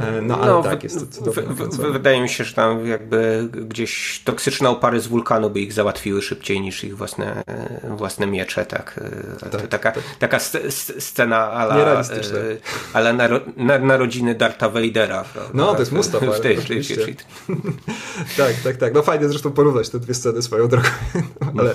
[0.00, 1.32] E, no ale no, tak, jest to
[1.92, 6.60] Wydaje mi się, że tam jakby gdzieś toksyczne opary z wulkanu by ich załatwiły szybciej
[6.60, 7.42] niż ich własne,
[7.96, 9.00] własne miecze, tak.
[9.42, 10.04] E, tak taka, tak.
[10.18, 10.38] taka
[10.98, 12.02] scena ala, e,
[12.92, 15.24] ale naro, na, narodziny Darta Vadera.
[15.54, 16.32] No, to jest Mustafa.
[16.32, 16.56] W tej,
[18.36, 18.94] tak, tak, tak.
[18.94, 20.88] No fajnie zresztą porównać te dwie sceny swoją drogą,
[21.58, 21.74] ale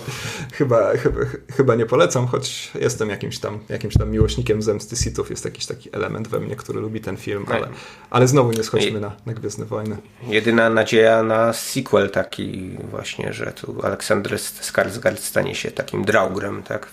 [0.53, 1.19] chyba, chyba,
[1.57, 5.29] chyba nie polecam, choć jestem jakimś tam, jakimś tam miłośnikiem zemsty Sithów.
[5.29, 7.67] Jest jakiś taki element we mnie, który lubi ten film, ale
[8.09, 9.97] ale znowu nie schodzimy na, na Gwiezdne Wojny.
[10.27, 16.87] Jedyna nadzieja na sequel taki właśnie, że tu Aleksander Skarsgård stanie się takim draugrem, tak?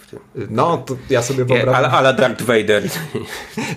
[0.51, 1.75] No, to ja sobie wyobrażam...
[1.75, 2.83] Ale, ale Darth Vader.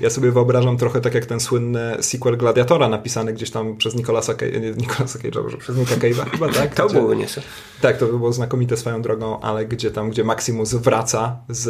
[0.01, 4.34] Ja sobie wyobrażam trochę tak jak ten słynny sequel Gladiatora napisany gdzieś tam przez Nicolasa,
[4.34, 6.76] Cage'a, Nicolasa Cage'a, przez Nika Cage'a chyba, tak?
[6.77, 7.41] To było nieco.
[7.81, 11.69] Tak, to by było znakomite swoją drogą, ale gdzie tam, gdzie Maximus wraca z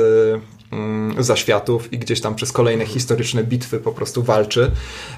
[0.71, 4.71] mm, zaświatów i gdzieś tam przez kolejne historyczne bitwy po prostu walczy,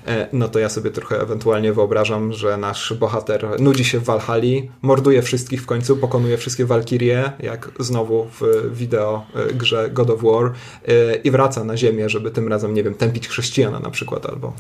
[0.06, 4.62] e, no to ja sobie trochę ewentualnie wyobrażam, że nasz bohater nudzi się w Valhalla,
[4.82, 10.22] morduje wszystkich w końcu, pokonuje wszystkie Valkyrie, jak znowu w wideo e, grze God of
[10.24, 14.26] War e, i wraca na ziemię, żeby tym razem, nie wiem, tępić chrześcijana na przykład
[14.26, 14.54] albo,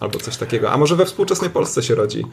[0.00, 0.70] albo coś takiego.
[0.70, 2.24] A może we współczesnej Polsce się rodzi.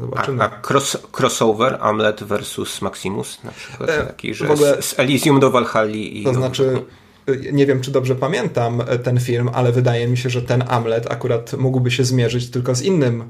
[0.00, 0.42] Zobaczymy.
[0.42, 4.98] A, a cross, crossover Amlet versus Maximus na przykład e, taki, że ogóle, z, z,
[4.98, 6.24] Elysium do Valhalla i...
[6.24, 7.05] To znaczy, y,
[7.52, 11.12] nie wiem czy dobrze pamiętam e, ten film, ale wydaje mi się, że ten Amlet
[11.12, 13.24] akurat mógłby się zmierzyć tylko z innym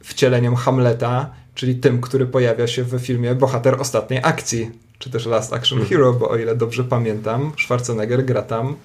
[0.00, 5.52] wcieleniem Hamleta, czyli tym, który pojawia się w filmie Bohater Ostatniej Akcji, czy też Last
[5.52, 5.96] Action mhm.
[5.96, 8.76] Hero, bo o ile dobrze pamiętam, Schwarzenegger gra tam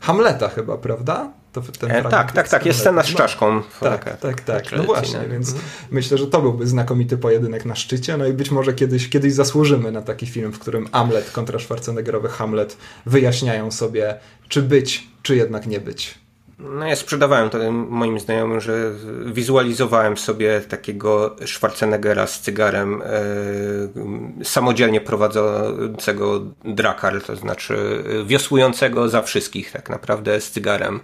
[0.00, 1.32] Hamleta chyba, prawda?
[1.54, 3.18] To ten e, tak, tak, tak, jest scena z no.
[3.18, 3.62] czaszką.
[3.80, 5.68] Tak, tak, tak, tak, no właśnie, więc mhm.
[5.90, 9.92] myślę, że to byłby znakomity pojedynek na szczycie, no i być może kiedyś, kiedyś zasłużymy
[9.92, 12.76] na taki film, w którym Hamlet kontra Schwarzeneggerowy Hamlet
[13.06, 14.14] wyjaśniają sobie,
[14.48, 16.23] czy być, czy jednak nie być.
[16.58, 18.92] No ja sprzedawałem to moim znajomym, że
[19.26, 29.72] wizualizowałem sobie takiego Schwarzeneggera z cygarem e, samodzielnie prowadzącego drakar, to znaczy wiosłującego za wszystkich
[29.72, 31.00] tak naprawdę z cygarem.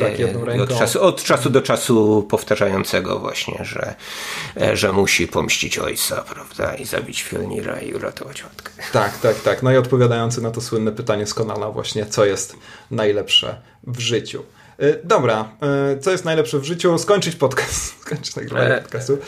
[0.00, 0.62] Tak, jedną ręką.
[0.62, 3.94] Od czasu, od czasu do czasu powtarzającego właśnie, że,
[4.60, 8.70] e, że musi pomścić ojca, prawda, i zabić Fjolnira i uratować matkę.
[8.92, 9.62] Tak, tak, tak.
[9.62, 12.56] No i odpowiadający na to słynne pytanie z Konala właśnie, co jest
[12.90, 14.42] najlepsze w życiu.
[14.78, 16.98] E, dobra, e, co jest najlepsze w życiu?
[16.98, 17.94] Skończyć podcast.
[18.02, 19.18] Skończyć nagrywanie podcastu.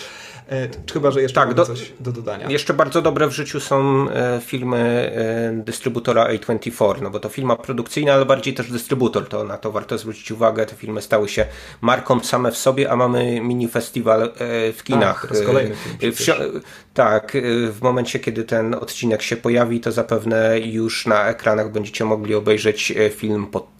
[0.50, 2.50] E, chyba, że jeszcze tak, do, coś do dodania.
[2.50, 5.12] Jeszcze bardzo dobre w życiu są e, filmy
[5.58, 9.72] e, dystrybutora A24, no bo to firma produkcyjna, ale bardziej też dystrybutor, to na to
[9.72, 10.66] warto zwrócić uwagę.
[10.66, 11.46] Te filmy stały się
[11.80, 14.32] marką same w sobie, a mamy mini festiwal
[14.76, 15.26] w kinach.
[15.42, 16.12] A, kolejny film.
[16.12, 16.60] W,
[16.94, 17.36] tak,
[17.70, 22.92] w momencie, kiedy ten odcinek się pojawi, to zapewne już na ekranach będziecie mogli obejrzeć
[23.10, 23.79] film pod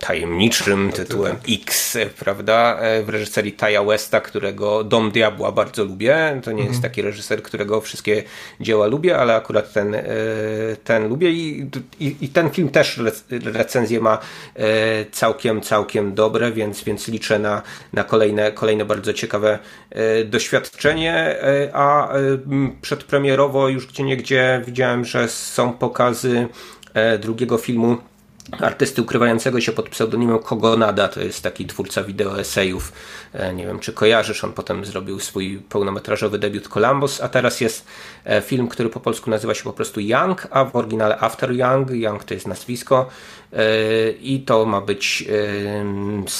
[0.00, 6.40] tajemniczym tytułem X, prawda, w reżyserii Taya Westa, którego Dom Diabła bardzo lubię.
[6.44, 6.82] To nie jest mhm.
[6.82, 8.22] taki reżyser, którego wszystkie
[8.60, 10.04] dzieła lubię, ale akurat ten, e,
[10.84, 11.70] ten lubię i,
[12.00, 13.00] i, i ten film też
[13.44, 14.18] recenzję ma
[14.56, 17.62] e, całkiem, całkiem dobre, więc, więc liczę na,
[17.92, 19.58] na kolejne, kolejne bardzo ciekawe
[19.90, 21.36] e, doświadczenie,
[21.72, 22.08] a
[22.82, 26.48] przedpremierowo już gdzie niegdzie widziałem, że są pokazy
[27.20, 27.96] drugiego filmu
[28.60, 32.92] artysty ukrywającego się pod pseudonimem Kogonada, to jest taki twórca wideo esejów,
[33.32, 37.86] e, nie wiem czy kojarzysz, on potem zrobił swój pełnometrażowy debiut Columbus, a teraz jest
[38.24, 41.90] e, film, który po polsku nazywa się po prostu Young, a w oryginale After Young,
[41.90, 43.08] Young to jest nazwisko.
[43.52, 45.24] E, i to ma być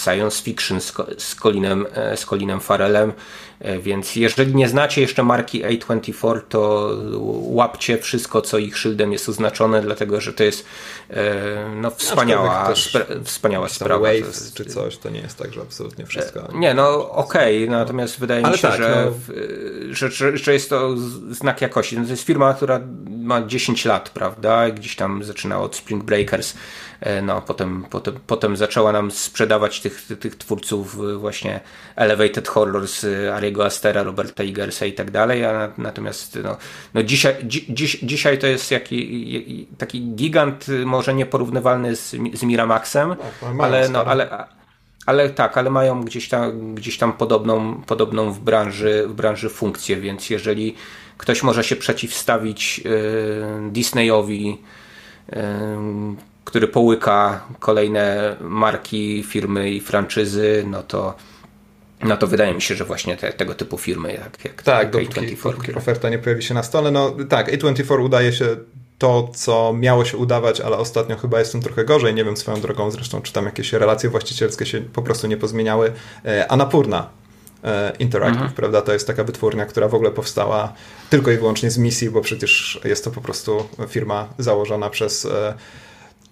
[0.04, 0.80] science fiction
[1.18, 3.51] z Colinem, z Colinem Farelem E,
[3.82, 6.90] więc jeżeli nie znacie jeszcze marki A24, to
[7.32, 10.64] łapcie wszystko, co ich szyldem jest oznaczone, dlatego że to jest
[11.10, 14.00] e, no, wspaniała, spra wspaniała sprawa.
[14.00, 14.54] Waves jest...
[14.54, 16.40] czy coś, to nie jest tak, że absolutnie wszystko.
[16.40, 19.34] E, nie, no okej, okay, natomiast wydaje mi się, tak, że, no...
[19.94, 20.96] że, że, że, jest to
[21.30, 21.98] znak jakości.
[21.98, 22.80] No, to jest firma, która
[23.10, 24.70] ma 10 lat, prawda?
[24.70, 26.91] Gdzieś tam zaczynała od Spring Breakers E,
[27.22, 31.60] no, potem, potem, potem zaczęła nam sprzedawać tych, tych twórców właśnie
[31.96, 36.56] Elevated Horrors, Ariego Astera, Roberta Igersa i tak dalej, a natomiast no,
[36.94, 43.60] no dzisiaj, dziś, dzisiaj to jest jaki, taki gigant, może nieporównywalny z, z Miramaxem, tak,
[43.60, 44.46] ale, no, ale,
[45.06, 49.96] ale tak, ale mają gdzieś tam, gdzieś tam podobną, podobną w, branży, w branży funkcję,
[49.96, 50.74] więc jeżeli
[51.18, 52.80] ktoś może się przeciwstawić
[53.70, 54.58] Disneyowi,
[56.44, 61.14] który połyka kolejne marki, firmy i franczyzy, no to
[62.02, 65.36] no to wydaje mi się, że właśnie te, tego typu firmy jak, jak tak, dopóki,
[65.44, 66.90] dopóki oferta nie pojawi się na stole.
[66.90, 68.56] No tak, A24 udaje się
[68.98, 72.14] to, co miało się udawać, ale ostatnio chyba jestem trochę gorzej.
[72.14, 75.92] Nie wiem swoją drogą, zresztą czy tam jakieś relacje właścicielskie się po prostu nie pozmieniały.
[76.24, 77.08] E, Anapurna
[77.64, 78.52] e, Interactive, mhm.
[78.52, 78.82] prawda?
[78.82, 80.72] To jest taka wytwórnia, która w ogóle powstała
[81.10, 85.54] tylko i wyłącznie z misji, bo przecież jest to po prostu firma założona przez e,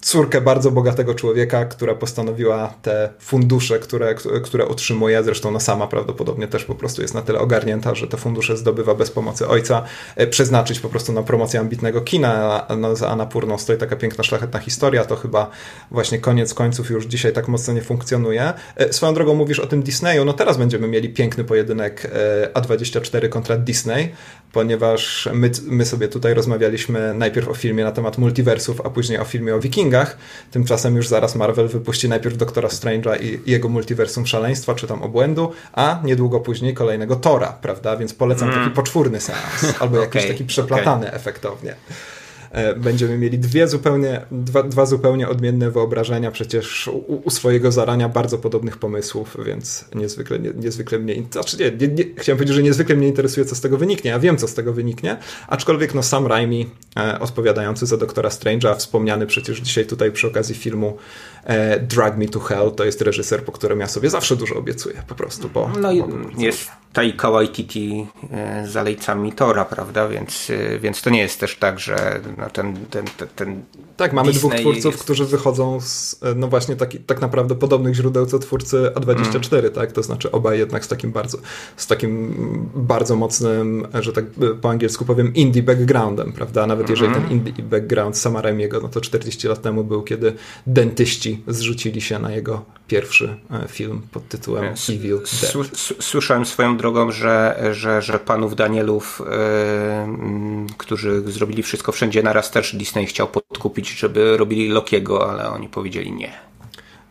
[0.00, 4.14] córkę bardzo bogatego człowieka, która postanowiła te fundusze, które,
[4.44, 8.16] które otrzymuje, zresztą ona sama prawdopodobnie też po prostu jest na tyle ogarnięta, że te
[8.16, 9.82] fundusze zdobywa bez pomocy ojca,
[10.16, 12.66] e, przeznaczyć po prostu na promocję ambitnego kina.
[12.78, 15.50] No, za Anapurną stoi taka piękna, szlachetna historia, to chyba
[15.90, 18.52] właśnie koniec końców już dzisiaj tak mocno nie funkcjonuje.
[18.76, 22.10] E, swoją drogą mówisz o tym Disneyu, no teraz będziemy mieli piękny pojedynek
[22.54, 24.12] e, A24 kontra Disney,
[24.52, 29.24] ponieważ my, my sobie tutaj rozmawialiśmy najpierw o filmie na temat multiversów, a później o
[29.24, 30.18] filmie o Wikingach.
[30.50, 35.52] Tymczasem już zaraz Marvel wypuści najpierw Doktora Strange'a i jego multiversum szaleństwa, czy tam obłędu,
[35.72, 37.96] a niedługo później kolejnego Tora, prawda?
[37.96, 38.60] Więc polecam mm.
[38.60, 41.18] taki poczwórny seans, albo okay, jakiś taki przeplatany okay.
[41.18, 41.74] efektownie.
[42.50, 48.08] E, będziemy mieli dwie zupełnie, dwa, dwa zupełnie odmienne wyobrażenia, przecież u, u, swojego zarania
[48.08, 52.62] bardzo podobnych pomysłów, więc niezwykle, nie, niezwykle mnie, znaczy nie, nie, nie, chciałem powiedzieć, że
[52.62, 54.10] niezwykle mnie interesuje, co z tego wyniknie.
[54.10, 55.16] Ja wiem, co z tego wyniknie,
[55.48, 60.54] aczkolwiek no Sam Raimi, e, odpowiadający za Doktora Strange'a, wspomniany przecież dzisiaj tutaj przy okazji
[60.54, 60.96] filmu
[61.80, 65.14] Drag Me to Hell, to jest reżyser, po którym ja sobie zawsze dużo obiecuję, po
[65.14, 65.48] prostu.
[65.48, 66.02] Bo, no i
[66.38, 71.56] jest Taika Waititi e, z alejcami Tora, prawda, więc, e, więc to nie jest też
[71.56, 73.62] tak, że no ten, ten, ten, ten
[73.96, 75.04] Tak, mamy Disney dwóch twórców, jest...
[75.04, 79.72] którzy wychodzą z e, no właśnie taki, tak naprawdę podobnych źródeł co twórcy A24, mm.
[79.72, 81.38] tak, to znaczy obaj jednak z takim bardzo,
[81.76, 82.34] z takim
[82.74, 84.24] bardzo mocnym, że tak
[84.60, 87.02] po angielsku powiem, indie backgroundem, prawda, nawet mm -hmm.
[87.02, 90.32] jeżeli ten indie background Sama Raimiego, no to 40 lat temu był, kiedy
[90.66, 93.36] dentyści zrzucili się na jego pierwszy
[93.68, 95.76] film pod tytułem Evil Dead.
[96.00, 99.22] Słyszałem swoją drogą, że, że, że panów Danielów,
[100.66, 105.68] yy, którzy zrobili wszystko wszędzie naraz, też Disney chciał podkupić, żeby robili Lokiego, ale oni
[105.68, 106.32] powiedzieli nie.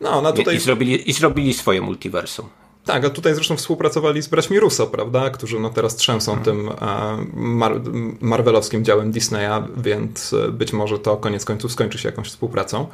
[0.00, 0.56] No, no tutaj...
[0.56, 2.48] I, zrobili, I zrobili swoje multiversum.
[2.90, 6.44] Tak, a tutaj zresztą współpracowali z braćmi Russo, prawda, którzy no teraz trzęsą hmm.
[6.44, 7.72] tym e, mar
[8.20, 12.86] marvelowskim działem Disneya, więc e, być może to koniec końców skończy się jakąś współpracą.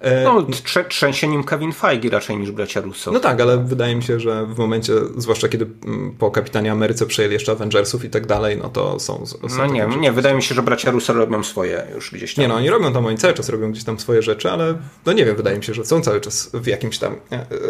[0.00, 3.12] E, no, trze trzęsieniem Kevin Feige raczej niż bracia Russo.
[3.12, 7.06] No tak, ale wydaje mi się, że w momencie, zwłaszcza kiedy mm, po Kapitanie Ameryce
[7.06, 9.26] przejęli jeszcze Avengersów i tak dalej, no to są...
[9.26, 12.42] są no nie, nie, wydaje mi się, że bracia Russo robią swoje już gdzieś tam.
[12.42, 14.74] Nie no, oni robią tam, oni cały czas robią gdzieś tam swoje rzeczy, ale
[15.06, 17.16] no nie wiem, wydaje mi się, że są cały czas w jakimś tam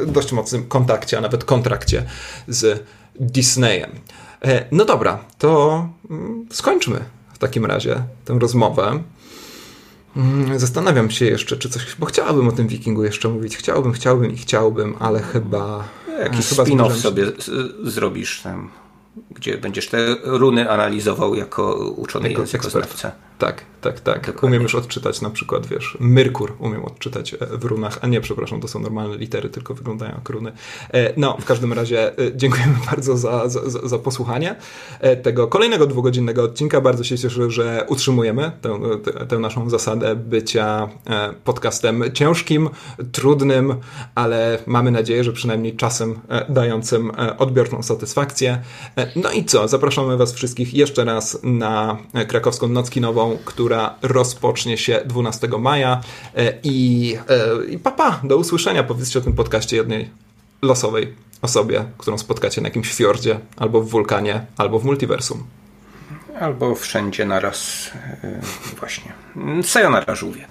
[0.06, 2.04] dość mocnym kontakcie, a nawet kontrakcie kontrakcie
[2.48, 2.84] z
[3.20, 3.90] Disneyem.
[4.44, 7.00] E, no dobra, to mm, skończmy
[7.34, 9.02] w takim razie tę rozmowę.
[10.16, 13.56] Mm, zastanawiam się jeszcze, czy coś, bo chciałbym o tym wikingu jeszcze mówić.
[13.56, 15.88] Chciałbym, chciałbym i chciałbym, ale chyba.
[16.20, 17.26] Jakiś spin-off sobie
[17.84, 18.70] zrobisz tam
[19.34, 23.12] gdzie będziesz te runy analizował jako uczony jako językoznawca.
[23.42, 24.26] Tak, tak, tak.
[24.26, 24.48] Dokładnie.
[24.48, 28.60] Umiem już odczytać na przykład, wiesz, Myrkur umiem odczytać e, w runach, a nie, przepraszam,
[28.60, 30.52] to są normalne litery, tylko wyglądają jak runy.
[30.94, 34.56] E, no, w każdym razie e, dziękujemy bardzo za, za, za posłuchanie
[35.22, 36.80] tego kolejnego dwugodzinnego odcinka.
[36.80, 38.78] Bardzo się cieszę, że utrzymujemy tę,
[39.28, 40.88] tę naszą zasadę bycia
[41.44, 42.70] podcastem ciężkim,
[43.12, 43.74] trudnym,
[44.14, 48.62] ale mamy nadzieję, że przynajmniej czasem dającym odbiorczą satysfakcję.
[49.22, 49.68] No i co?
[49.68, 56.00] Zapraszamy Was wszystkich jeszcze raz na krakowską noc kinową, która rozpocznie się 12 maja.
[56.36, 58.82] E, I, e, i papa, do usłyszenia.
[58.82, 60.10] Powiedzcie o tym podcaście jednej
[60.62, 65.44] losowej osobie, którą spotkacie na jakimś fiordzie, albo w wulkanie, albo w multiversum.
[66.40, 67.90] Albo wszędzie naraz.
[68.24, 68.40] E,
[68.80, 69.12] właśnie.
[69.62, 70.46] Sayonara żółwie.